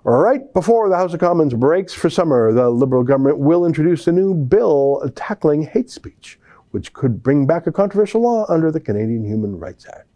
Right, 0.05 0.53
before 0.53 0.91
the 0.91 0.97
House 0.97 1.15
of 1.15 1.21
Commons 1.21 1.55
breaks 1.55 1.95
for 1.95 2.11
summer, 2.11 2.53
the 2.53 2.69
Liberal 2.69 3.03
government 3.03 3.39
will 3.39 3.65
introduce 3.65 4.07
a 4.09 4.13
new 4.13 4.35
bill 4.35 5.11
tackling 5.15 5.63
hate 5.63 5.89
speech, 5.89 6.39
which 6.73 6.93
could 6.93 7.23
bring 7.23 7.47
back 7.47 7.67
a 7.67 7.73
controversial 7.73 8.21
law 8.21 8.45
under 8.51 8.71
the 8.71 8.81
Canadian 8.81 9.25
Human 9.25 9.59
Rights 9.59 9.87
Act. 9.87 10.08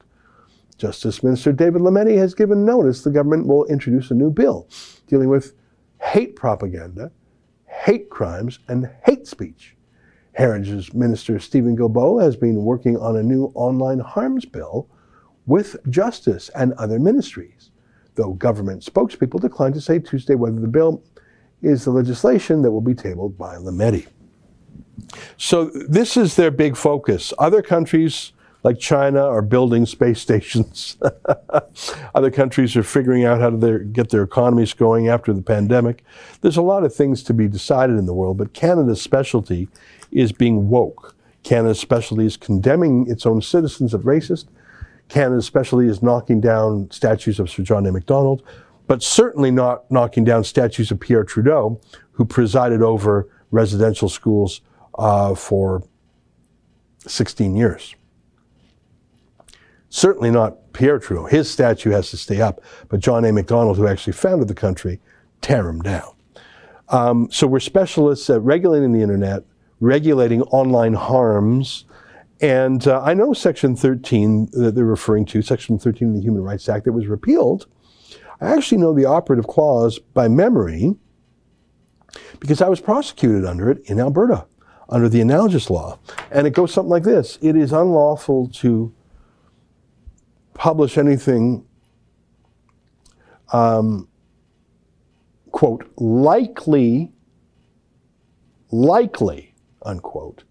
Justice 0.78 1.22
Minister 1.22 1.52
David 1.52 1.82
Lametti 1.82 2.16
has 2.16 2.34
given 2.34 2.64
notice 2.64 3.02
the 3.02 3.10
government 3.10 3.46
will 3.46 3.64
introduce 3.66 4.10
a 4.10 4.14
new 4.14 4.30
bill 4.30 4.68
dealing 5.06 5.28
with 5.28 5.54
hate 6.00 6.36
propaganda, 6.36 7.10
hate 7.66 8.10
crimes, 8.10 8.58
and 8.68 8.90
hate 9.04 9.26
speech. 9.26 9.76
Heritage 10.32 10.94
Minister 10.94 11.38
Steven 11.38 11.76
Guilbeault 11.76 12.22
has 12.22 12.36
been 12.36 12.64
working 12.64 12.96
on 12.96 13.16
a 13.16 13.22
new 13.22 13.52
online 13.54 13.98
harms 13.98 14.44
bill 14.44 14.88
with 15.46 15.76
Justice 15.90 16.48
and 16.54 16.72
other 16.74 16.98
ministries, 16.98 17.70
though 18.14 18.32
government 18.32 18.82
spokespeople 18.82 19.40
declined 19.40 19.74
to 19.74 19.80
say 19.80 19.98
Tuesday 19.98 20.34
whether 20.34 20.58
the 20.58 20.68
bill 20.68 21.02
is 21.60 21.84
the 21.84 21.90
legislation 21.90 22.62
that 22.62 22.70
will 22.70 22.80
be 22.80 22.94
tabled 22.94 23.36
by 23.36 23.56
Lametti. 23.56 24.06
So 25.36 25.66
this 25.66 26.16
is 26.16 26.36
their 26.36 26.50
big 26.50 26.76
focus. 26.76 27.32
Other 27.38 27.62
countries 27.62 28.32
like 28.62 28.78
China 28.78 29.24
are 29.24 29.42
building 29.42 29.86
space 29.86 30.20
stations. 30.20 30.96
Other 32.14 32.30
countries 32.30 32.76
are 32.76 32.82
figuring 32.82 33.24
out 33.24 33.40
how 33.40 33.50
to 33.50 33.78
get 33.80 34.10
their 34.10 34.22
economies 34.22 34.72
going 34.72 35.08
after 35.08 35.32
the 35.32 35.42
pandemic. 35.42 36.04
There's 36.40 36.56
a 36.56 36.62
lot 36.62 36.84
of 36.84 36.94
things 36.94 37.22
to 37.24 37.34
be 37.34 37.48
decided 37.48 37.98
in 37.98 38.06
the 38.06 38.14
world, 38.14 38.38
but 38.38 38.52
Canada's 38.52 39.02
specialty 39.02 39.68
is 40.12 40.32
being 40.32 40.68
woke. 40.68 41.16
Canada's 41.42 41.80
specialty 41.80 42.24
is 42.24 42.36
condemning 42.36 43.06
its 43.08 43.26
own 43.26 43.42
citizens 43.42 43.94
as 43.94 44.00
racist. 44.02 44.46
Canada's 45.08 45.46
specialty 45.46 45.88
is 45.88 46.02
knocking 46.02 46.40
down 46.40 46.88
statues 46.90 47.40
of 47.40 47.50
Sir 47.50 47.64
John 47.64 47.84
A. 47.86 47.92
Macdonald, 47.92 48.42
but 48.86 49.02
certainly 49.02 49.50
not 49.50 49.90
knocking 49.90 50.24
down 50.24 50.44
statues 50.44 50.90
of 50.90 51.00
Pierre 51.00 51.24
Trudeau, 51.24 51.80
who 52.12 52.24
presided 52.24 52.80
over 52.80 53.28
residential 53.50 54.08
schools 54.08 54.60
uh, 54.98 55.34
for 55.34 55.82
16 57.06 57.56
years. 57.56 57.96
Certainly 59.94 60.30
not 60.30 60.72
Pierre 60.72 60.98
Trudeau. 60.98 61.26
His 61.26 61.50
statue 61.50 61.90
has 61.90 62.10
to 62.12 62.16
stay 62.16 62.40
up. 62.40 62.62
But 62.88 63.00
John 63.00 63.26
A. 63.26 63.32
Macdonald, 63.32 63.76
who 63.76 63.86
actually 63.86 64.14
founded 64.14 64.48
the 64.48 64.54
country, 64.54 65.00
tear 65.42 65.68
him 65.68 65.82
down. 65.82 66.14
Um, 66.88 67.28
so 67.30 67.46
we're 67.46 67.60
specialists 67.60 68.30
at 68.30 68.40
regulating 68.40 68.92
the 68.92 69.02
internet, 69.02 69.44
regulating 69.80 70.40
online 70.44 70.94
harms. 70.94 71.84
And 72.40 72.88
uh, 72.88 73.02
I 73.02 73.12
know 73.12 73.34
Section 73.34 73.76
13 73.76 74.48
that 74.52 74.74
they're 74.74 74.86
referring 74.86 75.26
to, 75.26 75.42
Section 75.42 75.78
13 75.78 76.08
of 76.08 76.14
the 76.14 76.22
Human 76.22 76.42
Rights 76.42 76.70
Act 76.70 76.86
that 76.86 76.92
was 76.92 77.06
repealed. 77.06 77.66
I 78.40 78.46
actually 78.46 78.78
know 78.78 78.94
the 78.94 79.04
operative 79.04 79.46
clause 79.46 79.98
by 79.98 80.26
memory 80.26 80.96
because 82.40 82.62
I 82.62 82.70
was 82.70 82.80
prosecuted 82.80 83.44
under 83.44 83.70
it 83.70 83.82
in 83.84 84.00
Alberta, 84.00 84.46
under 84.88 85.10
the 85.10 85.20
analogous 85.20 85.68
law. 85.68 85.98
And 86.30 86.46
it 86.46 86.54
goes 86.54 86.72
something 86.72 86.90
like 86.90 87.04
this 87.04 87.38
It 87.42 87.56
is 87.56 87.72
unlawful 87.72 88.48
to 88.54 88.94
publish 90.54 90.98
anything, 90.98 91.64
um, 93.52 94.08
quote, 95.50 95.90
likely, 95.96 97.12
likely, 98.70 99.54
unquote, 99.82 100.44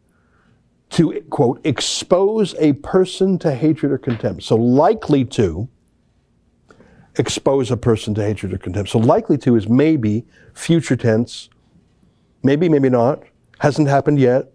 to, 0.92 1.22
quote, 1.30 1.62
expose 1.66 2.54
a 2.60 2.74
person 2.74 3.40
to 3.40 3.56
hatred 3.56 3.92
or 3.92 3.98
contempt. 3.98 4.44
So 4.44 4.56
likely 4.56 5.24
to 5.26 5.70
expose 7.18 7.72
a 7.72 7.78
person 7.78 8.14
to 8.16 8.24
hatred 8.24 8.54
or 8.54 8.58
contempt. 8.58 8.90
So 8.90 9.00
likely 9.00 9.38
to 9.40 9.56
is 9.56 9.68
maybe, 9.68 10.26
future 10.54 10.96
tense, 10.96 11.50
maybe, 12.44 12.68
maybe 12.70 12.90
not, 12.90 13.24
hasn't 13.60 13.88
happened 13.88 14.20
yet, 14.20 14.52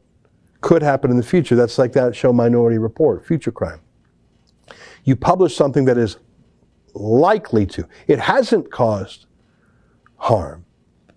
could 0.61 0.83
happen 0.83 1.11
in 1.11 1.17
the 1.17 1.23
future. 1.23 1.55
That's 1.55 1.79
like 1.79 1.93
that 1.93 2.15
show 2.15 2.33
Minority 2.33 2.79
Report, 2.79 3.25
future 3.27 3.53
crime. 3.53 3.81
You 5.07 5.17
publish 5.17 5.57
something 5.57 5.87
that 5.87 5.97
is 5.97 6.19
likely 6.93 7.65
to. 7.67 7.89
It 8.09 8.19
hasn't 8.19 8.71
caused 8.71 9.27
harm, 10.17 10.67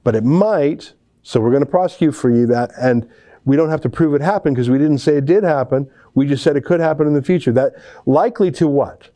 but 0.03 0.15
it 0.15 0.23
might. 0.23 0.93
So 1.23 1.41
we're 1.41 1.49
going 1.49 1.65
to 1.65 1.69
prosecute 1.69 2.15
for 2.15 2.29
you 2.29 2.45
that, 2.47 2.71
and 2.79 3.09
we 3.45 3.55
don't 3.55 3.69
have 3.69 3.81
to 3.81 3.89
prove 3.89 4.13
it 4.13 4.21
happened 4.21 4.55
because 4.55 4.69
we 4.69 4.77
didn't 4.77 4.99
say 4.99 5.17
it 5.17 5.25
did 5.25 5.43
happen. 5.43 5.89
We 6.13 6.27
just 6.27 6.43
said 6.43 6.55
it 6.55 6.65
could 6.65 6.79
happen 6.79 7.07
in 7.07 7.13
the 7.13 7.21
future. 7.21 7.51
That 7.51 7.73
likely 8.05 8.51
to 8.51 8.67
what? 8.67 9.09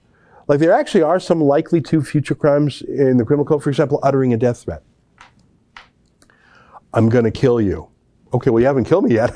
Like 0.47 0.59
there 0.59 0.73
actually 0.73 1.03
are 1.03 1.19
some 1.19 1.39
likely 1.39 1.79
to 1.81 2.01
future 2.01 2.35
crimes 2.35 2.81
in 2.81 3.17
the 3.17 3.25
criminal 3.25 3.45
code. 3.45 3.63
For 3.63 3.69
example, 3.69 3.99
uttering 4.01 4.33
a 4.33 4.37
death 4.37 4.63
threat. 4.63 4.81
I'm 6.93 7.09
going 7.09 7.25
to 7.25 7.31
kill 7.31 7.61
you. 7.61 7.89
Okay, 8.33 8.49
well, 8.49 8.59
you 8.59 8.65
haven't 8.65 8.85
killed 8.85 9.03
me 9.03 9.13
yet. 9.13 9.31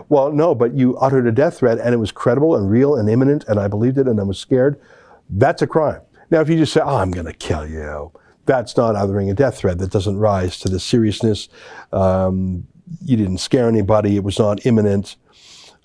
well, 0.08 0.32
no, 0.32 0.54
but 0.54 0.74
you 0.74 0.96
uttered 0.98 1.26
a 1.26 1.32
death 1.32 1.58
threat 1.58 1.78
and 1.78 1.94
it 1.94 1.98
was 1.98 2.10
credible 2.10 2.56
and 2.56 2.70
real 2.70 2.94
and 2.96 3.08
imminent 3.08 3.44
and 3.46 3.60
I 3.60 3.68
believed 3.68 3.98
it 3.98 4.08
and 4.08 4.18
I 4.18 4.22
was 4.22 4.38
scared. 4.38 4.80
That's 5.28 5.60
a 5.60 5.66
crime. 5.66 6.00
Now, 6.30 6.40
if 6.40 6.48
you 6.48 6.56
just 6.56 6.72
say, 6.72 6.80
oh, 6.80 6.96
I'm 6.96 7.10
going 7.10 7.26
to 7.26 7.34
kill 7.34 7.66
you, 7.68 8.10
that's 8.46 8.76
not 8.76 8.96
uttering 8.96 9.30
a 9.30 9.34
death 9.34 9.58
threat. 9.58 9.78
That 9.78 9.90
doesn't 9.90 10.16
rise 10.16 10.58
to 10.60 10.68
the 10.68 10.80
seriousness. 10.80 11.48
Um, 11.92 12.66
you 13.02 13.16
didn't 13.16 13.38
scare 13.38 13.68
anybody. 13.68 14.16
It 14.16 14.24
was 14.24 14.38
not 14.38 14.64
imminent. 14.64 15.16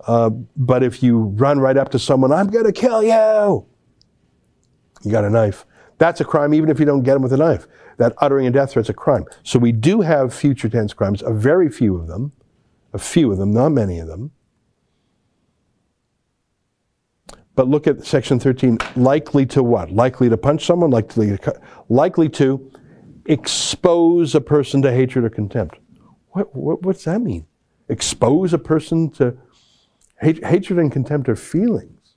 Uh, 0.08 0.30
but 0.56 0.84
if 0.84 1.04
you 1.04 1.20
run 1.20 1.60
right 1.60 1.76
up 1.76 1.90
to 1.92 2.00
someone, 2.00 2.32
I'm 2.32 2.48
going 2.48 2.66
to 2.66 2.72
kill 2.72 3.04
you, 3.04 3.66
you 5.04 5.12
got 5.12 5.26
a 5.26 5.30
knife. 5.30 5.66
That's 5.98 6.22
a 6.22 6.26
crime, 6.26 6.54
even 6.54 6.70
if 6.70 6.80
you 6.80 6.86
don't 6.86 7.04
get 7.04 7.14
them 7.14 7.24
with 7.24 7.34
a 7.34 7.38
knife. 7.38 7.68
That 7.98 8.14
uttering 8.20 8.48
a 8.48 8.52
death 8.52 8.74
threat 8.74 8.86
is 8.86 8.90
a 8.90 8.94
crime. 8.94 9.26
So 9.44 9.60
we 9.60 9.72
do 9.72 10.02
have 10.02 10.34
future 10.34 10.70
tense 10.70 10.94
crimes, 10.94 11.22
a 11.22 11.34
very 11.34 11.70
few 11.70 11.96
of 11.98 12.08
them, 12.08 12.32
a 12.94 13.00
few 13.00 13.32
of 13.32 13.38
them, 13.38 13.52
not 13.52 13.70
many 13.70 14.00
of 14.00 14.08
them. 14.08 14.32
But 17.56 17.68
look 17.68 17.88
at 17.88 18.06
section 18.06 18.40
13, 18.40 18.78
likely 18.96 19.46
to 19.48 19.64
what? 19.64 19.92
Likely 19.92 20.30
to 20.30 20.38
punch 20.38 20.64
someone, 20.64 20.92
likely 20.92 21.36
to, 21.36 21.62
likely 21.90 22.30
to 22.30 22.72
expose 23.26 24.36
a 24.36 24.42
person 24.42 24.84
to 24.84 24.92
hatred 24.92 25.26
or 25.26 25.30
contempt. 25.32 25.80
What, 26.30 26.56
what, 26.56 26.84
what's 26.84 27.06
that 27.06 27.20
mean? 27.20 27.48
Expose 27.90 28.54
a 28.54 28.60
person 28.60 29.10
to 29.12 29.36
hate, 30.22 30.46
hatred 30.46 30.78
and 30.78 30.92
contempt 30.92 31.30
are 31.30 31.36
feelings. 31.36 32.16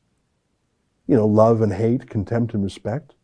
You 1.07 1.17
know, 1.17 1.27
love 1.27 1.63
and 1.63 1.73
hate, 1.73 2.11
contempt 2.11 2.53
and 2.53 2.63
respect. 2.63 3.15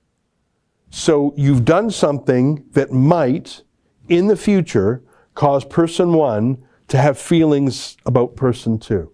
So 0.91 1.35
you've 1.37 1.65
done 1.65 1.91
something 1.91 2.65
that 2.73 2.93
might, 2.93 3.63
in 4.09 4.29
the 4.29 4.37
future, 4.37 5.03
cause 5.35 5.65
person 5.65 6.13
one 6.15 6.65
to 6.89 6.99
have 6.99 7.19
feelings 7.19 7.97
about 8.07 8.37
person 8.37 8.79
two 8.79 9.13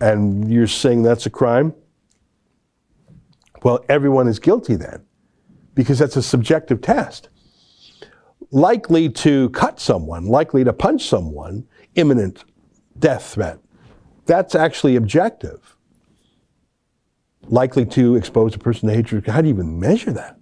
and 0.00 0.50
you're 0.50 0.66
saying 0.66 1.02
that's 1.02 1.26
a 1.26 1.30
crime? 1.30 1.74
Well, 3.62 3.84
everyone 3.88 4.28
is 4.28 4.38
guilty 4.38 4.76
then, 4.76 5.04
because 5.74 5.98
that's 5.98 6.16
a 6.16 6.22
subjective 6.22 6.80
test. 6.80 7.28
Likely 8.50 9.08
to 9.10 9.50
cut 9.50 9.80
someone, 9.80 10.26
likely 10.26 10.64
to 10.64 10.72
punch 10.72 11.06
someone, 11.06 11.66
imminent 11.96 12.44
death 12.98 13.34
threat. 13.34 13.58
That's 14.26 14.54
actually 14.54 14.96
objective. 14.96 15.76
Likely 17.42 17.84
to 17.86 18.14
expose 18.14 18.54
a 18.54 18.58
person 18.58 18.88
to 18.88 18.94
hatred. 18.94 19.26
How 19.26 19.40
do 19.40 19.48
you 19.48 19.54
even 19.54 19.80
measure 19.80 20.12
that? 20.12 20.37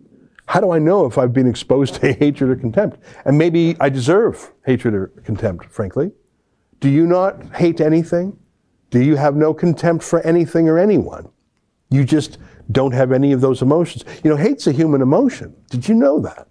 How 0.47 0.61
do 0.61 0.71
I 0.71 0.79
know 0.79 1.07
if 1.07 1.19
I've 1.19 1.33
been 1.33 1.49
exposed 1.49 1.97
to 1.97 2.13
hatred 2.21 2.51
or 2.51 2.57
contempt? 2.57 2.99
And 3.25 3.37
maybe 3.37 3.77
I 3.81 3.89
deserve 3.89 4.53
hatred 4.65 4.95
or 4.95 5.09
contempt, 5.25 5.67
frankly. 5.67 6.13
Do 6.81 6.89
you 6.89 7.07
not 7.07 7.57
hate 7.57 7.81
anything? 7.81 8.39
Do 8.91 9.03
you 9.03 9.17
have 9.17 9.35
no 9.35 9.53
contempt 9.53 10.05
for 10.05 10.21
anything 10.21 10.69
or 10.69 10.79
anyone? 10.79 11.29
You 11.91 12.05
just 12.05 12.39
don't 12.71 12.93
have 12.93 13.13
any 13.13 13.33
of 13.33 13.41
those 13.41 13.63
emotions. 13.63 14.05
You 14.23 14.31
know, 14.31 14.37
hate's 14.37 14.67
a 14.67 14.73
human 14.73 15.03
emotion. 15.03 15.55
Did 15.71 15.89
you 15.89 15.95
know 15.95 16.21
that? 16.21 16.49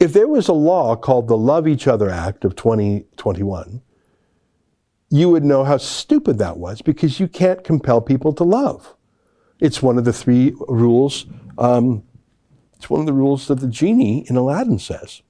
If 0.00 0.12
there 0.12 0.28
was 0.28 0.48
a 0.48 0.52
law 0.52 0.94
called 0.94 1.28
the 1.28 1.36
Love 1.36 1.66
Each 1.66 1.88
Other 1.88 2.08
Act 2.08 2.44
of 2.44 2.54
2021, 2.54 3.82
you 5.10 5.30
would 5.30 5.44
know 5.44 5.64
how 5.64 5.78
stupid 5.78 6.38
that 6.38 6.58
was 6.58 6.82
because 6.82 7.18
you 7.18 7.26
can't 7.26 7.64
compel 7.64 8.00
people 8.00 8.32
to 8.34 8.44
love. 8.44 8.94
It's 9.58 9.82
one 9.82 9.98
of 9.98 10.04
the 10.04 10.12
three 10.12 10.54
rules. 10.68 11.26
Um, 11.56 12.04
it's 12.78 12.88
one 12.88 13.00
of 13.00 13.06
the 13.06 13.12
rules 13.12 13.48
that 13.48 13.56
the 13.56 13.66
genie 13.66 14.24
in 14.28 14.36
Aladdin 14.36 14.78
says. 14.78 15.22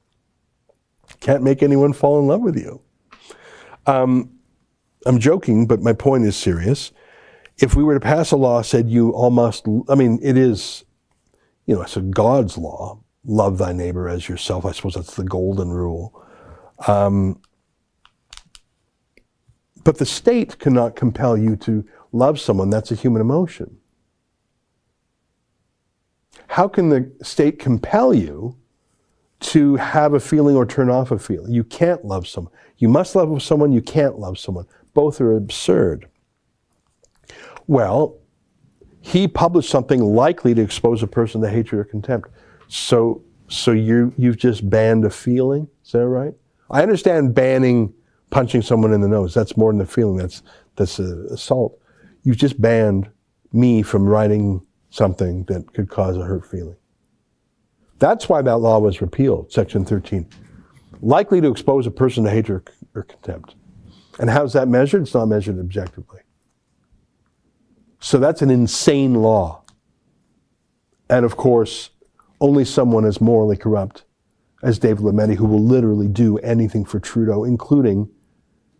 Can't 1.20 1.42
make 1.42 1.62
anyone 1.62 1.94
fall 1.94 2.20
in 2.20 2.26
love 2.26 2.42
with 2.42 2.56
you. 2.56 2.82
Um, 3.86 4.38
I'm 5.06 5.18
joking, 5.18 5.66
but 5.66 5.80
my 5.80 5.94
point 5.94 6.26
is 6.26 6.36
serious. 6.36 6.92
If 7.56 7.74
we 7.74 7.82
were 7.82 7.94
to 7.94 8.00
pass 8.00 8.30
a 8.30 8.36
law 8.36 8.60
said 8.60 8.90
you 8.90 9.10
all 9.10 9.30
must, 9.30 9.66
I 9.88 9.94
mean, 9.94 10.20
it 10.22 10.36
is, 10.36 10.84
you 11.66 11.74
know, 11.74 11.82
it's 11.82 11.96
a 11.96 12.02
God's 12.02 12.58
law. 12.58 13.00
Love 13.24 13.56
thy 13.56 13.72
neighbor 13.72 14.08
as 14.08 14.28
yourself. 14.28 14.66
I 14.66 14.72
suppose 14.72 14.94
that's 14.94 15.16
the 15.16 15.24
golden 15.24 15.70
rule. 15.70 16.22
Um, 16.86 17.40
but 19.84 19.96
the 19.96 20.06
state 20.06 20.58
cannot 20.58 20.96
compel 20.96 21.36
you 21.36 21.56
to 21.56 21.84
love 22.12 22.38
someone. 22.38 22.68
That's 22.68 22.92
a 22.92 22.94
human 22.94 23.22
emotion. 23.22 23.77
How 26.48 26.66
can 26.66 26.88
the 26.88 27.10
state 27.22 27.58
compel 27.58 28.12
you 28.12 28.56
to 29.40 29.76
have 29.76 30.14
a 30.14 30.20
feeling 30.20 30.56
or 30.56 30.66
turn 30.66 30.90
off 30.90 31.10
a 31.10 31.18
feeling? 31.18 31.52
You 31.52 31.62
can't 31.62 32.04
love 32.04 32.26
someone. 32.26 32.52
You 32.78 32.88
must 32.88 33.14
love 33.14 33.42
someone, 33.42 33.70
you 33.72 33.82
can't 33.82 34.18
love 34.18 34.38
someone. 34.38 34.66
Both 34.94 35.20
are 35.20 35.36
absurd. 35.36 36.08
Well, 37.66 38.18
he 39.00 39.28
published 39.28 39.68
something 39.68 40.00
likely 40.00 40.54
to 40.54 40.62
expose 40.62 41.02
a 41.02 41.06
person 41.06 41.40
to 41.42 41.48
hatred 41.48 41.80
or 41.80 41.84
contempt. 41.84 42.30
So, 42.68 43.22
so 43.48 43.72
you, 43.72 44.12
you've 44.16 44.38
just 44.38 44.68
banned 44.68 45.04
a 45.04 45.10
feeling? 45.10 45.68
Is 45.84 45.92
that 45.92 46.06
right? 46.06 46.34
I 46.70 46.82
understand 46.82 47.34
banning 47.34 47.92
punching 48.30 48.62
someone 48.62 48.92
in 48.92 49.00
the 49.00 49.08
nose. 49.08 49.34
That's 49.34 49.56
more 49.56 49.72
than 49.72 49.80
a 49.80 49.86
feeling. 49.86 50.16
That's, 50.16 50.42
that's 50.76 50.98
a 50.98 51.26
assault. 51.30 51.78
You've 52.22 52.36
just 52.36 52.60
banned 52.60 53.10
me 53.52 53.82
from 53.82 54.06
writing 54.06 54.62
something 54.90 55.44
that 55.44 55.72
could 55.74 55.88
cause 55.88 56.16
a 56.16 56.22
hurt 56.22 56.46
feeling. 56.46 56.76
That's 57.98 58.28
why 58.28 58.42
that 58.42 58.58
law 58.58 58.78
was 58.78 59.00
repealed, 59.00 59.52
Section 59.52 59.84
13. 59.84 60.28
Likely 61.00 61.40
to 61.40 61.48
expose 61.48 61.86
a 61.86 61.90
person 61.90 62.24
to 62.24 62.30
hatred 62.30 62.70
or 62.94 63.02
contempt. 63.02 63.54
And 64.18 64.30
how's 64.30 64.52
that 64.52 64.68
measured? 64.68 65.02
It's 65.02 65.14
not 65.14 65.26
measured 65.26 65.58
objectively. 65.58 66.20
So 68.00 68.18
that's 68.18 68.42
an 68.42 68.50
insane 68.50 69.14
law. 69.14 69.64
And 71.10 71.24
of 71.24 71.36
course, 71.36 71.90
only 72.40 72.64
someone 72.64 73.04
as 73.04 73.20
morally 73.20 73.56
corrupt 73.56 74.04
as 74.62 74.78
David 74.78 75.04
Lametti, 75.04 75.36
who 75.36 75.46
will 75.46 75.62
literally 75.62 76.08
do 76.08 76.38
anything 76.38 76.84
for 76.84 77.00
Trudeau, 77.00 77.44
including 77.44 78.10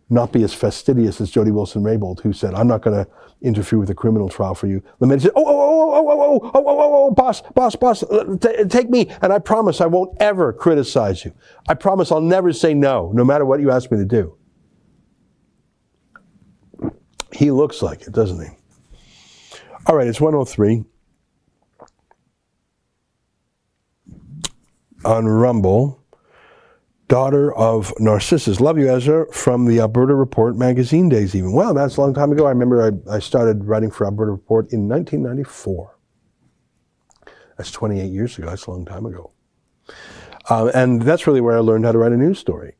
not 0.09 0.31
be 0.31 0.43
as 0.43 0.53
fastidious 0.53 1.21
as 1.21 1.29
Jody 1.29 1.51
Wilson-Raybould, 1.51 2.21
who 2.21 2.33
said, 2.33 2.55
I'm 2.55 2.67
not 2.67 2.81
going 2.81 3.05
to 3.05 3.09
interfere 3.41 3.77
with 3.77 3.89
a 3.89 3.95
criminal 3.95 4.27
trial 4.27 4.55
for 4.55 4.67
you. 4.67 4.81
Lametti 4.99 5.21
said, 5.21 5.31
oh, 5.35 5.45
oh, 5.45 5.51
oh, 5.51 5.95
oh, 5.95 6.09
oh, 6.09 6.21
oh, 6.21 6.39
oh, 6.43 6.51
oh, 6.55 6.63
oh, 6.65 7.07
oh, 7.07 7.11
boss, 7.11 7.41
boss, 7.53 7.75
boss, 7.75 8.03
uh, 8.03 8.35
t- 8.41 8.65
take 8.65 8.89
me, 8.89 9.09
and 9.21 9.31
I 9.31 9.39
promise 9.39 9.81
I 9.81 9.85
won't 9.85 10.19
ever 10.19 10.51
criticize 10.51 11.23
you. 11.23 11.33
I 11.67 11.75
promise 11.75 12.11
I'll 12.11 12.21
never 12.21 12.51
say 12.53 12.73
no, 12.73 13.11
no 13.13 13.23
matter 13.23 13.45
what 13.45 13.59
you 13.59 13.69
ask 13.71 13.91
me 13.91 13.97
to 13.99 14.05
do. 14.05 14.35
He 17.31 17.51
looks 17.51 17.81
like 17.81 18.01
it, 18.01 18.11
doesn't 18.11 18.43
he? 18.43 18.49
All 19.85 19.95
right, 19.95 20.07
it's 20.07 20.19
103. 20.19 20.83
On 25.05 25.25
Rumble, 25.25 25.98
daughter 27.09 27.53
of 27.55 27.91
Narcissus. 27.99 28.61
Love 28.61 28.77
you, 28.77 28.87
Ezra, 28.87 29.25
from 29.33 29.65
the 29.65 29.81
Alberta 29.81 30.15
Report 30.15 30.55
magazine 30.55 31.09
days, 31.09 31.35
even. 31.35 31.51
Wow, 31.51 31.73
that's 31.73 31.97
a 31.97 32.01
long 32.01 32.13
time 32.13 32.31
ago. 32.31 32.45
I 32.45 32.49
remember 32.49 33.01
I, 33.09 33.15
I 33.15 33.19
started 33.19 33.65
writing 33.65 33.91
for 33.91 34.05
Alberta 34.05 34.31
Report 34.31 34.71
in 34.71 34.87
1994. 34.87 35.97
That's 37.57 37.71
28 37.71 38.05
years 38.05 38.37
ago. 38.37 38.47
That's 38.47 38.67
a 38.67 38.71
long 38.71 38.85
time 38.85 39.05
ago. 39.05 39.31
Uh, 40.49 40.71
and 40.73 41.01
that's 41.01 41.27
really 41.27 41.41
where 41.41 41.57
I 41.57 41.59
learned 41.59 41.83
how 41.83 41.91
to 41.91 41.97
write 41.97 42.13
a 42.13 42.17
news 42.17 42.39
story. 42.39 42.75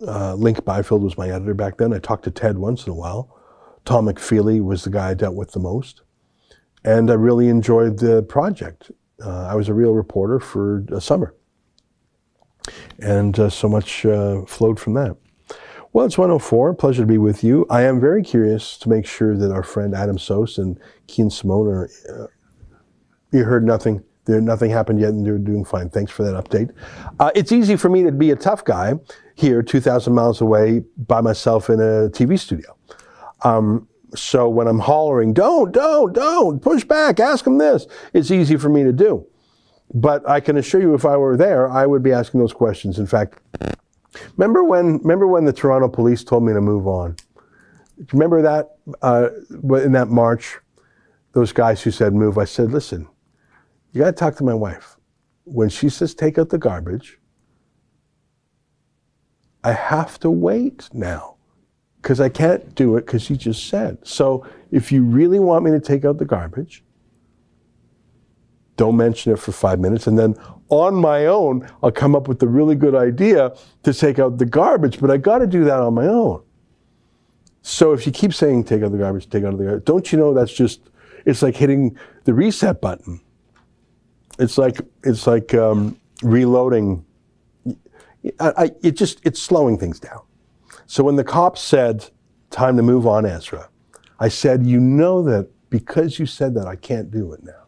Uh, 0.00 0.34
Link 0.34 0.64
Byfield 0.64 1.02
was 1.02 1.18
my 1.18 1.28
editor 1.28 1.52
back 1.52 1.76
then. 1.76 1.92
I 1.92 1.98
talked 1.98 2.24
to 2.24 2.30
Ted 2.30 2.56
once 2.56 2.86
in 2.86 2.92
a 2.92 2.94
while. 2.94 3.36
Tom 3.84 4.06
McFeely 4.06 4.62
was 4.62 4.84
the 4.84 4.90
guy 4.90 5.10
I 5.10 5.14
dealt 5.14 5.34
with 5.34 5.52
the 5.52 5.58
most. 5.58 6.02
And 6.84 7.10
I 7.10 7.14
really 7.14 7.48
enjoyed 7.48 7.98
the 7.98 8.22
project. 8.22 8.90
Uh, 9.22 9.48
I 9.48 9.54
was 9.54 9.68
a 9.68 9.74
real 9.74 9.92
reporter 9.92 10.40
for 10.40 10.84
a 10.90 11.00
summer. 11.00 11.34
And 12.98 13.38
uh, 13.38 13.50
so 13.50 13.68
much 13.68 14.04
uh, 14.06 14.42
flowed 14.46 14.78
from 14.78 14.94
that. 14.94 15.16
Well, 15.92 16.06
it's 16.06 16.16
104. 16.16 16.74
Pleasure 16.74 17.02
to 17.02 17.06
be 17.06 17.18
with 17.18 17.42
you. 17.42 17.66
I 17.68 17.82
am 17.82 18.00
very 18.00 18.22
curious 18.22 18.78
to 18.78 18.88
make 18.88 19.06
sure 19.06 19.36
that 19.36 19.50
our 19.50 19.64
friend 19.64 19.94
Adam 19.94 20.18
Soos 20.18 20.58
and 20.58 20.78
Kian 21.08 21.32
Simone 21.32 21.66
are. 21.66 21.90
Uh, 22.08 22.26
you 23.32 23.44
heard 23.44 23.64
nothing. 23.64 24.02
There, 24.26 24.40
nothing 24.40 24.70
happened 24.70 25.00
yet, 25.00 25.10
and 25.10 25.26
they're 25.26 25.38
doing 25.38 25.64
fine. 25.64 25.90
Thanks 25.90 26.12
for 26.12 26.22
that 26.22 26.34
update. 26.34 26.72
Uh, 27.18 27.30
it's 27.34 27.52
easy 27.52 27.74
for 27.76 27.88
me 27.88 28.04
to 28.04 28.12
be 28.12 28.30
a 28.30 28.36
tough 28.36 28.64
guy 28.64 28.94
here, 29.34 29.62
2,000 29.62 30.14
miles 30.14 30.40
away, 30.40 30.84
by 30.96 31.20
myself 31.20 31.70
in 31.70 31.80
a 31.80 32.10
TV 32.10 32.38
studio. 32.38 32.76
Um, 33.42 33.88
so 34.14 34.48
when 34.48 34.66
I'm 34.66 34.80
hollering, 34.80 35.32
don't, 35.32 35.72
don't, 35.72 36.12
don't, 36.12 36.60
push 36.60 36.84
back, 36.84 37.18
ask 37.18 37.44
them 37.44 37.58
this, 37.58 37.86
it's 38.12 38.30
easy 38.30 38.56
for 38.56 38.68
me 38.68 38.84
to 38.84 38.92
do. 38.92 39.26
But 39.92 40.28
I 40.28 40.40
can 40.40 40.56
assure 40.56 40.80
you, 40.80 40.94
if 40.94 41.04
I 41.04 41.16
were 41.16 41.36
there, 41.36 41.68
I 41.68 41.86
would 41.86 42.02
be 42.02 42.12
asking 42.12 42.40
those 42.40 42.52
questions. 42.52 42.98
In 42.98 43.06
fact, 43.06 43.40
remember 44.36 44.62
when, 44.62 44.98
remember 44.98 45.26
when 45.26 45.44
the 45.44 45.52
Toronto 45.52 45.88
police 45.88 46.22
told 46.22 46.44
me 46.44 46.52
to 46.52 46.60
move 46.60 46.86
on? 46.86 47.16
Remember 48.12 48.40
that 48.42 48.76
uh, 49.02 49.28
in 49.78 49.92
that 49.92 50.08
march, 50.08 50.58
those 51.32 51.52
guys 51.52 51.82
who 51.82 51.90
said 51.90 52.14
move? 52.14 52.38
I 52.38 52.44
said, 52.44 52.72
listen, 52.72 53.08
you 53.92 54.00
got 54.00 54.06
to 54.06 54.12
talk 54.12 54.36
to 54.36 54.44
my 54.44 54.54
wife. 54.54 54.96
When 55.44 55.68
she 55.68 55.88
says 55.88 56.14
take 56.14 56.38
out 56.38 56.50
the 56.50 56.58
garbage, 56.58 57.18
I 59.64 59.72
have 59.72 60.18
to 60.20 60.30
wait 60.30 60.88
now 60.92 61.36
because 62.00 62.20
I 62.20 62.28
can't 62.28 62.74
do 62.74 62.96
it 62.96 63.06
because 63.06 63.22
she 63.22 63.36
just 63.36 63.68
said. 63.68 63.98
So 64.04 64.46
if 64.70 64.90
you 64.92 65.02
really 65.02 65.38
want 65.38 65.64
me 65.64 65.70
to 65.72 65.80
take 65.80 66.04
out 66.04 66.18
the 66.18 66.24
garbage, 66.24 66.84
don't 68.80 68.96
mention 68.96 69.30
it 69.30 69.38
for 69.38 69.52
five 69.52 69.78
minutes. 69.78 70.06
And 70.06 70.18
then 70.18 70.34
on 70.70 70.94
my 70.94 71.26
own, 71.26 71.68
I'll 71.82 71.92
come 71.92 72.16
up 72.16 72.28
with 72.28 72.42
a 72.42 72.46
really 72.48 72.74
good 72.74 72.94
idea 72.94 73.54
to 73.82 73.92
take 73.92 74.18
out 74.18 74.38
the 74.38 74.46
garbage, 74.46 74.98
but 74.98 75.10
I 75.10 75.18
got 75.18 75.40
to 75.40 75.46
do 75.46 75.64
that 75.64 75.80
on 75.80 75.92
my 75.92 76.06
own. 76.06 76.42
So 77.60 77.92
if 77.92 78.06
you 78.06 78.12
keep 78.12 78.32
saying 78.32 78.64
take 78.64 78.82
out 78.82 78.90
the 78.90 78.96
garbage, 78.96 79.28
take 79.28 79.44
out 79.44 79.58
the 79.58 79.64
garbage, 79.64 79.84
don't 79.84 80.10
you 80.10 80.16
know 80.18 80.32
that's 80.32 80.54
just, 80.54 80.80
it's 81.26 81.42
like 81.42 81.56
hitting 81.56 81.94
the 82.24 82.32
reset 82.32 82.80
button. 82.80 83.20
It's 84.38 84.56
like, 84.56 84.80
it's 85.04 85.26
like 85.26 85.52
um, 85.52 86.00
reloading. 86.22 87.04
I, 88.40 88.52
I, 88.56 88.70
it 88.82 88.92
just, 88.92 89.20
it's 89.26 89.42
slowing 89.42 89.76
things 89.76 90.00
down. 90.00 90.22
So 90.86 91.04
when 91.04 91.16
the 91.16 91.24
cops 91.24 91.60
said, 91.60 92.08
time 92.48 92.78
to 92.78 92.82
move 92.82 93.06
on, 93.06 93.26
Ezra, 93.26 93.68
I 94.18 94.28
said, 94.28 94.64
you 94.64 94.80
know 94.80 95.22
that 95.24 95.50
because 95.68 96.18
you 96.18 96.24
said 96.24 96.54
that, 96.54 96.66
I 96.66 96.76
can't 96.76 97.10
do 97.10 97.34
it 97.34 97.44
now. 97.44 97.59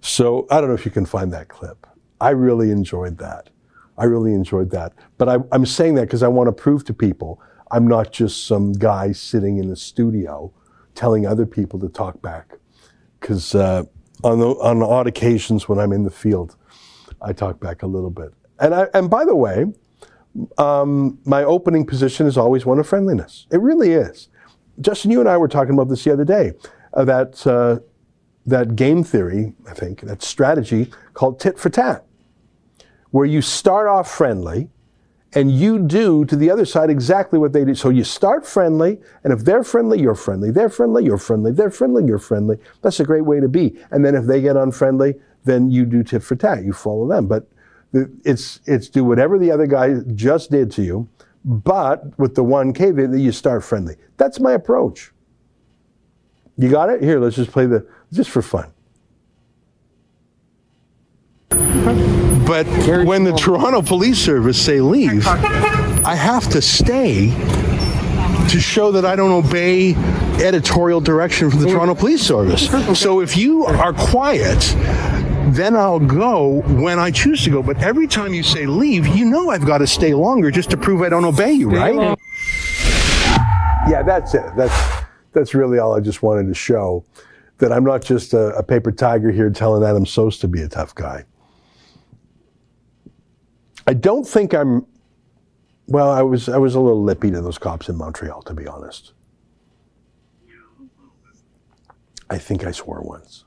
So 0.00 0.46
I 0.50 0.60
don't 0.60 0.68
know 0.68 0.74
if 0.74 0.84
you 0.84 0.90
can 0.90 1.06
find 1.06 1.32
that 1.32 1.48
clip. 1.48 1.86
I 2.20 2.30
really 2.30 2.70
enjoyed 2.70 3.18
that. 3.18 3.50
I 3.96 4.04
really 4.04 4.32
enjoyed 4.32 4.70
that. 4.70 4.92
But 5.16 5.28
I, 5.28 5.38
am 5.52 5.66
saying 5.66 5.94
that 5.96 6.02
because 6.02 6.22
I 6.22 6.28
want 6.28 6.48
to 6.48 6.52
prove 6.52 6.84
to 6.84 6.94
people 6.94 7.40
I'm 7.70 7.86
not 7.86 8.12
just 8.12 8.46
some 8.46 8.72
guy 8.72 9.12
sitting 9.12 9.58
in 9.58 9.70
a 9.70 9.76
studio 9.76 10.52
telling 10.94 11.26
other 11.26 11.46
people 11.46 11.78
to 11.80 11.88
talk 11.88 12.20
back. 12.22 12.54
Because 13.20 13.54
uh, 13.54 13.84
on, 14.24 14.40
on 14.40 14.82
odd 14.82 15.06
occasions 15.06 15.68
when 15.68 15.78
I'm 15.78 15.92
in 15.92 16.04
the 16.04 16.10
field, 16.10 16.56
I 17.20 17.32
talk 17.32 17.60
back 17.60 17.82
a 17.82 17.86
little 17.86 18.10
bit. 18.10 18.32
And, 18.58 18.74
I, 18.74 18.88
and 18.94 19.10
by 19.10 19.24
the 19.24 19.34
way, 19.34 19.66
um, 20.56 21.18
my 21.24 21.44
opening 21.44 21.84
position 21.84 22.26
is 22.26 22.36
always 22.36 22.64
one 22.64 22.78
of 22.78 22.86
friendliness. 22.86 23.46
It 23.50 23.60
really 23.60 23.92
is. 23.92 24.28
Justin, 24.80 25.10
you 25.10 25.20
and 25.20 25.28
I 25.28 25.36
were 25.36 25.48
talking 25.48 25.74
about 25.74 25.88
this 25.88 26.04
the 26.04 26.12
other 26.12 26.24
day. 26.24 26.52
Uh, 26.94 27.04
that 27.04 27.46
uh, 27.46 27.80
that 28.48 28.76
game 28.76 29.04
theory, 29.04 29.54
I 29.68 29.74
think, 29.74 30.00
that 30.02 30.22
strategy 30.22 30.90
called 31.14 31.40
tit 31.40 31.58
for 31.58 31.70
tat, 31.70 32.04
where 33.10 33.26
you 33.26 33.42
start 33.42 33.88
off 33.88 34.10
friendly 34.10 34.70
and 35.34 35.52
you 35.52 35.78
do 35.78 36.24
to 36.24 36.36
the 36.36 36.50
other 36.50 36.64
side 36.64 36.88
exactly 36.88 37.38
what 37.38 37.52
they 37.52 37.64
do. 37.64 37.74
So 37.74 37.90
you 37.90 38.04
start 38.04 38.46
friendly, 38.46 38.98
and 39.24 39.32
if 39.32 39.44
they're 39.44 39.64
friendly, 39.64 40.00
you're 40.00 40.14
friendly. 40.14 40.50
They're 40.50 40.70
friendly, 40.70 41.04
you're 41.04 41.18
friendly. 41.18 41.52
They're 41.52 41.70
friendly, 41.70 42.04
you're 42.06 42.18
friendly. 42.18 42.56
That's 42.80 43.00
a 43.00 43.04
great 43.04 43.24
way 43.24 43.40
to 43.40 43.48
be. 43.48 43.78
And 43.90 44.04
then 44.04 44.14
if 44.14 44.24
they 44.24 44.40
get 44.40 44.56
unfriendly, 44.56 45.16
then 45.44 45.70
you 45.70 45.84
do 45.84 46.02
tit 46.02 46.22
for 46.22 46.36
tat. 46.36 46.64
You 46.64 46.72
follow 46.72 47.06
them. 47.06 47.26
But 47.26 47.46
it's 48.24 48.60
it's 48.66 48.88
do 48.88 49.04
whatever 49.04 49.38
the 49.38 49.50
other 49.50 49.66
guy 49.66 49.94
just 50.14 50.50
did 50.50 50.70
to 50.72 50.82
you, 50.82 51.08
but 51.44 52.18
with 52.18 52.34
the 52.34 52.44
one 52.44 52.72
caveat 52.72 53.10
that 53.12 53.20
you 53.20 53.32
start 53.32 53.64
friendly. 53.64 53.96
That's 54.16 54.40
my 54.40 54.52
approach. 54.52 55.12
You 56.56 56.68
got 56.68 56.90
it? 56.90 57.02
Here, 57.02 57.20
let's 57.20 57.36
just 57.36 57.52
play 57.52 57.66
the 57.66 57.86
just 58.12 58.30
for 58.30 58.42
fun. 58.42 58.72
But 61.50 62.66
when 63.04 63.24
the 63.24 63.32
Toronto 63.32 63.82
Police 63.82 64.18
Service 64.18 64.60
say 64.60 64.80
leave, 64.80 65.26
I 65.26 66.14
have 66.14 66.48
to 66.50 66.62
stay 66.62 67.30
to 68.48 68.58
show 68.60 68.90
that 68.92 69.04
I 69.04 69.14
don't 69.16 69.32
obey 69.32 69.94
editorial 70.42 71.00
direction 71.00 71.50
from 71.50 71.60
the 71.60 71.66
Toronto 71.66 71.94
Police 71.94 72.22
Service. 72.22 72.70
So 72.98 73.20
if 73.20 73.36
you 73.36 73.66
are 73.66 73.92
quiet, 73.92 74.60
then 75.52 75.76
I'll 75.76 76.00
go 76.00 76.62
when 76.62 76.98
I 76.98 77.10
choose 77.10 77.44
to 77.44 77.50
go. 77.50 77.62
But 77.62 77.82
every 77.82 78.06
time 78.06 78.32
you 78.32 78.42
say 78.42 78.64
leave, 78.66 79.06
you 79.06 79.26
know 79.26 79.50
I've 79.50 79.66
got 79.66 79.78
to 79.78 79.86
stay 79.86 80.14
longer 80.14 80.50
just 80.50 80.70
to 80.70 80.78
prove 80.78 81.02
I 81.02 81.10
don't 81.10 81.26
obey 81.26 81.52
you, 81.52 81.70
right? 81.70 82.16
Yeah, 83.90 84.02
that's 84.02 84.34
it. 84.34 84.44
That's 84.56 85.04
that's 85.32 85.54
really 85.54 85.78
all 85.78 85.94
I 85.94 86.00
just 86.00 86.22
wanted 86.22 86.46
to 86.48 86.54
show 86.54 87.04
that 87.58 87.72
I'm 87.72 87.84
not 87.84 88.02
just 88.02 88.34
a, 88.34 88.56
a 88.56 88.62
paper 88.62 88.90
tiger 88.92 89.30
here 89.30 89.50
telling 89.50 89.84
Adam 89.84 90.04
Soos 90.04 90.40
to 90.40 90.48
be 90.48 90.62
a 90.62 90.68
tough 90.68 90.94
guy. 90.94 91.24
I 93.86 93.94
don't 93.94 94.26
think 94.26 94.54
I'm. 94.54 94.86
Well, 95.86 96.10
I 96.10 96.22
was 96.22 96.48
I 96.48 96.58
was 96.58 96.74
a 96.74 96.80
little 96.80 97.02
lippy 97.02 97.30
to 97.30 97.40
those 97.40 97.58
cops 97.58 97.88
in 97.88 97.96
Montreal, 97.96 98.42
to 98.42 98.54
be 98.54 98.66
honest. 98.66 99.12
I 102.30 102.36
think 102.36 102.64
I 102.64 102.72
swore 102.72 103.00
once. 103.00 103.44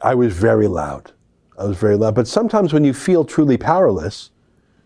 I 0.00 0.14
was 0.14 0.32
very 0.32 0.68
loud. 0.68 1.12
I 1.58 1.64
was 1.64 1.76
very 1.76 1.96
loud. 1.96 2.14
But 2.14 2.28
sometimes 2.28 2.72
when 2.72 2.84
you 2.84 2.94
feel 2.94 3.24
truly 3.24 3.56
powerless, 3.56 4.30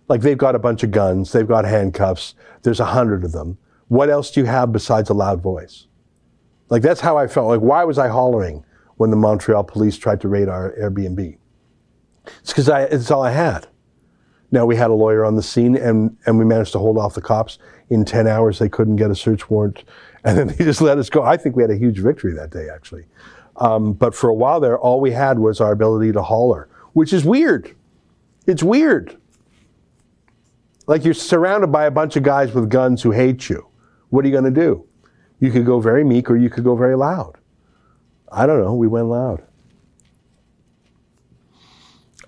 like 0.09 0.23
they've 0.23 0.39
got 0.39 0.55
a 0.55 0.59
bunch 0.59 0.83
of 0.83 0.91
guns, 0.91 1.31
they've 1.31 1.47
got 1.47 1.65
handcuffs, 1.65 2.35
there's 2.63 2.81
a 2.81 2.87
hundred 2.87 3.25
of 3.25 3.33
them. 3.33 3.59
What 3.91 4.09
else 4.09 4.31
do 4.31 4.39
you 4.39 4.47
have 4.47 4.71
besides 4.71 5.11
a 5.11 5.15
loud 5.15 5.43
voice? 5.43 5.89
Like 6.69 6.81
that's 6.81 7.01
how 7.01 7.17
I 7.17 7.27
felt. 7.27 7.49
Like 7.49 7.59
why 7.59 7.83
was 7.83 7.99
I 7.99 8.07
hollering 8.07 8.65
when 8.99 9.11
the 9.11 9.17
Montreal 9.17 9.65
police 9.65 9.99
tried 9.99 10.21
to 10.21 10.29
raid 10.29 10.49
our 10.49 10.73
Airbnb? 10.81 11.37
It's 12.39 12.53
because 12.53 12.69
it's 12.69 13.11
all 13.11 13.25
I 13.25 13.33
had. 13.33 13.67
Now 14.53 14.65
we 14.65 14.77
had 14.77 14.91
a 14.91 14.95
lawyer 14.95 15.25
on 15.25 15.35
the 15.35 15.43
scene 15.43 15.77
and, 15.77 16.17
and 16.25 16.39
we 16.39 16.45
managed 16.45 16.71
to 16.73 16.79
hold 16.79 16.99
off 16.99 17.15
the 17.15 17.21
cops. 17.21 17.59
In 17.89 18.05
10 18.05 18.29
hours, 18.29 18.61
they 18.61 18.69
couldn't 18.69 18.95
get 18.95 19.11
a 19.11 19.15
search 19.17 19.51
warrant 19.51 19.83
and 20.25 20.39
then 20.39 20.47
they 20.47 20.65
just 20.65 20.81
let 20.81 20.97
us 20.97 21.11
go. 21.11 21.25
I 21.25 21.37
think 21.37 21.57
we 21.57 21.63
had 21.65 21.73
a 21.73 21.77
huge 21.77 21.99
victory 21.99 22.33
that 22.35 22.51
day, 22.51 22.69
actually. 22.73 23.07
Um, 23.57 23.93
but 23.93 24.15
for 24.15 24.31
a 24.31 24.35
while 24.35 24.61
there, 24.61 24.79
all 24.79 25.01
we 25.01 25.11
had 25.11 25.41
was 25.41 25.61
our 25.61 25.73
ability 25.73 26.13
to 26.13 26.23
holler, 26.23 26.69
which 26.93 27.13
is 27.13 27.25
weird. 27.25 27.75
It's 28.47 28.63
weird. 28.63 29.17
Like 30.87 31.05
you're 31.05 31.13
surrounded 31.13 31.73
by 31.73 31.87
a 31.87 31.91
bunch 31.91 32.15
of 32.15 32.23
guys 32.23 32.53
with 32.53 32.71
guns 32.71 33.03
who 33.03 33.11
hate 33.11 33.51
you. 33.51 33.67
What 34.11 34.25
are 34.25 34.29
you 34.29 34.33
going 34.33 34.53
to 34.53 34.61
do? 34.61 34.87
You 35.39 35.51
could 35.51 35.65
go 35.65 35.81
very 35.81 36.05
meek 36.05 36.31
or 36.31 36.37
you 36.37 36.51
could 36.51 36.65
go 36.65 36.77
very 36.77 36.97
loud. 36.97 37.39
I 38.31 38.47
don't 38.47 38.63
know. 38.63 38.75
We 38.75 38.87
went 38.87 39.07
loud. 39.07 39.43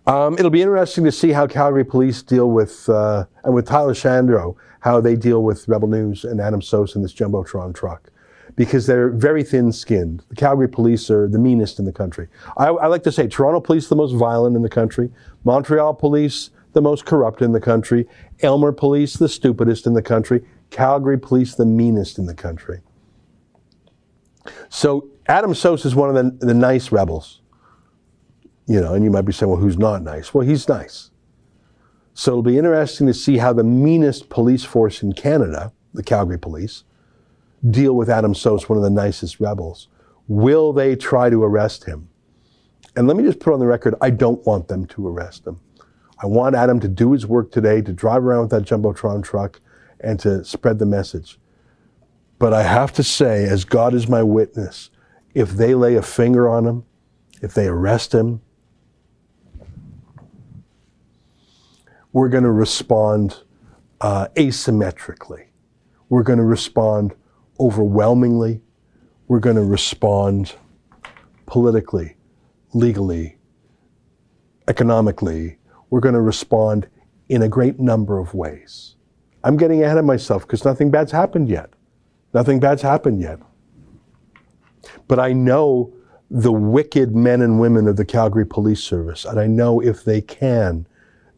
Um, 0.06 0.34
it'll 0.34 0.50
be 0.50 0.62
interesting 0.62 1.04
to 1.04 1.12
see 1.12 1.30
how 1.30 1.46
Calgary 1.46 1.84
police 1.84 2.22
deal 2.22 2.50
with, 2.50 2.88
uh, 2.88 3.26
and 3.44 3.54
with 3.54 3.66
Tyler 3.68 3.94
Shandro, 3.94 4.56
how 4.80 5.00
they 5.00 5.14
deal 5.14 5.44
with 5.44 5.68
Rebel 5.68 5.86
News 5.86 6.24
and 6.24 6.40
Adam 6.40 6.60
Soos 6.60 6.96
in 6.96 7.02
this 7.02 7.14
Jumbotron 7.14 7.72
truck. 7.72 8.08
Because 8.56 8.86
they're 8.86 9.10
very 9.10 9.44
thin 9.44 9.72
skinned. 9.72 10.24
The 10.28 10.34
Calgary 10.34 10.68
police 10.68 11.08
are 11.08 11.28
the 11.28 11.38
meanest 11.38 11.78
in 11.78 11.84
the 11.84 11.92
country. 11.92 12.28
I, 12.56 12.66
I 12.66 12.86
like 12.86 13.04
to 13.04 13.12
say 13.12 13.28
Toronto 13.28 13.60
police, 13.60 13.88
the 13.88 13.96
most 13.96 14.12
violent 14.12 14.56
in 14.56 14.62
the 14.62 14.68
country. 14.68 15.10
Montreal 15.44 15.94
police, 15.94 16.50
the 16.72 16.82
most 16.82 17.04
corrupt 17.04 17.40
in 17.40 17.52
the 17.52 17.60
country. 17.60 18.06
Elmer 18.40 18.72
police, 18.72 19.14
the 19.14 19.28
stupidest 19.28 19.86
in 19.86 19.94
the 19.94 20.02
country. 20.02 20.44
Calgary 20.72 21.18
police, 21.18 21.54
the 21.54 21.66
meanest 21.66 22.18
in 22.18 22.26
the 22.26 22.34
country. 22.34 22.80
So 24.68 25.08
Adam 25.26 25.52
Soos 25.52 25.86
is 25.86 25.94
one 25.94 26.08
of 26.08 26.14
the, 26.16 26.46
the 26.46 26.54
nice 26.54 26.90
rebels. 26.90 27.40
You 28.66 28.80
know, 28.80 28.94
and 28.94 29.04
you 29.04 29.10
might 29.10 29.22
be 29.22 29.32
saying, 29.32 29.50
well, 29.50 29.60
who's 29.60 29.78
not 29.78 30.02
nice? 30.02 30.32
Well, 30.32 30.46
he's 30.46 30.68
nice. 30.68 31.10
So 32.14 32.32
it'll 32.32 32.42
be 32.42 32.58
interesting 32.58 33.06
to 33.06 33.14
see 33.14 33.36
how 33.38 33.52
the 33.52 33.64
meanest 33.64 34.28
police 34.28 34.64
force 34.64 35.02
in 35.02 35.12
Canada, 35.12 35.72
the 35.94 36.02
Calgary 36.02 36.38
police, 36.38 36.84
deal 37.70 37.94
with 37.94 38.10
Adam 38.10 38.34
Soos, 38.34 38.68
one 38.68 38.78
of 38.78 38.82
the 38.82 38.90
nicest 38.90 39.40
rebels. 39.40 39.88
Will 40.26 40.72
they 40.72 40.96
try 40.96 41.28
to 41.30 41.42
arrest 41.42 41.84
him? 41.84 42.08
And 42.96 43.06
let 43.06 43.16
me 43.16 43.24
just 43.24 43.40
put 43.40 43.52
on 43.52 43.60
the 43.60 43.66
record, 43.66 43.94
I 44.00 44.10
don't 44.10 44.44
want 44.46 44.68
them 44.68 44.86
to 44.86 45.06
arrest 45.08 45.46
him. 45.46 45.60
I 46.18 46.26
want 46.26 46.54
Adam 46.54 46.80
to 46.80 46.88
do 46.88 47.12
his 47.12 47.26
work 47.26 47.50
today, 47.50 47.82
to 47.82 47.92
drive 47.92 48.24
around 48.24 48.42
with 48.42 48.50
that 48.50 48.62
Jumbotron 48.62 49.22
truck 49.22 49.60
and 50.02 50.18
to 50.20 50.44
spread 50.44 50.78
the 50.78 50.86
message. 50.86 51.38
But 52.38 52.52
I 52.52 52.62
have 52.64 52.92
to 52.94 53.02
say, 53.02 53.44
as 53.44 53.64
God 53.64 53.94
is 53.94 54.08
my 54.08 54.22
witness, 54.22 54.90
if 55.34 55.50
they 55.52 55.74
lay 55.74 55.94
a 55.94 56.02
finger 56.02 56.48
on 56.48 56.66
him, 56.66 56.84
if 57.40 57.54
they 57.54 57.66
arrest 57.66 58.12
him, 58.12 58.40
we're 62.12 62.28
going 62.28 62.44
to 62.44 62.50
respond 62.50 63.42
uh, 64.00 64.28
asymmetrically. 64.36 65.46
We're 66.08 66.24
going 66.24 66.38
to 66.38 66.44
respond 66.44 67.14
overwhelmingly. 67.58 68.60
we're 69.28 69.40
going 69.40 69.56
to 69.56 69.64
respond 69.64 70.54
politically, 71.46 72.16
legally, 72.74 73.38
economically. 74.68 75.58
We're 75.88 76.00
going 76.00 76.14
to 76.14 76.20
respond 76.20 76.88
in 77.28 77.40
a 77.40 77.48
great 77.48 77.80
number 77.80 78.18
of 78.18 78.34
ways. 78.34 78.96
I'm 79.44 79.56
getting 79.56 79.82
ahead 79.82 79.98
of 79.98 80.04
myself 80.04 80.42
because 80.42 80.64
nothing 80.64 80.90
bad's 80.90 81.12
happened 81.12 81.48
yet. 81.48 81.70
Nothing 82.34 82.60
bad's 82.60 82.82
happened 82.82 83.20
yet. 83.20 83.38
But 85.08 85.18
I 85.18 85.32
know 85.32 85.92
the 86.30 86.52
wicked 86.52 87.14
men 87.14 87.42
and 87.42 87.60
women 87.60 87.86
of 87.86 87.96
the 87.96 88.04
Calgary 88.04 88.46
Police 88.46 88.82
Service, 88.82 89.24
and 89.24 89.38
I 89.38 89.46
know 89.46 89.80
if 89.80 90.04
they 90.04 90.20
can, 90.20 90.86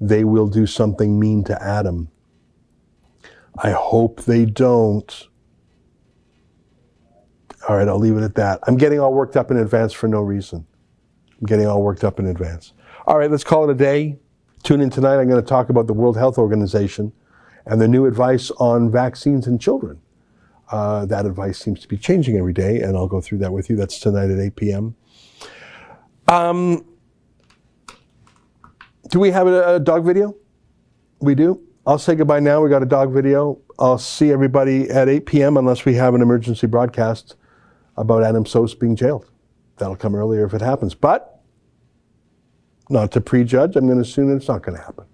they 0.01 0.25
will 0.25 0.47
do 0.47 0.67
something 0.67 1.19
mean 1.19 1.45
to 1.45 1.63
Adam. 1.63 2.09
I 3.59 3.71
hope 3.71 4.23
they 4.23 4.45
don't. 4.45 5.29
All 7.69 7.77
right, 7.77 7.89
I'll 7.89 7.99
leave 7.99 8.17
it 8.17 8.23
at 8.23 8.35
that. 8.35 8.61
I'm 8.67 8.77
getting 8.77 9.01
all 9.01 9.15
worked 9.15 9.37
up 9.37 9.51
in 9.51 9.57
advance 9.57 9.93
for 9.93 10.07
no 10.07 10.21
reason. 10.21 10.67
I'm 11.41 11.47
getting 11.47 11.67
all 11.67 11.83
worked 11.83 12.05
up 12.05 12.19
in 12.19 12.27
advance. 12.27 12.73
All 13.07 13.19
right, 13.19 13.31
let's 13.31 13.45
call 13.45 13.69
it 13.69 13.73
a 13.73 13.77
day. 13.77 14.19
Tune 14.63 14.81
in 14.81 14.91
tonight. 14.91 15.19
I'm 15.19 15.29
going 15.29 15.43
to 15.43 15.49
talk 15.49 15.71
about 15.71 15.87
the 15.87 15.93
World 15.93 16.17
Health 16.17 16.39
Organization 16.39 17.13
and 17.67 17.81
the 17.81 17.89
new 17.89 18.07
advice 18.07 18.51
on 18.53 18.91
vaccines 18.91 19.47
in 19.47 19.59
children. 19.59 20.01
Uh, 20.71 21.07
that 21.07 21.27
advice 21.27 21.59
seems 21.59 21.81
to 21.81 21.89
be 21.89 21.97
changing 21.97 22.37
every 22.37 22.53
day, 22.53 22.81
and 22.81 22.97
I'll 22.97 23.07
go 23.07 23.21
through 23.21 23.39
that 23.39 23.53
with 23.53 23.69
you. 23.69 23.77
That's 23.77 23.99
tonight 23.99 24.31
at 24.31 24.39
8 24.39 24.57
p.m. 24.57 24.97
Um, 26.27 26.85
do 29.11 29.21
we 29.21 29.31
have 29.31 29.47
a, 29.47 29.77
a 29.77 29.81
dog 29.81 30.05
video? 30.05 30.35
We 31.21 31.35
do. 31.35 31.61
I'll 31.87 31.99
say 31.99 32.15
goodbye 32.15 32.41
now. 32.41 32.63
We 32.63 32.71
got 32.71 32.83
a 32.83 32.87
dog 32.87 33.13
video. 33.13 33.61
I'll 33.79 33.99
see 33.99 34.33
everybody 34.33 34.89
at 34.91 35.09
8 35.09 35.27
p.m. 35.27 35.57
unless 35.57 35.85
we 35.85 35.95
have 35.95 36.15
an 36.15 36.23
emergency 36.23 36.67
broadcast 36.67 37.37
about 37.97 38.23
Adam 38.23 38.45
Soos 38.45 38.79
being 38.79 38.97
jailed. 38.97 39.31
That'll 39.77 39.97
come 39.97 40.15
earlier 40.15 40.47
if 40.47 40.55
it 40.55 40.63
happens. 40.63 40.95
But 40.95 41.43
not 42.89 43.13
to 43.13 43.21
prejudge, 43.21 43.77
I'm 43.77 43.87
going 43.87 43.99
to 43.99 44.03
assume 44.03 44.35
it's 44.35 44.49
not 44.49 44.63
going 44.63 44.79
to 44.79 44.83
happen. 44.83 45.05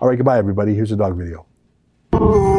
All 0.00 0.08
right, 0.08 0.16
goodbye, 0.16 0.38
everybody. 0.38 0.74
Here's 0.74 0.92
a 0.92 0.96
dog 0.96 1.16
video. 1.16 1.46
Oh. 2.18 2.55